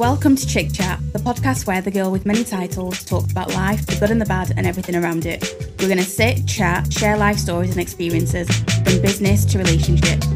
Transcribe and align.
Welcome 0.00 0.34
to 0.34 0.46
Chick 0.46 0.72
Chat, 0.72 0.98
the 1.12 1.18
podcast 1.18 1.66
where 1.66 1.82
the 1.82 1.90
girl 1.90 2.10
with 2.10 2.24
many 2.24 2.42
titles 2.42 3.04
talks 3.04 3.30
about 3.30 3.52
life, 3.52 3.84
the 3.84 3.96
good 3.96 4.10
and 4.10 4.18
the 4.18 4.24
bad, 4.24 4.50
and 4.56 4.66
everything 4.66 4.96
around 4.96 5.26
it. 5.26 5.42
We're 5.78 5.88
going 5.88 5.98
to 5.98 6.04
sit, 6.04 6.46
chat, 6.46 6.90
share 6.90 7.18
life 7.18 7.36
stories 7.36 7.72
and 7.72 7.80
experiences, 7.80 8.48
from 8.48 9.02
business 9.02 9.44
to 9.44 9.58
relationships. 9.58 10.26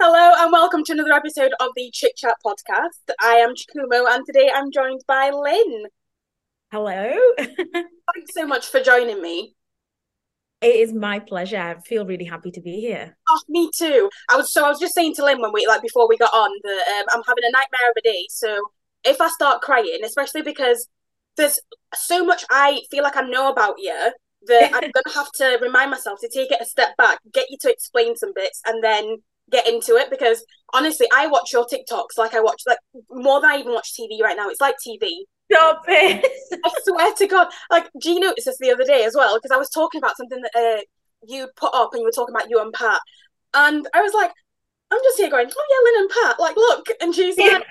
Hello 0.00 0.32
and 0.38 0.52
welcome 0.52 0.84
to 0.84 0.92
another 0.92 1.12
episode 1.12 1.54
of 1.58 1.70
the 1.74 1.90
Chick 1.92 2.14
Chat 2.16 2.36
podcast. 2.46 3.12
I 3.20 3.38
am 3.38 3.56
Chikumo 3.56 4.06
and 4.14 4.24
today 4.24 4.48
I'm 4.54 4.70
joined 4.70 5.00
by 5.08 5.30
Lynn. 5.30 5.86
Hello. 6.70 7.12
Thanks 7.36 8.32
so 8.32 8.46
much 8.46 8.68
for 8.68 8.80
joining 8.80 9.20
me. 9.20 9.56
It 10.60 10.76
is 10.76 10.92
my 10.92 11.18
pleasure. 11.18 11.56
I 11.56 11.80
feel 11.80 12.04
really 12.04 12.26
happy 12.26 12.50
to 12.50 12.60
be 12.60 12.80
here. 12.80 13.16
Oh, 13.28 13.40
me 13.48 13.70
too. 13.74 14.10
I 14.28 14.36
was 14.36 14.52
so 14.52 14.64
I 14.64 14.68
was 14.68 14.78
just 14.78 14.94
saying 14.94 15.14
to 15.14 15.24
Lynn 15.24 15.40
when 15.40 15.52
we 15.52 15.66
like 15.66 15.80
before 15.80 16.06
we 16.08 16.18
got 16.18 16.34
on 16.34 16.50
that 16.62 17.00
um, 17.00 17.06
I'm 17.12 17.22
having 17.26 17.44
a 17.44 17.52
nightmare 17.52 17.90
of 17.90 17.96
a 17.96 18.02
day. 18.02 18.26
So 18.28 18.58
if 19.04 19.20
I 19.20 19.28
start 19.28 19.62
crying, 19.62 20.00
especially 20.04 20.42
because 20.42 20.86
there's 21.36 21.58
so 21.94 22.24
much 22.24 22.44
I 22.50 22.80
feel 22.90 23.02
like 23.02 23.16
I 23.16 23.22
know 23.22 23.50
about 23.50 23.76
you 23.78 24.12
that 24.48 24.70
I'm 24.74 24.90
gonna 24.94 25.14
have 25.14 25.32
to 25.36 25.58
remind 25.62 25.90
myself 25.90 26.20
to 26.20 26.28
take 26.28 26.50
it 26.50 26.60
a 26.60 26.66
step 26.66 26.94
back, 26.98 27.20
get 27.32 27.46
you 27.48 27.56
to 27.62 27.70
explain 27.70 28.16
some 28.16 28.32
bits, 28.34 28.60
and 28.66 28.84
then 28.84 29.16
get 29.50 29.66
into 29.66 29.96
it. 29.96 30.10
Because 30.10 30.44
honestly, 30.74 31.06
I 31.14 31.26
watch 31.26 31.54
your 31.54 31.64
TikToks 31.64 32.18
like 32.18 32.34
I 32.34 32.40
watch 32.40 32.62
like 32.66 32.78
more 33.10 33.40
than 33.40 33.50
I 33.50 33.56
even 33.56 33.72
watch 33.72 33.94
TV 33.98 34.20
right 34.22 34.36
now. 34.36 34.50
It's 34.50 34.60
like 34.60 34.76
TV. 34.86 35.08
Stop 35.52 35.82
it. 35.88 36.60
I 36.64 36.70
swear 36.84 37.14
to 37.14 37.26
God. 37.26 37.48
Like, 37.70 37.88
do 38.00 38.10
you 38.10 38.20
notice 38.20 38.44
this 38.44 38.58
the 38.58 38.70
other 38.70 38.84
day 38.84 39.04
as 39.04 39.14
well? 39.14 39.36
Because 39.36 39.54
I 39.54 39.58
was 39.58 39.70
talking 39.70 39.98
about 39.98 40.16
something 40.16 40.40
that 40.42 40.56
uh, 40.56 40.82
you 41.26 41.48
put 41.56 41.74
up 41.74 41.90
and 41.92 42.00
you 42.00 42.06
were 42.06 42.12
talking 42.12 42.34
about 42.34 42.50
you 42.50 42.60
and 42.60 42.72
Pat. 42.72 43.00
And 43.54 43.86
I 43.94 44.00
was 44.00 44.12
like, 44.14 44.30
I'm 44.90 45.00
just 45.02 45.18
here 45.18 45.30
going, 45.30 45.50
oh, 45.50 45.66
yeah, 45.70 45.90
Lynn 45.90 46.02
and 46.02 46.10
Pat, 46.10 46.40
like, 46.40 46.56
look. 46.56 46.86
And 47.00 47.14
she's 47.14 47.38
like, 47.38 47.64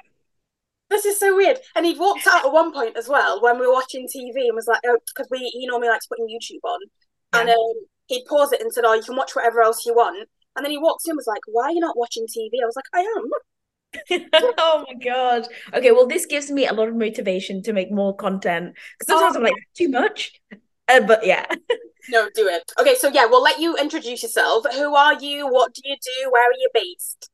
this 0.89 1.05
is 1.05 1.19
so 1.19 1.35
weird. 1.35 1.59
And 1.75 1.85
he'd 1.85 1.99
walked 1.99 2.27
out 2.27 2.45
at 2.45 2.51
one 2.51 2.73
point 2.73 2.97
as 2.97 3.07
well 3.07 3.41
when 3.41 3.59
we 3.59 3.67
were 3.67 3.73
watching 3.73 4.07
TV 4.07 4.47
and 4.47 4.55
was 4.55 4.67
like, 4.67 4.81
oh, 4.85 4.97
because 5.07 5.27
we 5.29 5.39
he 5.39 5.67
normally 5.67 5.89
likes 5.89 6.07
putting 6.07 6.27
YouTube 6.27 6.67
on. 6.67 6.79
Yeah. 7.33 7.41
And 7.41 7.49
um, 7.49 7.73
he'd 8.07 8.25
pause 8.25 8.51
it 8.51 8.61
and 8.61 8.73
said, 8.73 8.85
oh, 8.85 8.93
you 8.93 9.03
can 9.03 9.15
watch 9.15 9.35
whatever 9.35 9.61
else 9.61 9.85
you 9.85 9.93
want. 9.93 10.27
And 10.55 10.65
then 10.65 10.71
he 10.71 10.77
walked 10.77 11.05
in 11.05 11.11
and 11.11 11.17
was 11.17 11.27
like, 11.27 11.41
why 11.47 11.65
are 11.65 11.71
you 11.71 11.79
not 11.79 11.97
watching 11.97 12.25
TV? 12.25 12.61
I 12.61 12.65
was 12.65 12.75
like, 12.75 12.85
I 12.93 13.01
am. 13.01 13.29
oh 14.11 14.85
my 14.87 14.93
god. 15.03 15.47
Okay, 15.73 15.91
well, 15.91 16.07
this 16.07 16.25
gives 16.25 16.51
me 16.51 16.67
a 16.67 16.73
lot 16.73 16.87
of 16.87 16.95
motivation 16.95 17.63
to 17.63 17.73
make 17.73 17.91
more 17.91 18.15
content 18.15 18.75
because 18.97 19.07
sometimes 19.07 19.35
oh. 19.35 19.39
I'm 19.39 19.43
like 19.43 19.53
too 19.75 19.89
much. 19.89 20.31
Uh, 20.87 21.01
but 21.01 21.25
yeah. 21.25 21.45
no, 22.09 22.29
do 22.33 22.47
it. 22.47 22.71
Okay, 22.79 22.95
so 22.95 23.09
yeah, 23.09 23.25
we'll 23.25 23.43
let 23.43 23.59
you 23.59 23.75
introduce 23.77 24.23
yourself. 24.23 24.65
Who 24.73 24.95
are 24.95 25.19
you? 25.19 25.47
What 25.47 25.73
do 25.73 25.81
you 25.85 25.95
do? 25.95 26.31
Where 26.31 26.49
are 26.49 26.57
you 26.57 26.69
based? 26.73 27.29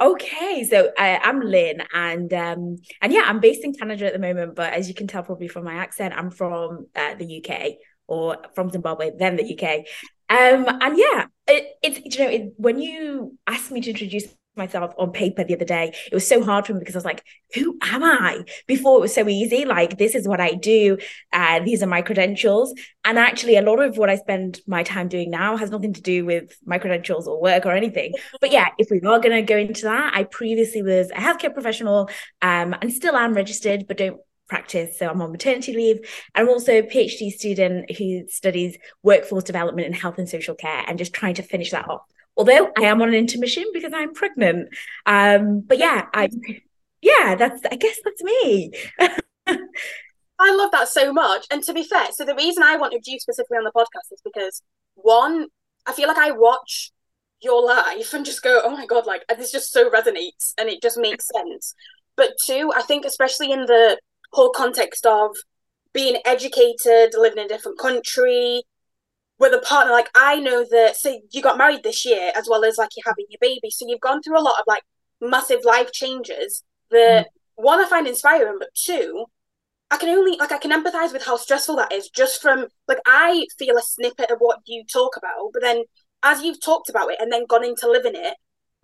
Okay, 0.00 0.64
so 0.68 0.90
uh, 0.98 1.18
I'm 1.22 1.40
Lynn, 1.40 1.82
and 1.94 2.32
um, 2.34 2.76
and 3.00 3.12
yeah, 3.12 3.22
I'm 3.26 3.38
based 3.38 3.64
in 3.64 3.72
Canada 3.72 4.06
at 4.06 4.12
the 4.12 4.18
moment. 4.18 4.56
But 4.56 4.72
as 4.72 4.88
you 4.88 4.94
can 4.94 5.06
tell 5.06 5.22
probably 5.22 5.48
from 5.48 5.64
my 5.64 5.74
accent, 5.74 6.14
I'm 6.16 6.30
from 6.30 6.86
uh, 6.96 7.14
the 7.14 7.44
UK 7.44 7.74
or 8.06 8.38
from 8.54 8.70
Zimbabwe, 8.70 9.12
then 9.16 9.36
the 9.36 9.44
UK. 9.44 9.86
Um, 10.28 10.66
and 10.80 10.98
yeah, 10.98 11.26
it, 11.46 11.74
it's 11.82 12.16
you 12.18 12.24
know 12.24 12.30
it, 12.30 12.54
when 12.56 12.80
you 12.80 13.38
asked 13.46 13.70
me 13.70 13.80
to 13.82 13.90
introduce 13.90 14.26
myself 14.56 14.94
on 14.98 15.12
paper 15.12 15.44
the 15.44 15.54
other 15.54 15.64
day. 15.64 15.92
It 16.10 16.14
was 16.14 16.26
so 16.26 16.42
hard 16.42 16.66
for 16.66 16.74
me 16.74 16.80
because 16.80 16.94
I 16.94 16.98
was 16.98 17.04
like, 17.04 17.24
who 17.54 17.78
am 17.82 18.02
I? 18.02 18.44
Before 18.66 18.98
it 18.98 19.00
was 19.00 19.14
so 19.14 19.28
easy, 19.28 19.64
like, 19.64 19.98
this 19.98 20.14
is 20.14 20.26
what 20.28 20.40
I 20.40 20.54
do. 20.54 20.98
Uh, 21.32 21.60
these 21.60 21.82
are 21.82 21.86
my 21.86 22.02
credentials. 22.02 22.74
And 23.04 23.18
actually, 23.18 23.56
a 23.56 23.62
lot 23.62 23.80
of 23.80 23.96
what 23.96 24.10
I 24.10 24.16
spend 24.16 24.60
my 24.66 24.82
time 24.82 25.08
doing 25.08 25.30
now 25.30 25.56
has 25.56 25.70
nothing 25.70 25.92
to 25.94 26.00
do 26.00 26.24
with 26.24 26.56
my 26.64 26.78
credentials 26.78 27.26
or 27.26 27.40
work 27.40 27.66
or 27.66 27.72
anything. 27.72 28.14
But 28.40 28.52
yeah, 28.52 28.68
if 28.78 28.88
we 28.90 28.98
are 28.98 29.20
going 29.20 29.32
to 29.32 29.42
go 29.42 29.56
into 29.56 29.82
that, 29.82 30.12
I 30.14 30.24
previously 30.24 30.82
was 30.82 31.10
a 31.10 31.14
healthcare 31.14 31.52
professional 31.52 32.08
um, 32.42 32.74
and 32.80 32.92
still 32.92 33.16
am 33.16 33.34
registered, 33.34 33.86
but 33.86 33.98
don't 33.98 34.20
practice. 34.48 34.98
So 34.98 35.08
I'm 35.08 35.22
on 35.22 35.32
maternity 35.32 35.72
leave. 35.72 35.98
I'm 36.34 36.48
also 36.48 36.72
a 36.72 36.82
PhD 36.82 37.30
student 37.30 37.90
who 37.96 38.28
studies 38.28 38.76
workforce 39.02 39.44
development 39.44 39.86
in 39.86 39.92
health 39.92 40.18
and 40.18 40.28
social 40.28 40.54
care 40.54 40.84
and 40.86 40.98
just 40.98 41.14
trying 41.14 41.34
to 41.34 41.42
finish 41.42 41.70
that 41.70 41.88
off 41.88 42.02
although 42.36 42.70
I 42.76 42.82
am 42.82 43.02
on 43.02 43.08
an 43.08 43.14
intermission 43.14 43.64
because 43.72 43.92
I'm 43.94 44.12
pregnant. 44.12 44.68
Um, 45.06 45.60
but 45.60 45.78
yeah, 45.78 46.06
I 46.12 46.28
yeah, 47.00 47.34
that's 47.34 47.62
I 47.70 47.76
guess 47.76 47.98
that's 48.04 48.22
me. 48.22 48.72
I 49.46 50.54
love 50.54 50.72
that 50.72 50.88
so 50.88 51.12
much. 51.12 51.46
And 51.50 51.62
to 51.64 51.72
be 51.72 51.84
fair, 51.84 52.08
so 52.12 52.24
the 52.24 52.34
reason 52.34 52.62
I 52.62 52.76
wanted 52.76 53.06
you 53.06 53.18
specifically 53.20 53.58
on 53.58 53.64
the 53.64 53.72
podcast 53.72 54.12
is 54.12 54.20
because 54.24 54.62
one, 54.94 55.46
I 55.86 55.92
feel 55.92 56.08
like 56.08 56.18
I 56.18 56.32
watch 56.32 56.92
your 57.40 57.64
life 57.64 58.14
and 58.14 58.24
just 58.24 58.42
go, 58.42 58.60
oh 58.64 58.70
my 58.70 58.86
god, 58.86 59.06
like 59.06 59.22
this 59.36 59.52
just 59.52 59.72
so 59.72 59.90
resonates 59.90 60.54
and 60.58 60.68
it 60.68 60.82
just 60.82 60.98
makes 60.98 61.28
sense. 61.28 61.74
But 62.16 62.32
two, 62.44 62.72
I 62.74 62.82
think 62.82 63.04
especially 63.04 63.52
in 63.52 63.66
the 63.66 63.98
whole 64.32 64.50
context 64.50 65.06
of 65.06 65.36
being 65.92 66.20
educated, 66.24 67.14
living 67.16 67.38
in 67.38 67.44
a 67.44 67.48
different 67.48 67.78
country, 67.78 68.62
with 69.38 69.52
a 69.52 69.58
partner 69.58 69.92
like 69.92 70.08
i 70.14 70.36
know 70.36 70.64
that 70.70 70.96
so 70.96 71.18
you 71.32 71.42
got 71.42 71.58
married 71.58 71.82
this 71.82 72.04
year 72.04 72.32
as 72.36 72.48
well 72.48 72.64
as 72.64 72.78
like 72.78 72.90
you're 72.96 73.04
having 73.06 73.26
your 73.28 73.38
baby 73.40 73.70
so 73.70 73.84
you've 73.88 74.00
gone 74.00 74.22
through 74.22 74.38
a 74.38 74.42
lot 74.42 74.58
of 74.58 74.64
like 74.66 74.82
massive 75.20 75.64
life 75.64 75.92
changes 75.92 76.62
that 76.90 77.26
mm. 77.26 77.28
one 77.56 77.80
i 77.80 77.88
find 77.88 78.06
inspiring 78.06 78.56
but 78.58 78.68
two 78.74 79.26
i 79.90 79.96
can 79.96 80.08
only 80.08 80.36
like 80.38 80.52
i 80.52 80.58
can 80.58 80.70
empathize 80.70 81.12
with 81.12 81.24
how 81.24 81.36
stressful 81.36 81.76
that 81.76 81.92
is 81.92 82.08
just 82.10 82.40
from 82.40 82.66
like 82.86 82.98
i 83.06 83.46
feel 83.58 83.76
a 83.76 83.82
snippet 83.82 84.30
of 84.30 84.38
what 84.38 84.60
you 84.66 84.84
talk 84.92 85.16
about 85.16 85.50
but 85.52 85.62
then 85.62 85.82
as 86.22 86.42
you've 86.42 86.62
talked 86.62 86.88
about 86.88 87.10
it 87.10 87.18
and 87.20 87.32
then 87.32 87.46
gone 87.46 87.64
into 87.64 87.90
living 87.90 88.14
it 88.14 88.34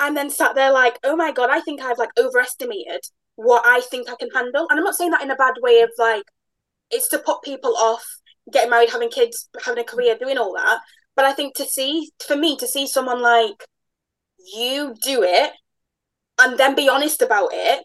and 0.00 0.16
then 0.16 0.30
sat 0.30 0.54
there 0.54 0.72
like 0.72 0.98
oh 1.04 1.14
my 1.14 1.30
god 1.30 1.50
i 1.50 1.60
think 1.60 1.80
i've 1.80 1.98
like 1.98 2.10
overestimated 2.18 3.00
what 3.36 3.62
i 3.64 3.80
think 3.80 4.10
i 4.10 4.14
can 4.18 4.30
handle 4.30 4.66
and 4.68 4.78
i'm 4.78 4.84
not 4.84 4.94
saying 4.94 5.10
that 5.10 5.22
in 5.22 5.30
a 5.30 5.36
bad 5.36 5.54
way 5.62 5.80
of 5.80 5.90
like 5.98 6.24
it's 6.90 7.08
to 7.08 7.18
put 7.18 7.42
people 7.42 7.76
off 7.76 8.04
getting 8.52 8.70
married, 8.70 8.90
having 8.90 9.10
kids, 9.10 9.48
having 9.64 9.82
a 9.82 9.86
career, 9.86 10.16
doing 10.18 10.38
all 10.38 10.54
that. 10.54 10.80
But 11.16 11.24
I 11.24 11.32
think 11.32 11.54
to 11.56 11.64
see, 11.64 12.10
for 12.26 12.36
me, 12.36 12.56
to 12.56 12.66
see 12.66 12.86
someone 12.86 13.20
like 13.20 13.64
you 14.54 14.94
do 15.02 15.22
it 15.22 15.52
and 16.40 16.58
then 16.58 16.74
be 16.74 16.88
honest 16.88 17.22
about 17.22 17.50
it, 17.52 17.84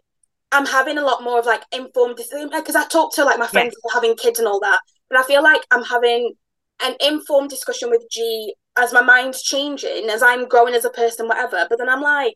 I'm 0.51 0.65
having 0.65 0.97
a 0.97 1.03
lot 1.03 1.23
more 1.23 1.39
of 1.39 1.45
like 1.45 1.63
informed 1.71 2.15
because 2.17 2.75
I 2.75 2.85
talk 2.87 3.13
to 3.15 3.25
like 3.25 3.39
my 3.39 3.47
friends 3.47 3.75
yeah. 3.83 3.93
having 3.93 4.15
kids 4.15 4.39
and 4.39 4.47
all 4.47 4.59
that, 4.61 4.79
but 5.09 5.19
I 5.19 5.23
feel 5.23 5.43
like 5.43 5.61
I'm 5.71 5.83
having 5.83 6.33
an 6.81 6.95
informed 7.05 7.49
discussion 7.49 7.89
with 7.89 8.03
G 8.09 8.53
as 8.77 8.93
my 8.93 9.01
mind's 9.01 9.41
changing, 9.41 10.09
as 10.09 10.21
I'm 10.21 10.47
growing 10.47 10.73
as 10.73 10.85
a 10.85 10.89
person, 10.89 11.27
whatever. 11.27 11.65
But 11.69 11.79
then 11.79 11.89
I'm 11.89 12.01
like, 12.01 12.33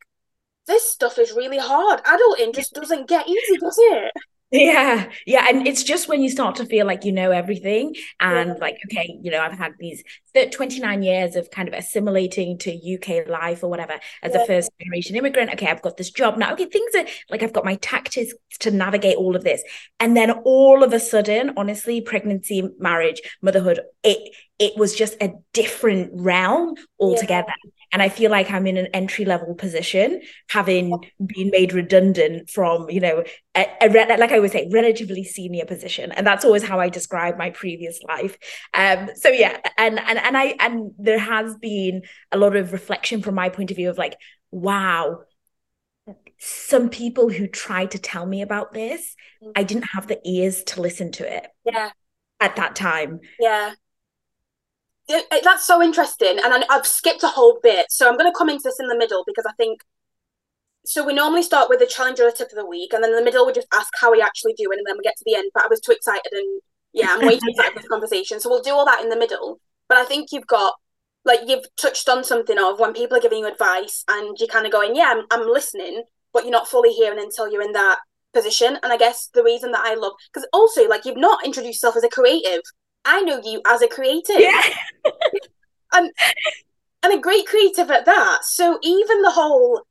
this 0.68 0.90
stuff 0.90 1.18
is 1.18 1.34
really 1.34 1.58
hard. 1.58 2.02
Adulting 2.04 2.54
just 2.54 2.74
doesn't 2.74 3.08
get 3.08 3.28
easy, 3.28 3.58
does 3.60 3.78
it? 3.80 4.12
Yeah, 4.52 5.12
yeah, 5.28 5.46
and 5.48 5.68
it's 5.68 5.84
just 5.84 6.08
when 6.08 6.24
you 6.24 6.30
start 6.30 6.56
to 6.56 6.66
feel 6.66 6.88
like 6.88 7.06
you 7.06 7.12
know 7.12 7.30
everything, 7.30 7.96
and 8.20 8.50
yeah. 8.50 8.56
like, 8.60 8.78
okay, 8.88 9.20
you 9.22 9.30
know, 9.30 9.42
I've 9.42 9.56
had 9.56 9.74
these 9.80 10.04
29 10.34 11.04
years 11.04 11.36
of 11.36 11.52
kind 11.52 11.68
of 11.68 11.76
assimilating 11.76 12.58
to 12.60 12.72
UK 12.96 13.28
life 13.28 13.64
or 13.64 13.70
whatever 13.70 14.00
as 14.24 14.34
yeah. 14.34 14.42
a 14.42 14.48
first 14.48 14.72
generation 14.82 15.16
immigrant. 15.16 15.54
Okay, 15.54 15.68
I've 15.68 15.84
got 15.84 15.98
this 15.98 16.10
job 16.10 16.38
now. 16.40 16.54
Okay, 16.54 16.66
things 16.66 16.92
are 16.96 17.06
like 17.30 17.44
I've 17.44 17.54
got 17.54 17.64
my 17.64 17.76
tactics 17.76 18.34
to 18.62 18.72
navigate 18.72 19.18
all 19.18 19.36
of 19.36 19.44
this, 19.44 19.62
and 20.00 20.18
then 20.18 20.32
all 20.32 20.84
of 20.84 20.94
a 20.94 21.00
sudden, 21.00 21.52
honestly, 21.56 22.02
pregnancy, 22.02 22.68
marriage, 22.80 23.22
motherhood, 23.44 23.81
it 24.04 24.34
it 24.59 24.78
was 24.78 24.94
just 24.94 25.16
a 25.22 25.31
different 25.53 26.12
realm 26.14 26.75
altogether. 27.00 27.47
Yeah. 27.64 27.72
And 27.92 28.02
I 28.03 28.09
feel 28.09 28.30
like 28.30 28.52
I'm 28.52 28.68
in 28.68 28.78
an 28.78 28.88
entry 28.88 29.25
level 29.25 29.56
position, 29.56 30.22
having 30.50 30.94
been 31.25 31.50
made 31.50 31.74
redundant 31.74 32.50
from, 32.50 32.88
you 32.90 33.00
know, 33.00 33.24
a, 33.56 33.68
a, 33.81 34.18
like 34.18 34.31
I 34.31 34.40
would 34.40 34.52
say, 34.52 34.69
relatively 34.72 35.24
senior 35.24 35.66
position. 35.66 36.12
And 36.12 36.28
that's 36.28 36.45
always 36.45 36.62
how 36.62 36.80
I 36.80 36.89
describe 36.89 37.38
my 37.38 37.50
previous 37.50 38.00
life. 38.04 38.38
Um, 38.75 39.10
so 39.16 39.30
yeah, 39.30 39.57
and 39.78 40.00
and 40.00 40.19
and 40.19 40.38
I 40.38 40.56
and 40.60 40.92
there 41.00 41.18
has 41.18 41.56
been 41.56 42.04
a 42.31 42.38
lot 42.38 42.56
of 42.56 42.74
reflection 42.74 43.24
from 43.24 43.34
my 43.34 43.50
point 43.50 43.72
of 43.72 43.78
view 43.78 43.89
of 43.89 43.98
like, 43.98 44.18
wow, 44.51 45.22
some 46.38 46.89
people 46.89 47.30
who 47.30 47.48
tried 47.48 47.92
to 47.92 48.00
tell 48.00 48.25
me 48.25 48.44
about 48.44 48.72
this, 48.72 49.16
mm. 49.42 49.51
I 49.56 49.63
didn't 49.63 49.86
have 49.94 50.06
the 50.06 50.19
ears 50.30 50.63
to 50.66 50.81
listen 50.81 51.12
to 51.13 51.36
it. 51.36 51.48
Yeah. 51.66 51.89
At 52.39 52.56
that 52.57 52.75
time. 52.75 53.19
Yeah 53.39 53.74
that's 55.10 55.66
so 55.66 55.82
interesting, 55.82 56.38
and 56.44 56.54
I, 56.54 56.64
I've 56.70 56.88
skipped 56.88 57.24
a 57.24 57.28
whole 57.28 57.60
bit, 57.62 57.88
so 57.90 58.08
I'm 58.08 58.18
going 58.18 58.32
to 58.32 58.38
come 58.38 58.50
into 58.50 58.64
this 58.64 58.80
in 58.80 58.88
the 58.88 58.98
middle 58.98 59.24
because 59.26 59.46
I 59.48 59.54
think. 59.54 59.82
So 60.86 61.06
we 61.06 61.14
normally 61.14 61.44
start 61.44 61.70
with 61.70 61.80
the 61.80 61.86
challenge 61.86 62.20
or 62.20 62.26
the 62.30 62.36
tip 62.36 62.50
of 62.52 62.56
the 62.56 62.66
week, 62.66 62.94
and 62.94 63.04
then 63.04 63.12
in 63.12 63.18
the 63.18 63.24
middle 63.24 63.46
we 63.46 63.54
just 63.54 63.68
ask 63.74 63.90
how 64.00 64.12
we 64.12 64.22
actually 64.22 64.54
doing, 64.54 64.78
and 64.78 64.88
then 64.88 64.98
we 64.98 65.04
get 65.04 65.18
to 65.18 65.24
the 65.26 65.36
end. 65.36 65.52
But 65.54 65.66
I 65.66 65.68
was 65.68 65.80
too 65.82 65.92
excited, 65.92 66.32
and 66.32 66.62
yeah, 66.94 67.08
I'm 67.10 67.26
way 67.26 67.38
too 67.38 67.48
excited 67.50 67.74
for 67.74 67.80
this 67.80 67.88
conversation. 67.90 68.40
So 68.40 68.50
we'll 68.50 68.62
do 68.62 68.74
all 68.74 68.86
that 68.86 69.04
in 69.04 69.10
the 69.10 69.18
middle. 69.18 69.60
But 69.88 69.98
I 69.98 70.06
think 70.06 70.32
you've 70.32 70.48
got 70.48 70.76
like 71.26 71.42
you've 71.48 71.66
touched 71.76 72.08
on 72.08 72.24
something 72.24 72.58
of 72.58 72.80
when 72.80 72.94
people 72.94 73.18
are 73.18 73.22
giving 73.22 73.40
you 73.40 73.48
advice, 73.48 74.04
and 74.10 74.38
you're 74.40 74.48
kind 74.48 74.66
of 74.66 74.72
going, 74.72 74.96
yeah, 74.96 75.14
I'm, 75.16 75.26
I'm 75.32 75.48
listening, 75.48 76.04
but 76.34 76.44
you're 76.44 76.52
not 76.52 76.68
fully 76.68 76.94
hearing 76.94 77.20
until 77.20 77.52
you're 77.52 77.62
in 77.62 77.74
that 77.74 78.00
position. 78.34 78.78
And 78.84 78.94
I 78.94 78.98
guess 78.98 79.30
the 79.34 79.44
reason 79.44 79.72
that 79.72 79.86
I 79.86 79.96
love 79.96 80.14
because 80.32 80.48
also 80.54 80.88
like 80.88 81.06
you've 81.06 81.18
not 81.18 81.46
introduced 81.46 81.78
yourself 81.84 81.98
as 81.98 82.04
a 82.04 82.10
creative. 82.10 82.62
I 83.06 83.22
know 83.22 83.42
you 83.44 83.62
as 83.68 83.81
a 83.81 83.88
creative. 83.88 84.40
Yeah. 84.40 84.62
and 85.94 86.12
and 87.04 87.13
a 87.13 87.19
great 87.19 87.48
creative 87.48 87.90
at 87.90 88.06
that. 88.06 88.40
So 88.44 88.80
even 88.84 89.22
the 89.22 89.31
whole 89.31 89.84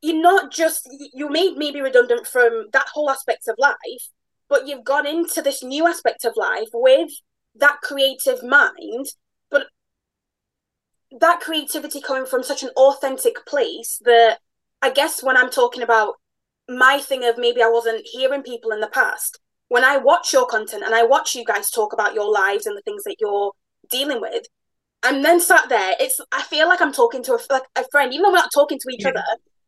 you're 0.00 0.22
not 0.22 0.52
just 0.52 0.88
you 1.12 1.28
made 1.28 1.56
me 1.56 1.72
be 1.72 1.80
redundant 1.80 2.26
from 2.26 2.66
that 2.72 2.86
whole 2.92 3.10
aspect 3.10 3.48
of 3.48 3.56
life, 3.58 4.08
but 4.48 4.66
you've 4.66 4.84
gone 4.84 5.06
into 5.06 5.42
this 5.42 5.62
new 5.62 5.86
aspect 5.86 6.24
of 6.24 6.34
life 6.36 6.68
with 6.72 7.10
that 7.56 7.80
creative 7.82 8.42
mind, 8.42 9.06
but 9.50 9.66
that 11.20 11.40
creativity 11.40 12.00
coming 12.00 12.26
from 12.26 12.42
such 12.42 12.62
an 12.62 12.70
authentic 12.76 13.44
place 13.46 14.00
that 14.04 14.38
I 14.82 14.90
guess 14.90 15.22
when 15.22 15.36
I'm 15.36 15.50
talking 15.50 15.82
about 15.82 16.14
my 16.68 16.98
thing 16.98 17.24
of 17.24 17.38
maybe 17.38 17.62
I 17.62 17.68
wasn't 17.68 18.06
hearing 18.06 18.42
people 18.42 18.70
in 18.70 18.80
the 18.80 18.88
past, 18.88 19.40
when 19.68 19.84
I 19.84 19.96
watch 19.96 20.32
your 20.32 20.46
content 20.46 20.82
and 20.84 20.94
I 20.94 21.04
watch 21.04 21.34
you 21.34 21.44
guys 21.44 21.70
talk 21.70 21.92
about 21.92 22.14
your 22.14 22.30
lives 22.30 22.66
and 22.66 22.76
the 22.76 22.82
things 22.82 23.04
that 23.04 23.16
you're 23.20 23.52
dealing 23.90 24.20
with, 24.20 24.46
I'm 25.02 25.22
then 25.22 25.40
sat 25.40 25.68
there. 25.68 25.94
It's 26.00 26.20
I 26.32 26.42
feel 26.42 26.68
like 26.68 26.80
I'm 26.80 26.92
talking 26.92 27.22
to 27.24 27.34
a 27.34 27.38
like 27.50 27.64
a 27.76 27.84
friend, 27.90 28.12
even 28.12 28.22
though 28.22 28.30
we're 28.30 28.36
not 28.36 28.52
talking 28.54 28.78
to 28.78 28.88
each 28.92 29.02
yeah. 29.02 29.10
other. 29.10 29.24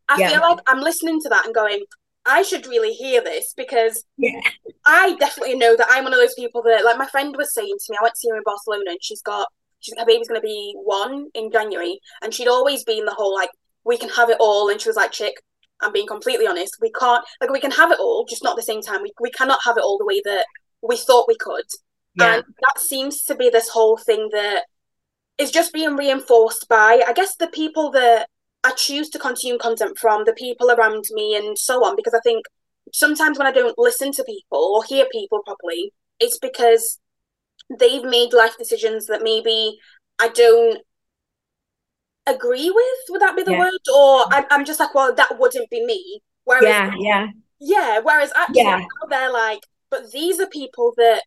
I 0.09 0.19
yeah. 0.19 0.31
feel 0.31 0.41
like 0.41 0.59
I'm 0.67 0.81
listening 0.81 1.21
to 1.23 1.29
that 1.31 1.45
and 1.45 1.55
going, 1.55 1.83
I 2.25 2.43
should 2.43 2.67
really 2.67 2.93
hear 2.93 3.23
this 3.23 3.55
because 3.57 4.05
yeah. 4.17 4.41
I 4.85 5.17
definitely 5.19 5.57
know 5.57 5.77
that 5.77 5.87
I'm 5.91 6.05
one 6.05 6.13
of 6.13 6.19
those 6.19 6.35
people 6.35 6.63
that, 6.63 6.85
like 6.85 6.99
my 6.99 7.07
friend 7.07 7.35
was 7.37 7.55
saying 7.55 7.77
to 7.79 7.93
me, 7.93 7.97
I 8.01 8.03
went 8.03 8.15
to 8.15 8.19
see 8.19 8.29
her 8.31 8.37
in 8.37 8.43
Barcelona 8.45 8.85
and 8.89 8.99
she's 9.01 9.23
got, 9.23 9.49
she's, 9.81 9.95
her 9.99 10.07
baby's 10.07 10.29
going 10.29 10.41
to 10.41 10.47
be 10.47 10.75
one 10.77 11.27
in 11.35 11.51
January. 11.51 12.01
And 12.23 12.35
she'd 12.35 12.49
always 12.49 12.85
been 12.85 13.05
the 13.05 13.15
whole, 13.15 13.35
like, 13.35 13.51
we 13.85 13.97
can 13.97 14.09
have 14.11 14.31
it 14.31 14.39
all. 14.41 14.69
And 14.69 14.81
she 14.81 14.89
was 14.89 14.97
like, 14.97 15.13
chick, 15.13 15.35
I'm 15.81 15.93
being 15.93 16.07
completely 16.07 16.47
honest. 16.47 16.77
We 16.81 16.91
can't, 16.93 17.25
like, 17.41 17.51
we 17.51 17.61
can 17.61 17.71
have 17.71 17.91
it 17.91 18.01
all, 18.01 18.25
just 18.29 18.43
not 18.43 18.51
at 18.51 18.57
the 18.57 18.63
same 18.63 18.83
time. 18.83 19.03
We, 19.03 19.13
we 19.21 19.31
cannot 19.31 19.61
have 19.65 19.77
it 19.77 19.83
all 19.85 19.99
the 19.99 20.07
way 20.07 20.21
that 20.25 20.47
we 20.83 20.97
thought 20.97 21.29
we 21.29 21.37
could. 21.37 21.67
Yeah. 22.15 22.37
And 22.37 22.45
that 22.63 22.81
seems 22.81 23.23
to 23.25 23.35
be 23.35 23.51
this 23.51 23.69
whole 23.69 23.99
thing 23.99 24.31
that 24.33 24.65
is 25.39 25.51
just 25.51 25.73
being 25.73 25.97
reinforced 25.97 26.67
by, 26.69 27.03
I 27.07 27.13
guess, 27.13 27.37
the 27.37 27.49
people 27.49 27.91
that 27.91 28.29
I 28.65 28.73
choose 28.73 29.11
to 29.11 29.19
consume 29.19 29.59
content 29.59 29.99
from, 29.99 30.25
the 30.25 30.33
people 30.33 30.71
around 30.71 31.05
me, 31.11 31.37
and 31.37 31.59
so 31.59 31.85
on. 31.85 31.95
Because 31.95 32.15
I 32.15 32.21
think 32.25 32.47
sometimes 32.93 33.39
when 33.39 33.47
I 33.47 33.53
don't 33.53 33.79
listen 33.79 34.13
to 34.13 34.25
people 34.25 34.59
or 34.59 34.83
hear 34.85 35.07
people 35.13 35.43
properly, 35.45 35.93
it's 36.21 36.39
because 36.39 36.99
they've 37.79 38.05
made 38.05 38.33
life 38.33 38.57
decisions 38.59 39.07
that 39.07 39.23
maybe 39.23 39.77
I 40.19 40.29
don't 40.29 40.81
agree 42.27 42.71
with. 42.71 42.99
Would 43.11 43.21
that 43.21 43.37
be 43.37 43.43
the 43.43 43.53
yeah. 43.53 43.61
word? 43.61 43.81
Or 43.95 44.27
I'm, 44.33 44.45
I'm 44.51 44.65
just 44.65 44.81
like, 44.81 44.95
well, 44.95 45.15
that 45.15 45.39
wouldn't 45.39 45.71
be 45.71 45.85
me. 45.85 46.21
Whereas, 46.45 46.65
yeah, 46.65 46.93
yeah, 46.99 47.27
yeah. 47.61 48.01
Whereas 48.01 48.33
actually, 48.37 48.63
yeah. 48.63 48.85
they're 49.09 49.33
like, 49.33 49.61
but 49.91 50.11
these 50.13 50.41
are 50.41 50.47
people 50.47 50.93
that 50.97 51.23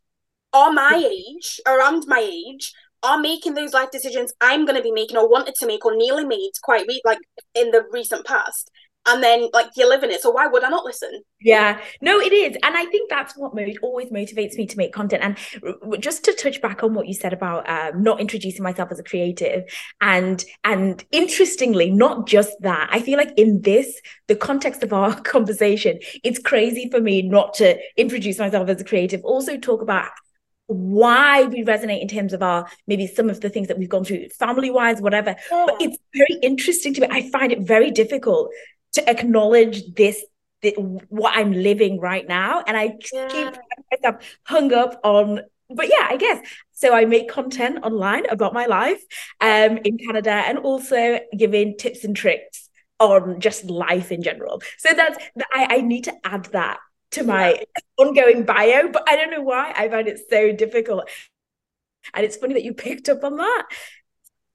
are 0.54 0.72
my 0.72 0.96
age, 0.96 1.60
around 1.66 2.06
my 2.08 2.20
age, 2.20 2.74
are 3.04 3.20
making 3.20 3.54
those 3.54 3.74
life 3.74 3.92
decisions 3.92 4.34
I'm 4.42 4.66
going 4.66 4.76
to 4.76 4.84
be 4.84 4.92
making 4.92 5.18
or 5.18 5.30
wanted 5.30 5.56
to 5.56 5.66
make 5.66 5.86
or 5.86 5.96
nearly 5.96 6.26
made 6.26 6.52
quite 6.62 6.86
re- 6.88 7.02
like 7.06 7.20
in 7.56 7.72
the 7.72 7.86
recent 7.92 8.26
past. 8.26 8.70
And 9.06 9.24
then 9.24 9.50
like 9.54 9.68
you're 9.76 9.90
living 9.90 10.12
it, 10.12 10.22
so 10.22 10.30
why 10.30 10.48
would 10.48 10.64
I 10.64 10.70
not 10.70 10.84
listen? 10.84 11.24
Yeah, 11.42 11.80
no, 12.02 12.20
it 12.20 12.34
is, 12.34 12.58
and 12.62 12.76
I 12.76 12.86
think 12.86 13.10
that's 13.10 13.36
what 13.38 13.56
mo- 13.56 13.66
always 13.82 14.10
motivates 14.10 14.56
me 14.56 14.68
to 14.68 14.78
make 14.78 14.94
content. 14.94 15.24
And 15.24 16.02
just 16.02 16.26
to 16.26 16.34
touch 16.34 16.62
back 16.62 16.84
on 16.84 16.94
what 16.94 17.08
you 17.08 17.14
said 17.14 17.32
about 17.32 17.68
um, 17.70 18.04
not 18.04 18.20
introducing 18.20 18.62
myself 18.62 18.92
as 18.92 19.00
a 19.00 19.04
creative, 19.04 19.64
and 20.02 20.44
and 20.64 21.04
interestingly, 21.12 21.90
not 21.90 22.28
just 22.28 22.52
that, 22.60 22.90
I 22.92 23.00
feel 23.00 23.18
like 23.18 23.34
in 23.38 23.62
this 23.62 24.00
the 24.28 24.36
context 24.36 24.84
of 24.84 24.92
our 24.92 25.20
conversation, 25.22 26.00
it's 26.24 26.40
crazy 26.40 26.90
for 26.92 27.00
me 27.00 27.22
not 27.22 27.54
to 27.56 27.78
introduce 27.96 28.38
myself 28.38 28.68
as 28.70 28.82
a 28.82 28.86
creative. 28.86 29.24
Also, 29.24 29.58
talk 29.58 29.82
about 29.82 30.10
why 30.70 31.46
we 31.46 31.64
resonate 31.64 32.00
in 32.00 32.08
terms 32.08 32.32
of 32.32 32.44
our 32.44 32.68
maybe 32.86 33.08
some 33.08 33.28
of 33.28 33.42
the 33.42 33.50
things 33.50 33.68
that 33.70 33.80
we've 33.80 33.90
gone 33.90 34.06
through 34.06 34.30
family 34.30 34.70
wise 34.70 35.02
whatever 35.02 35.36
yeah. 35.52 35.66
but 35.66 35.82
it's 35.82 35.98
very 36.14 36.40
interesting 36.44 36.94
to 36.94 37.02
me 37.02 37.08
i 37.10 37.28
find 37.32 37.52
it 37.52 37.60
very 37.62 37.90
difficult 37.90 38.52
to 38.94 39.10
acknowledge 39.10 39.94
this, 39.96 40.24
this 40.62 40.74
what 41.10 41.38
i'm 41.38 41.52
living 41.52 42.00
right 42.00 42.28
now 42.28 42.64
and 42.68 42.76
i 42.76 42.98
yeah. 43.14 43.28
keep 43.30 43.58
myself 43.92 44.24
hung 44.44 44.74
up 44.74 45.00
on 45.04 45.42
but 45.70 45.88
yeah 45.88 46.08
i 46.10 46.18
guess 46.18 46.46
so 46.72 46.94
i 46.94 47.06
make 47.06 47.30
content 47.30 47.80
online 47.84 48.26
about 48.30 48.54
my 48.54 48.66
life 48.66 49.02
um 49.42 49.78
in 49.86 49.98
canada 49.98 50.32
and 50.32 50.58
also 50.58 51.20
giving 51.38 51.78
tips 51.78 52.04
and 52.04 52.16
tricks 52.16 52.70
on 53.00 53.40
just 53.40 53.66
life 53.66 54.12
in 54.12 54.22
general 54.22 54.62
so 54.78 54.94
that's 54.94 55.18
i, 55.54 55.78
I 55.78 55.82
need 55.82 56.04
to 56.06 56.14
add 56.26 56.46
that 56.46 56.80
to 57.12 57.24
my 57.24 57.52
yeah. 57.52 57.64
ongoing 57.98 58.44
bio, 58.44 58.90
but 58.92 59.04
I 59.08 59.16
don't 59.16 59.32
know 59.32 59.42
why 59.42 59.74
I 59.76 59.90
find 59.90 60.08
it 60.08 60.20
so 60.30 60.52
difficult. 60.52 61.10
And 62.14 62.26
it's 62.26 62.38
funny 62.38 62.54
that 62.54 62.64
you 62.64 62.74
picked 62.74 63.10
up 63.10 63.24
on 63.24 63.38
that. 63.38 63.68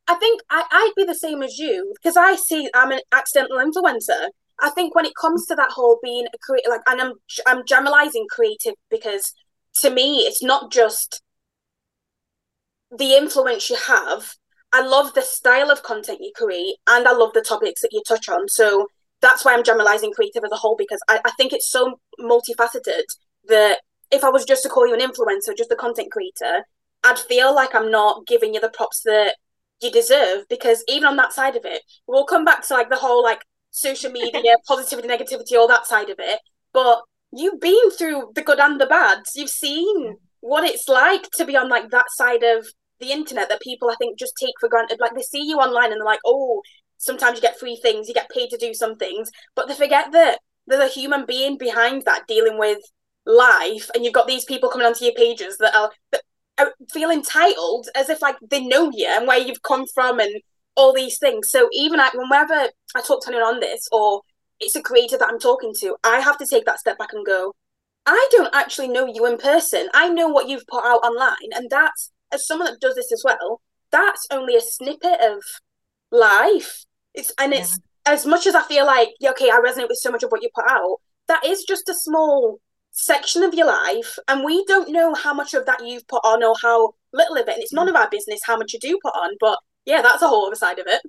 I 0.06 0.14
think 0.16 0.42
I, 0.50 0.64
I'd 0.70 0.92
be 0.96 1.04
the 1.04 1.14
same 1.14 1.42
as 1.42 1.58
you 1.58 1.94
because 1.94 2.16
I 2.16 2.36
see 2.36 2.68
I'm 2.74 2.92
an 2.92 3.00
accidental 3.12 3.58
influencer. 3.58 4.28
I 4.60 4.70
think 4.70 4.94
when 4.94 5.06
it 5.06 5.14
comes 5.20 5.46
to 5.46 5.54
that 5.56 5.70
whole 5.70 5.98
being 6.02 6.26
a 6.26 6.38
creative, 6.38 6.70
like, 6.70 6.82
and 6.86 7.00
I'm 7.00 7.12
I'm 7.46 7.64
generalizing 7.66 8.26
creative 8.30 8.74
because 8.90 9.32
to 9.76 9.90
me 9.90 10.18
it's 10.20 10.42
not 10.42 10.70
just 10.70 11.22
the 12.96 13.14
influence 13.14 13.70
you 13.70 13.76
have. 13.76 14.34
I 14.72 14.82
love 14.82 15.14
the 15.14 15.22
style 15.22 15.70
of 15.70 15.82
content 15.82 16.18
you 16.20 16.32
create, 16.34 16.76
and 16.88 17.06
I 17.06 17.12
love 17.12 17.32
the 17.32 17.40
topics 17.40 17.80
that 17.82 17.92
you 17.92 18.02
touch 18.06 18.28
on. 18.28 18.48
So 18.48 18.88
that's 19.20 19.44
why 19.44 19.54
I'm 19.54 19.64
generalizing 19.64 20.12
creative 20.12 20.44
as 20.44 20.52
a 20.52 20.56
whole 20.56 20.76
because 20.76 21.00
I, 21.08 21.20
I 21.24 21.30
think 21.38 21.52
it's 21.52 21.70
so 21.70 21.98
multifaceted 22.20 23.04
that 23.48 23.78
if 24.10 24.22
I 24.22 24.28
was 24.30 24.44
just 24.44 24.62
to 24.64 24.68
call 24.68 24.86
you 24.86 24.94
an 24.94 25.00
influencer, 25.00 25.56
just 25.56 25.72
a 25.72 25.76
content 25.76 26.12
creator, 26.12 26.64
I'd 27.04 27.18
feel 27.18 27.54
like 27.54 27.74
I'm 27.74 27.90
not 27.90 28.26
giving 28.26 28.54
you 28.54 28.60
the 28.60 28.68
props 28.68 29.02
that 29.04 29.36
you 29.84 29.90
deserve 29.90 30.48
because 30.48 30.82
even 30.88 31.04
on 31.04 31.16
that 31.16 31.32
side 31.32 31.56
of 31.56 31.64
it, 31.64 31.82
we'll 32.06 32.24
come 32.24 32.44
back 32.44 32.66
to 32.66 32.74
like 32.74 32.88
the 32.88 32.96
whole 32.96 33.22
like 33.22 33.40
social 33.70 34.10
media, 34.10 34.56
positivity, 34.66 35.08
negativity, 35.08 35.56
all 35.56 35.68
that 35.68 35.86
side 35.86 36.10
of 36.10 36.16
it. 36.18 36.40
But 36.72 37.02
you've 37.32 37.60
been 37.60 37.90
through 37.90 38.32
the 38.34 38.42
good 38.42 38.58
and 38.58 38.80
the 38.80 38.86
bad. 38.86 39.22
You've 39.34 39.50
seen 39.50 40.16
what 40.40 40.64
it's 40.64 40.88
like 40.88 41.30
to 41.36 41.44
be 41.44 41.56
on 41.56 41.68
like 41.68 41.90
that 41.90 42.10
side 42.10 42.42
of 42.42 42.66
the 43.00 43.12
internet 43.12 43.48
that 43.48 43.60
people 43.60 43.90
I 43.90 43.96
think 43.96 44.18
just 44.18 44.34
take 44.40 44.54
for 44.60 44.68
granted. 44.68 44.98
Like 45.00 45.14
they 45.14 45.22
see 45.22 45.42
you 45.42 45.58
online 45.58 45.92
and 45.92 46.00
they're 46.00 46.04
like, 46.04 46.20
oh, 46.24 46.62
sometimes 46.98 47.36
you 47.36 47.42
get 47.42 47.58
free 47.58 47.78
things, 47.82 48.08
you 48.08 48.14
get 48.14 48.30
paid 48.30 48.50
to 48.50 48.56
do 48.56 48.74
some 48.74 48.96
things, 48.96 49.30
but 49.54 49.68
they 49.68 49.74
forget 49.74 50.12
that 50.12 50.38
there's 50.66 50.90
a 50.90 50.92
human 50.92 51.26
being 51.26 51.58
behind 51.58 52.02
that 52.06 52.26
dealing 52.26 52.58
with 52.58 52.78
life, 53.26 53.90
and 53.94 54.04
you've 54.04 54.14
got 54.14 54.26
these 54.26 54.44
people 54.44 54.68
coming 54.68 54.86
onto 54.86 55.04
your 55.04 55.14
pages 55.14 55.58
that 55.58 55.74
are, 55.74 55.90
that 56.12 56.20
are 56.20 56.23
Uh, 56.56 56.66
feel 56.92 57.10
entitled 57.10 57.88
as 57.96 58.08
if 58.08 58.22
like 58.22 58.36
they 58.48 58.64
know 58.64 58.90
you 58.94 59.08
and 59.08 59.26
where 59.26 59.38
you've 59.38 59.62
come 59.62 59.84
from 59.92 60.20
and 60.20 60.40
all 60.76 60.92
these 60.92 61.18
things. 61.18 61.50
So 61.50 61.68
even 61.72 62.00
I, 62.00 62.10
whenever 62.14 62.70
I 62.94 63.00
talk 63.00 63.24
to 63.24 63.28
anyone 63.30 63.54
on 63.54 63.60
this, 63.60 63.88
or 63.90 64.22
it's 64.60 64.76
a 64.76 64.82
creator 64.82 65.18
that 65.18 65.28
I'm 65.28 65.40
talking 65.40 65.72
to, 65.80 65.96
I 66.04 66.20
have 66.20 66.38
to 66.38 66.46
take 66.48 66.64
that 66.66 66.78
step 66.78 66.98
back 66.98 67.12
and 67.12 67.26
go, 67.26 67.54
I 68.06 68.28
don't 68.30 68.54
actually 68.54 68.88
know 68.88 69.06
you 69.06 69.26
in 69.26 69.38
person. 69.38 69.88
I 69.94 70.08
know 70.08 70.28
what 70.28 70.48
you've 70.48 70.66
put 70.66 70.84
out 70.84 71.04
online, 71.04 71.52
and 71.54 71.68
that's 71.70 72.10
as 72.32 72.46
someone 72.46 72.70
that 72.70 72.80
does 72.80 72.94
this 72.94 73.12
as 73.12 73.22
well. 73.24 73.60
That's 73.90 74.26
only 74.30 74.56
a 74.56 74.60
snippet 74.60 75.20
of 75.20 75.42
life. 76.10 76.84
It's 77.14 77.32
and 77.38 77.52
yeah. 77.52 77.60
it's 77.60 77.78
as 78.06 78.26
much 78.26 78.46
as 78.46 78.54
I 78.54 78.62
feel 78.62 78.86
like 78.86 79.10
yeah, 79.20 79.30
okay, 79.30 79.50
I 79.50 79.60
resonate 79.64 79.88
with 79.88 79.98
so 80.00 80.10
much 80.10 80.22
of 80.22 80.30
what 80.30 80.42
you 80.42 80.50
put 80.54 80.68
out. 80.68 80.96
That 81.28 81.44
is 81.44 81.64
just 81.66 81.88
a 81.88 81.94
small 81.94 82.58
section 82.94 83.42
of 83.42 83.54
your 83.54 83.66
life, 83.66 84.18
and 84.28 84.44
we 84.44 84.64
don't 84.66 84.90
know 84.90 85.14
how 85.14 85.34
much 85.34 85.52
of 85.52 85.66
that 85.66 85.84
you've 85.84 86.06
put 86.08 86.24
on 86.24 86.42
or 86.42 86.54
how 86.62 86.94
little 87.12 87.36
of 87.36 87.48
it. 87.48 87.54
And 87.54 87.62
it's 87.62 87.72
none 87.72 87.88
of 87.88 87.96
our 87.96 88.08
business 88.08 88.40
how 88.44 88.56
much 88.56 88.72
you 88.72 88.78
do 88.78 88.98
put 89.02 89.14
on. 89.14 89.36
But 89.40 89.58
yeah, 89.84 90.00
that's 90.00 90.22
a 90.22 90.28
whole 90.28 90.46
other 90.46 90.56
side 90.56 90.78
of 90.78 90.86
it. 90.86 91.02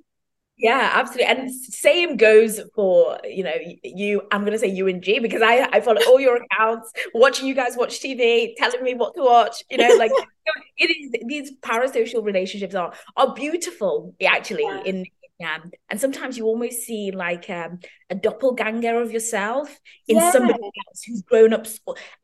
Yeah, 0.58 0.90
absolutely. 0.94 1.26
And 1.26 1.54
same 1.54 2.16
goes 2.16 2.60
for, 2.74 3.18
you 3.24 3.44
know, 3.44 3.54
you, 3.84 4.22
I'm 4.32 4.40
going 4.40 4.52
to 4.52 4.58
say 4.58 4.68
you 4.68 4.88
and 4.88 5.02
G 5.02 5.18
because 5.18 5.42
I, 5.42 5.68
I 5.70 5.80
follow 5.80 6.00
all 6.06 6.18
your 6.18 6.36
accounts, 6.36 6.92
watching 7.12 7.46
you 7.46 7.54
guys 7.54 7.76
watch 7.76 8.00
TV, 8.00 8.54
telling 8.56 8.82
me 8.82 8.94
what 8.94 9.14
to 9.16 9.22
watch, 9.22 9.62
you 9.70 9.76
know, 9.76 9.94
like 9.98 10.12
it 10.78 10.86
is, 10.86 11.22
these 11.26 11.52
parasocial 11.60 12.24
relationships 12.24 12.74
are, 12.74 12.94
are 13.18 13.34
beautiful 13.34 14.14
actually 14.26 14.62
yeah. 14.62 14.82
in, 14.84 15.04
yeah. 15.38 15.58
And 15.90 16.00
sometimes 16.00 16.38
you 16.38 16.46
almost 16.46 16.80
see 16.80 17.10
like 17.10 17.50
um, 17.50 17.80
a 18.08 18.14
doppelganger 18.14 19.02
of 19.02 19.12
yourself 19.12 19.78
in 20.08 20.16
yeah. 20.16 20.32
somebody 20.32 20.62
else 20.62 21.02
who's 21.06 21.22
grown 21.22 21.52
up. 21.52 21.66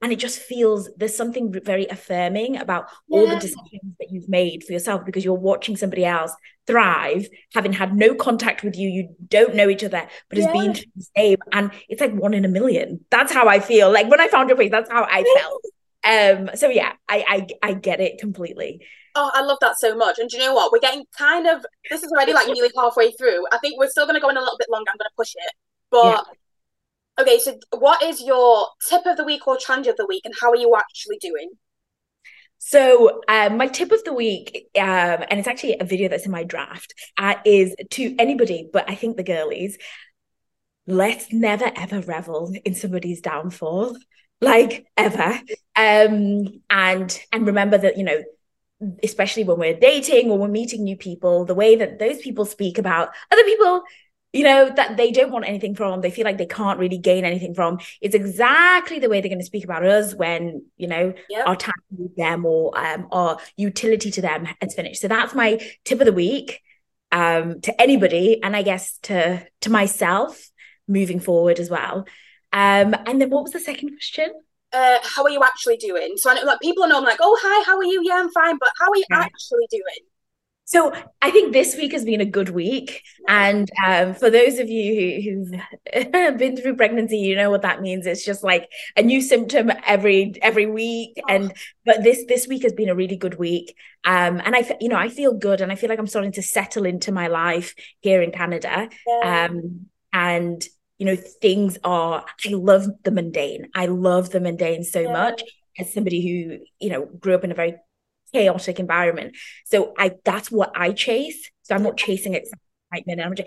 And 0.00 0.12
it 0.12 0.18
just 0.18 0.38
feels 0.38 0.88
there's 0.96 1.16
something 1.16 1.52
very 1.64 1.86
affirming 1.86 2.56
about 2.56 2.88
yeah. 3.08 3.18
all 3.18 3.28
the 3.28 3.36
decisions 3.36 3.94
that 4.00 4.10
you've 4.10 4.28
made 4.28 4.64
for 4.64 4.72
yourself 4.72 5.04
because 5.04 5.24
you're 5.24 5.34
watching 5.34 5.76
somebody 5.76 6.06
else 6.06 6.32
thrive, 6.66 7.28
having 7.54 7.72
had 7.72 7.94
no 7.94 8.14
contact 8.14 8.62
with 8.62 8.76
you. 8.76 8.88
You 8.88 9.14
don't 9.28 9.54
know 9.54 9.68
each 9.68 9.84
other, 9.84 10.06
but 10.30 10.38
has 10.38 10.46
been 10.46 10.72
the 10.72 11.06
same. 11.16 11.38
And 11.52 11.70
it's 11.88 12.00
like 12.00 12.14
one 12.14 12.32
in 12.32 12.46
a 12.46 12.48
million. 12.48 13.04
That's 13.10 13.32
how 13.32 13.46
I 13.46 13.60
feel. 13.60 13.92
Like 13.92 14.08
when 14.08 14.20
I 14.20 14.28
found 14.28 14.48
your 14.48 14.56
face, 14.56 14.70
that's 14.70 14.90
how 14.90 15.04
I 15.04 15.24
felt. 15.36 15.62
Um, 16.04 16.50
so 16.56 16.68
yeah, 16.68 16.94
I, 17.08 17.46
I 17.62 17.68
I 17.70 17.74
get 17.74 18.00
it 18.00 18.18
completely. 18.18 18.84
Oh, 19.14 19.30
I 19.32 19.42
love 19.42 19.58
that 19.60 19.78
so 19.78 19.94
much. 19.94 20.18
And 20.18 20.28
do 20.28 20.36
you 20.36 20.44
know 20.44 20.54
what? 20.54 20.72
We're 20.72 20.78
getting 20.78 21.04
kind 21.16 21.46
of 21.46 21.64
this 21.90 22.02
is 22.02 22.10
already 22.12 22.32
like 22.32 22.46
nearly 22.46 22.70
halfway 22.76 23.12
through. 23.12 23.44
I 23.52 23.58
think 23.58 23.78
we're 23.78 23.90
still 23.90 24.06
gonna 24.06 24.20
go 24.20 24.28
in 24.28 24.36
a 24.36 24.40
little 24.40 24.58
bit 24.58 24.70
longer. 24.70 24.90
I'm 24.90 24.98
gonna 24.98 25.10
push 25.16 25.34
it. 25.34 25.52
But 25.90 26.24
yeah. 27.18 27.22
okay, 27.22 27.38
so 27.38 27.58
what 27.78 28.02
is 28.02 28.22
your 28.22 28.68
tip 28.88 29.04
of 29.06 29.16
the 29.16 29.24
week 29.24 29.46
or 29.46 29.56
challenge 29.56 29.86
of 29.86 29.96
the 29.96 30.06
week 30.06 30.22
and 30.24 30.34
how 30.40 30.50
are 30.50 30.56
you 30.56 30.74
actually 30.76 31.18
doing? 31.18 31.50
So, 32.64 33.20
um, 33.26 33.56
my 33.56 33.66
tip 33.66 33.90
of 33.90 34.04
the 34.04 34.12
week, 34.12 34.68
um, 34.78 34.84
and 35.28 35.32
it's 35.32 35.48
actually 35.48 35.78
a 35.80 35.84
video 35.84 36.08
that's 36.08 36.26
in 36.26 36.30
my 36.30 36.44
draft, 36.44 36.94
uh, 37.18 37.34
is 37.44 37.74
to 37.90 38.14
anybody, 38.20 38.70
but 38.72 38.88
I 38.88 38.94
think 38.94 39.16
the 39.16 39.24
girlies, 39.24 39.76
let's 40.86 41.32
never 41.32 41.70
ever 41.76 42.00
revel 42.00 42.52
in 42.64 42.74
somebody's 42.74 43.20
downfall 43.20 43.96
like 44.40 44.86
ever 44.96 45.38
um 45.76 46.60
and 46.68 47.20
and 47.32 47.46
remember 47.46 47.78
that 47.78 47.96
you 47.96 48.02
know 48.02 48.20
especially 49.02 49.44
when 49.44 49.58
we're 49.58 49.78
dating 49.78 50.30
or 50.30 50.38
we're 50.38 50.48
meeting 50.48 50.82
new 50.82 50.96
people 50.96 51.44
the 51.44 51.54
way 51.54 51.76
that 51.76 51.98
those 51.98 52.18
people 52.18 52.44
speak 52.44 52.78
about 52.78 53.10
other 53.30 53.44
people 53.44 53.82
you 54.32 54.44
know 54.44 54.70
that 54.74 54.96
they 54.96 55.10
don't 55.10 55.30
want 55.30 55.46
anything 55.46 55.74
from 55.74 56.00
they 56.00 56.10
feel 56.10 56.24
like 56.24 56.38
they 56.38 56.46
can't 56.46 56.78
really 56.78 56.98
gain 56.98 57.24
anything 57.24 57.54
from 57.54 57.78
it's 58.00 58.14
exactly 58.14 58.98
the 58.98 59.08
way 59.08 59.20
they're 59.20 59.28
going 59.28 59.38
to 59.38 59.44
speak 59.44 59.64
about 59.64 59.84
us 59.84 60.14
when 60.14 60.64
you 60.76 60.88
know 60.88 61.12
yep. 61.28 61.46
our 61.46 61.56
time 61.56 61.74
with 61.96 62.16
them 62.16 62.44
or 62.46 62.76
um 62.78 63.06
our 63.12 63.38
utility 63.56 64.10
to 64.10 64.22
them 64.22 64.48
is 64.60 64.74
finished. 64.74 65.00
So 65.00 65.08
that's 65.08 65.34
my 65.34 65.60
tip 65.84 66.00
of 66.00 66.06
the 66.06 66.12
week 66.12 66.60
um 67.10 67.60
to 67.60 67.80
anybody 67.80 68.42
and 68.42 68.56
i 68.56 68.62
guess 68.62 68.98
to 69.02 69.46
to 69.60 69.70
myself 69.70 70.48
moving 70.88 71.20
forward 71.20 71.60
as 71.60 71.70
well. 71.70 72.06
Um 72.52 72.94
and 73.06 73.20
then 73.20 73.30
what 73.30 73.44
was 73.44 73.52
the 73.52 73.60
second 73.60 73.90
question 73.90 74.32
uh, 74.72 74.98
how 75.02 75.24
are 75.24 75.30
you 75.30 75.42
actually 75.42 75.76
doing? 75.76 76.16
So 76.16 76.30
I 76.30 76.34
know, 76.34 76.42
like 76.42 76.60
people 76.60 76.82
are 76.84 77.00
like, 77.00 77.18
oh 77.20 77.38
hi, 77.42 77.64
how 77.66 77.76
are 77.76 77.84
you? 77.84 78.02
Yeah, 78.04 78.16
I'm 78.16 78.30
fine, 78.30 78.56
but 78.58 78.70
how 78.80 78.90
are 78.90 78.96
you 78.96 79.04
actually 79.12 79.66
doing? 79.70 80.08
So 80.64 80.90
I 81.20 81.30
think 81.30 81.52
this 81.52 81.76
week 81.76 81.92
has 81.92 82.02
been 82.02 82.22
a 82.22 82.24
good 82.24 82.48
week, 82.48 83.02
and 83.28 83.68
um, 83.84 84.14
for 84.14 84.30
those 84.30 84.58
of 84.58 84.70
you 84.70 85.20
who, 85.52 85.58
have 85.92 86.38
been 86.38 86.56
through 86.56 86.76
pregnancy, 86.76 87.18
you 87.18 87.36
know 87.36 87.50
what 87.50 87.60
that 87.60 87.82
means. 87.82 88.06
It's 88.06 88.24
just 88.24 88.42
like 88.42 88.70
a 88.96 89.02
new 89.02 89.20
symptom 89.20 89.70
every 89.84 90.32
every 90.40 90.64
week, 90.64 91.18
oh. 91.18 91.26
and 91.28 91.52
but 91.84 92.02
this 92.02 92.24
this 92.26 92.48
week 92.48 92.62
has 92.62 92.72
been 92.72 92.88
a 92.88 92.94
really 92.94 93.16
good 93.16 93.38
week, 93.38 93.76
um, 94.04 94.40
and 94.42 94.56
I 94.56 94.76
you 94.80 94.88
know 94.88 94.96
I 94.96 95.10
feel 95.10 95.34
good, 95.34 95.60
and 95.60 95.70
I 95.70 95.74
feel 95.74 95.90
like 95.90 95.98
I'm 95.98 96.06
starting 96.06 96.32
to 96.32 96.42
settle 96.42 96.86
into 96.86 97.12
my 97.12 97.26
life 97.26 97.74
here 98.00 98.22
in 98.22 98.30
Canada, 98.30 98.88
yeah. 99.06 99.48
um, 99.50 99.88
and 100.12 100.66
you 101.02 101.06
know 101.06 101.16
things 101.16 101.78
are. 101.82 102.24
I 102.46 102.50
love 102.50 102.86
the 103.02 103.10
mundane. 103.10 103.68
I 103.74 103.86
love 103.86 104.30
the 104.30 104.38
mundane 104.38 104.84
so 104.84 105.00
yeah. 105.00 105.12
much 105.12 105.42
as 105.76 105.92
somebody 105.92 106.22
who 106.22 106.64
you 106.78 106.90
know 106.90 107.06
grew 107.06 107.34
up 107.34 107.42
in 107.42 107.50
a 107.50 107.56
very 107.56 107.74
chaotic 108.32 108.78
environment. 108.78 109.36
So 109.64 109.94
I 109.98 110.12
that's 110.24 110.52
what 110.52 110.70
I 110.76 110.92
chase. 110.92 111.50
So 111.62 111.74
I'm 111.74 111.82
not 111.82 111.96
chasing 111.96 112.34
excitement. 112.34 113.20
And, 113.20 113.22
I'm 113.40 113.46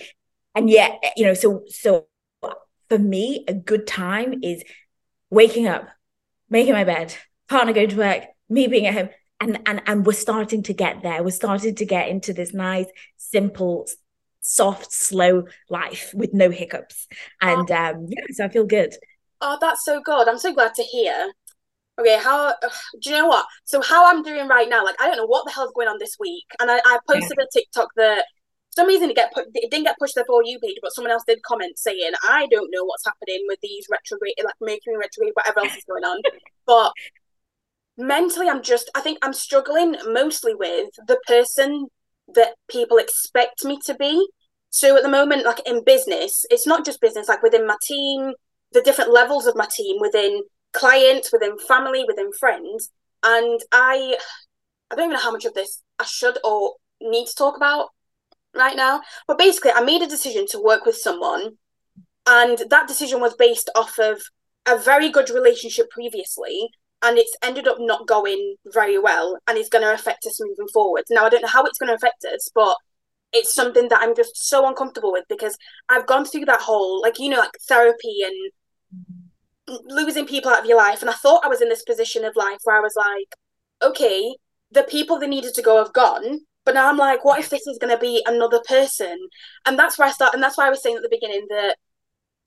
and 0.53 0.69
yet, 0.69 1.01
you 1.15 1.25
know, 1.25 1.33
so 1.33 1.63
so 1.67 2.07
for 2.89 2.99
me, 2.99 3.45
a 3.47 3.53
good 3.53 3.87
time 3.87 4.43
is 4.43 4.61
waking 5.29 5.65
up, 5.65 5.87
making 6.49 6.73
my 6.73 6.83
bed, 6.83 7.15
partner 7.47 7.71
going 7.71 7.87
to 7.87 7.97
work, 7.97 8.25
me 8.49 8.67
being 8.67 8.85
at 8.85 8.95
home. 8.95 9.09
And 9.39 9.59
and 9.65 9.81
and 9.85 10.05
we're 10.05 10.11
starting 10.11 10.63
to 10.63 10.73
get 10.73 11.03
there. 11.03 11.23
We're 11.23 11.31
starting 11.31 11.75
to 11.75 11.85
get 11.85 12.09
into 12.09 12.33
this 12.33 12.53
nice, 12.53 12.87
simple, 13.15 13.87
soft, 14.45 14.93
slow 14.93 15.43
life 15.69 16.13
with 16.13 16.33
no 16.33 16.51
hiccups. 16.51 17.07
And 17.41 17.69
oh. 17.69 17.75
um, 17.75 18.05
yeah, 18.07 18.25
so 18.31 18.45
I 18.45 18.49
feel 18.49 18.65
good. 18.65 18.95
Oh, 19.41 19.57
that's 19.59 19.83
so 19.83 20.01
good. 20.01 20.27
I'm 20.27 20.37
so 20.37 20.53
glad 20.53 20.75
to 20.75 20.83
hear 20.83 21.31
okay 21.97 22.17
how 22.21 22.53
do 23.01 23.09
you 23.09 23.15
know 23.15 23.27
what 23.27 23.45
so 23.63 23.81
how 23.81 24.05
i'm 24.09 24.21
doing 24.21 24.49
right 24.49 24.67
now 24.67 24.83
like 24.83 25.01
i 25.01 25.07
don't 25.07 25.15
know 25.15 25.25
what 25.25 25.45
the 25.45 25.51
hell's 25.51 25.71
going 25.73 25.87
on 25.87 25.97
this 25.97 26.17
week 26.19 26.43
and 26.59 26.69
i, 26.69 26.77
I 26.85 26.99
posted 27.09 27.37
yeah. 27.37 27.45
a 27.45 27.47
tiktok 27.53 27.89
that 27.95 28.25
for 28.75 28.81
some 28.81 28.87
reason 28.87 29.09
it 29.09 29.15
get 29.15 29.33
put 29.33 29.45
it 29.53 29.71
didn't 29.71 29.85
get 29.85 29.97
pushed 29.97 30.15
to 30.15 30.19
the 30.19 30.25
for 30.25 30.43
you 30.43 30.59
page 30.59 30.75
but 30.81 30.91
someone 30.91 31.11
else 31.13 31.23
did 31.25 31.41
comment 31.43 31.79
saying 31.79 32.11
i 32.27 32.47
don't 32.51 32.69
know 32.69 32.83
what's 32.83 33.05
happening 33.05 33.45
with 33.47 33.59
these 33.61 33.87
retrograde 33.89 34.33
like 34.43 34.55
mercury 34.59 34.97
retrograde 34.97 35.31
whatever 35.35 35.59
else 35.59 35.77
is 35.77 35.85
going 35.85 36.03
on 36.03 36.21
but 36.65 36.91
mentally 37.97 38.49
i'm 38.49 38.61
just 38.61 38.91
i 38.93 38.99
think 38.99 39.17
i'm 39.21 39.31
struggling 39.31 39.95
mostly 40.07 40.53
with 40.53 40.89
the 41.07 41.17
person 41.27 41.87
that 42.33 42.55
people 42.69 42.97
expect 42.97 43.63
me 43.63 43.79
to 43.85 43.93
be 43.93 44.27
so 44.69 44.97
at 44.97 45.03
the 45.03 45.09
moment 45.09 45.45
like 45.45 45.61
in 45.65 45.83
business 45.83 46.45
it's 46.49 46.67
not 46.67 46.85
just 46.85 46.99
business 46.99 47.29
like 47.29 47.43
within 47.43 47.67
my 47.67 47.77
team 47.83 48.33
the 48.71 48.81
different 48.81 49.11
levels 49.11 49.45
of 49.47 49.55
my 49.55 49.65
team 49.65 49.97
within 49.99 50.43
clients, 50.75 51.31
within 51.31 51.57
family, 51.57 52.03
within 52.07 52.31
friends. 52.31 52.91
And 53.23 53.59
I 53.71 54.17
I 54.91 54.95
don't 54.95 55.05
even 55.05 55.13
know 55.13 55.19
how 55.19 55.31
much 55.31 55.45
of 55.45 55.55
this 55.55 55.81
I 55.97 56.05
should 56.05 56.37
or 56.43 56.75
need 57.01 57.25
to 57.25 57.35
talk 57.35 57.57
about 57.57 57.87
right 58.53 58.75
now. 58.75 59.01
But 59.27 59.39
basically 59.39 59.71
I 59.71 59.81
made 59.81 60.03
a 60.03 60.07
decision 60.07 60.45
to 60.51 60.61
work 60.61 60.85
with 60.85 60.95
someone 60.95 61.57
and 62.27 62.61
that 62.69 62.87
decision 62.87 63.19
was 63.19 63.35
based 63.35 63.69
off 63.75 63.97
of 63.97 64.21
a 64.67 64.77
very 64.77 65.09
good 65.09 65.29
relationship 65.29 65.89
previously 65.89 66.69
and 67.05 67.17
it's 67.19 67.35
ended 67.43 67.67
up 67.67 67.77
not 67.79 68.07
going 68.07 68.55
very 68.73 68.97
well 68.97 69.37
and 69.47 69.57
it's 69.57 69.69
going 69.69 69.83
to 69.83 69.93
affect 69.93 70.25
us 70.25 70.39
moving 70.41 70.67
forward. 70.73 71.03
Now 71.09 71.25
I 71.25 71.29
don't 71.29 71.43
know 71.43 71.47
how 71.47 71.63
it's 71.65 71.77
going 71.77 71.89
to 71.89 71.95
affect 71.95 72.25
us, 72.25 72.49
but 72.53 72.75
it's 73.31 73.53
something 73.53 73.89
that 73.89 74.01
I'm 74.01 74.15
just 74.15 74.47
so 74.47 74.67
uncomfortable 74.67 75.11
with 75.11 75.25
because 75.29 75.57
I've 75.89 76.07
gone 76.07 76.25
through 76.25 76.45
that 76.45 76.61
whole 76.61 77.01
like 77.01 77.19
you 77.19 77.29
know 77.29 77.39
like 77.39 77.57
therapy 77.67 78.17
and 78.25 79.81
losing 79.85 80.25
people 80.25 80.51
out 80.51 80.61
of 80.61 80.65
your 80.65 80.77
life. 80.77 81.01
And 81.01 81.09
i 81.09 81.13
thought 81.13 81.45
i 81.45 81.47
was 81.47 81.61
in 81.61 81.69
this 81.69 81.83
position 81.83 82.23
of 82.23 82.35
life 82.35 82.59
where 82.63 82.77
i 82.77 82.81
was 82.81 82.95
like 82.95 83.35
okay 83.81 84.35
the 84.71 84.83
people 84.83 85.19
that 85.19 85.27
needed 85.27 85.53
to 85.53 85.61
go 85.61 85.77
have 85.77 85.93
gone 85.93 86.39
but 86.63 86.73
now 86.73 86.89
i'm 86.89 86.97
like 86.97 87.25
what 87.25 87.39
if 87.39 87.49
this 87.49 87.67
is 87.67 87.77
going 87.77 87.93
to 87.93 87.99
be 87.99 88.23
another 88.25 88.61
person? 88.67 89.17
And 89.65 89.77
that's 89.77 89.99
where 89.99 90.07
i 90.07 90.11
start 90.11 90.33
and 90.33 90.41
that's 90.41 90.57
why 90.57 90.67
i 90.67 90.69
was 90.69 90.81
saying 90.81 90.95
at 90.95 91.03
the 91.03 91.09
beginning 91.09 91.45
that 91.49 91.75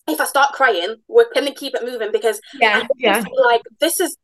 if 0.09 0.21
i 0.21 0.25
start 0.25 0.55
crying 0.55 0.97
we're 1.07 1.33
going 1.35 1.47
to 1.47 1.55
keep 1.55 1.75
it 1.75 1.85
moving 1.85 2.13
because 2.13 2.41
yeah 2.61 2.87
yeah. 2.97 3.23
like 3.45 3.63
this 3.81 4.01
is 4.01 4.17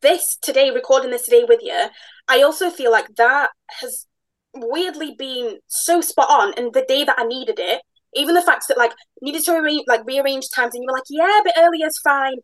this 0.00 0.36
today 0.36 0.70
recording 0.70 1.10
this 1.10 1.24
today 1.24 1.44
with 1.48 1.60
you 1.62 1.88
i 2.28 2.42
also 2.42 2.70
feel 2.70 2.90
like 2.90 3.06
that 3.16 3.50
has 3.68 4.06
weirdly 4.54 5.14
been 5.18 5.58
so 5.66 6.00
spot 6.00 6.28
on 6.30 6.52
and 6.56 6.72
the 6.72 6.84
day 6.86 7.04
that 7.04 7.18
i 7.18 7.24
needed 7.24 7.58
it. 7.58 7.80
Even 8.14 8.34
the 8.34 8.42
fact 8.42 8.66
that 8.68 8.76
like 8.76 8.92
needed 9.22 9.42
to 9.44 9.52
arrange 9.52 9.84
like 9.86 10.04
rearrange 10.04 10.44
times 10.54 10.74
and 10.74 10.82
you 10.82 10.86
were 10.86 10.92
like 10.92 11.04
yeah 11.08 11.40
a 11.40 11.44
bit 11.44 11.54
earlier 11.56 11.86
is 11.86 11.98
fine. 12.04 12.36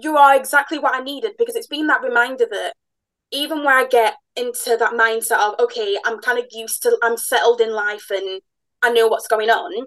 You 0.00 0.16
are 0.16 0.36
exactly 0.36 0.78
what 0.78 0.94
i 0.94 1.02
needed. 1.02 1.32
Because 1.38 1.56
it's 1.56 1.66
been 1.66 1.86
that 1.86 2.02
reminder 2.02 2.46
that 2.50 2.74
even 3.30 3.64
where 3.64 3.78
i 3.78 3.86
get 3.86 4.14
into 4.36 4.76
that 4.76 4.92
mindset 4.92 5.38
of 5.38 5.54
okay 5.58 5.96
i'm 6.04 6.20
kind 6.20 6.38
of 6.38 6.44
used 6.50 6.82
to 6.82 6.96
i'm 7.02 7.16
settled 7.16 7.60
in 7.60 7.72
life 7.72 8.10
and 8.10 8.42
i 8.82 8.90
know 8.90 9.08
what's 9.08 9.26
going 9.26 9.48
on 9.48 9.86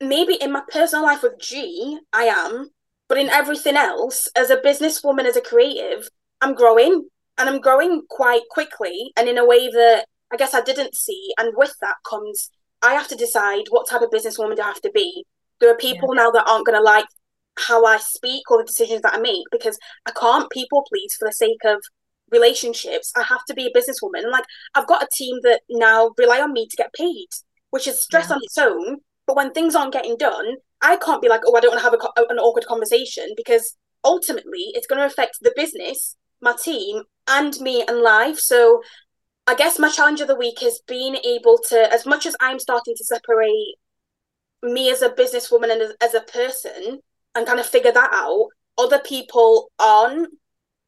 maybe 0.00 0.34
in 0.34 0.50
my 0.50 0.62
personal 0.72 1.04
life 1.04 1.22
with 1.22 1.38
g 1.38 1.98
i 2.12 2.24
am 2.24 2.70
but 3.14 3.20
in 3.20 3.30
everything 3.30 3.76
else 3.76 4.26
as 4.34 4.50
a 4.50 4.56
businesswoman 4.56 5.24
as 5.24 5.36
a 5.36 5.40
creative 5.40 6.08
i'm 6.40 6.54
growing 6.54 7.06
and 7.38 7.48
i'm 7.48 7.60
growing 7.60 8.02
quite 8.10 8.42
quickly 8.50 9.12
and 9.16 9.28
in 9.28 9.38
a 9.38 9.46
way 9.46 9.68
that 9.68 10.04
i 10.32 10.36
guess 10.36 10.52
i 10.52 10.60
didn't 10.60 10.96
see 10.96 11.32
and 11.38 11.52
with 11.56 11.74
that 11.80 11.94
comes 12.08 12.50
I 12.84 12.92
have 12.92 13.08
to 13.08 13.16
decide 13.16 13.64
what 13.70 13.88
type 13.88 14.02
of 14.02 14.10
businesswoman 14.10 14.56
do 14.56 14.62
I 14.62 14.66
have 14.66 14.82
to 14.82 14.90
be. 14.92 15.24
There 15.60 15.70
are 15.72 15.76
people 15.76 16.14
yeah. 16.14 16.24
now 16.24 16.30
that 16.32 16.46
aren't 16.46 16.66
going 16.66 16.78
to 16.78 16.82
like 16.82 17.06
how 17.56 17.84
I 17.84 17.96
speak 17.96 18.50
or 18.50 18.58
the 18.58 18.66
decisions 18.66 19.00
that 19.02 19.14
I 19.14 19.18
make 19.18 19.44
because 19.50 19.78
I 20.06 20.10
can't 20.10 20.50
people 20.50 20.84
please 20.88 21.14
for 21.18 21.26
the 21.26 21.32
sake 21.32 21.64
of 21.64 21.82
relationships. 22.30 23.12
I 23.16 23.22
have 23.22 23.44
to 23.46 23.54
be 23.54 23.66
a 23.66 23.78
businesswoman. 23.78 24.22
And 24.22 24.30
like 24.30 24.44
I've 24.74 24.86
got 24.86 25.02
a 25.02 25.08
team 25.14 25.38
that 25.44 25.62
now 25.70 26.12
rely 26.18 26.40
on 26.40 26.52
me 26.52 26.66
to 26.68 26.76
get 26.76 26.92
paid, 26.92 27.28
which 27.70 27.86
is 27.86 28.02
stress 28.02 28.28
yeah. 28.28 28.36
on 28.36 28.40
its 28.42 28.58
own. 28.58 28.98
But 29.26 29.36
when 29.36 29.52
things 29.52 29.74
aren't 29.74 29.94
getting 29.94 30.18
done, 30.18 30.56
I 30.84 30.96
can't 30.98 31.22
be 31.22 31.28
like, 31.28 31.40
oh, 31.46 31.56
I 31.56 31.60
don't 31.60 31.70
want 31.70 31.82
to 31.82 31.90
have 31.90 31.94
a, 31.94 32.32
an 32.32 32.38
awkward 32.38 32.66
conversation 32.66 33.32
because 33.36 33.76
ultimately 34.04 34.66
it's 34.74 34.86
going 34.86 35.00
to 35.00 35.06
affect 35.06 35.38
the 35.40 35.52
business, 35.56 36.16
my 36.42 36.54
team, 36.62 37.02
and 37.26 37.58
me 37.60 37.84
and 37.88 38.00
life. 38.00 38.38
So 38.38 38.82
I 39.46 39.54
guess 39.54 39.78
my 39.78 39.88
challenge 39.88 40.20
of 40.20 40.28
the 40.28 40.36
week 40.36 40.62
is 40.62 40.82
being 40.86 41.16
able 41.16 41.58
to, 41.70 41.92
as 41.92 42.04
much 42.04 42.26
as 42.26 42.36
I'm 42.38 42.58
starting 42.58 42.94
to 42.96 43.04
separate 43.04 43.76
me 44.62 44.90
as 44.90 45.00
a 45.00 45.08
businesswoman 45.08 45.72
and 45.72 45.82
as, 45.82 45.92
as 46.02 46.14
a 46.14 46.20
person 46.20 47.00
and 47.34 47.46
kind 47.46 47.60
of 47.60 47.66
figure 47.66 47.92
that 47.92 48.10
out, 48.12 48.48
other 48.76 49.00
people 49.00 49.70
on. 49.78 50.26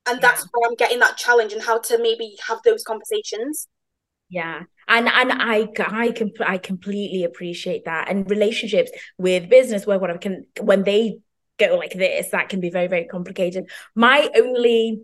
And 0.08 0.20
that's 0.20 0.42
yeah. 0.42 0.48
where 0.52 0.68
I'm 0.68 0.76
getting 0.76 1.00
that 1.00 1.16
challenge 1.16 1.54
and 1.54 1.62
how 1.62 1.78
to 1.80 1.98
maybe 1.98 2.36
have 2.46 2.58
those 2.64 2.84
conversations. 2.84 3.66
Yeah. 4.28 4.62
And 4.88 5.08
and 5.08 5.32
I 5.32 5.68
I 5.78 6.12
can 6.12 6.32
I 6.44 6.58
completely 6.58 7.24
appreciate 7.24 7.84
that. 7.86 8.08
And 8.08 8.30
relationships 8.30 8.90
with 9.18 9.48
business 9.48 9.86
work, 9.86 10.00
whatever 10.00 10.18
can 10.18 10.46
when 10.60 10.84
they 10.84 11.18
go 11.58 11.76
like 11.76 11.92
this, 11.92 12.28
that 12.30 12.48
can 12.48 12.60
be 12.60 12.70
very, 12.70 12.86
very 12.86 13.04
complicated. 13.04 13.68
My 13.94 14.28
only 14.36 15.02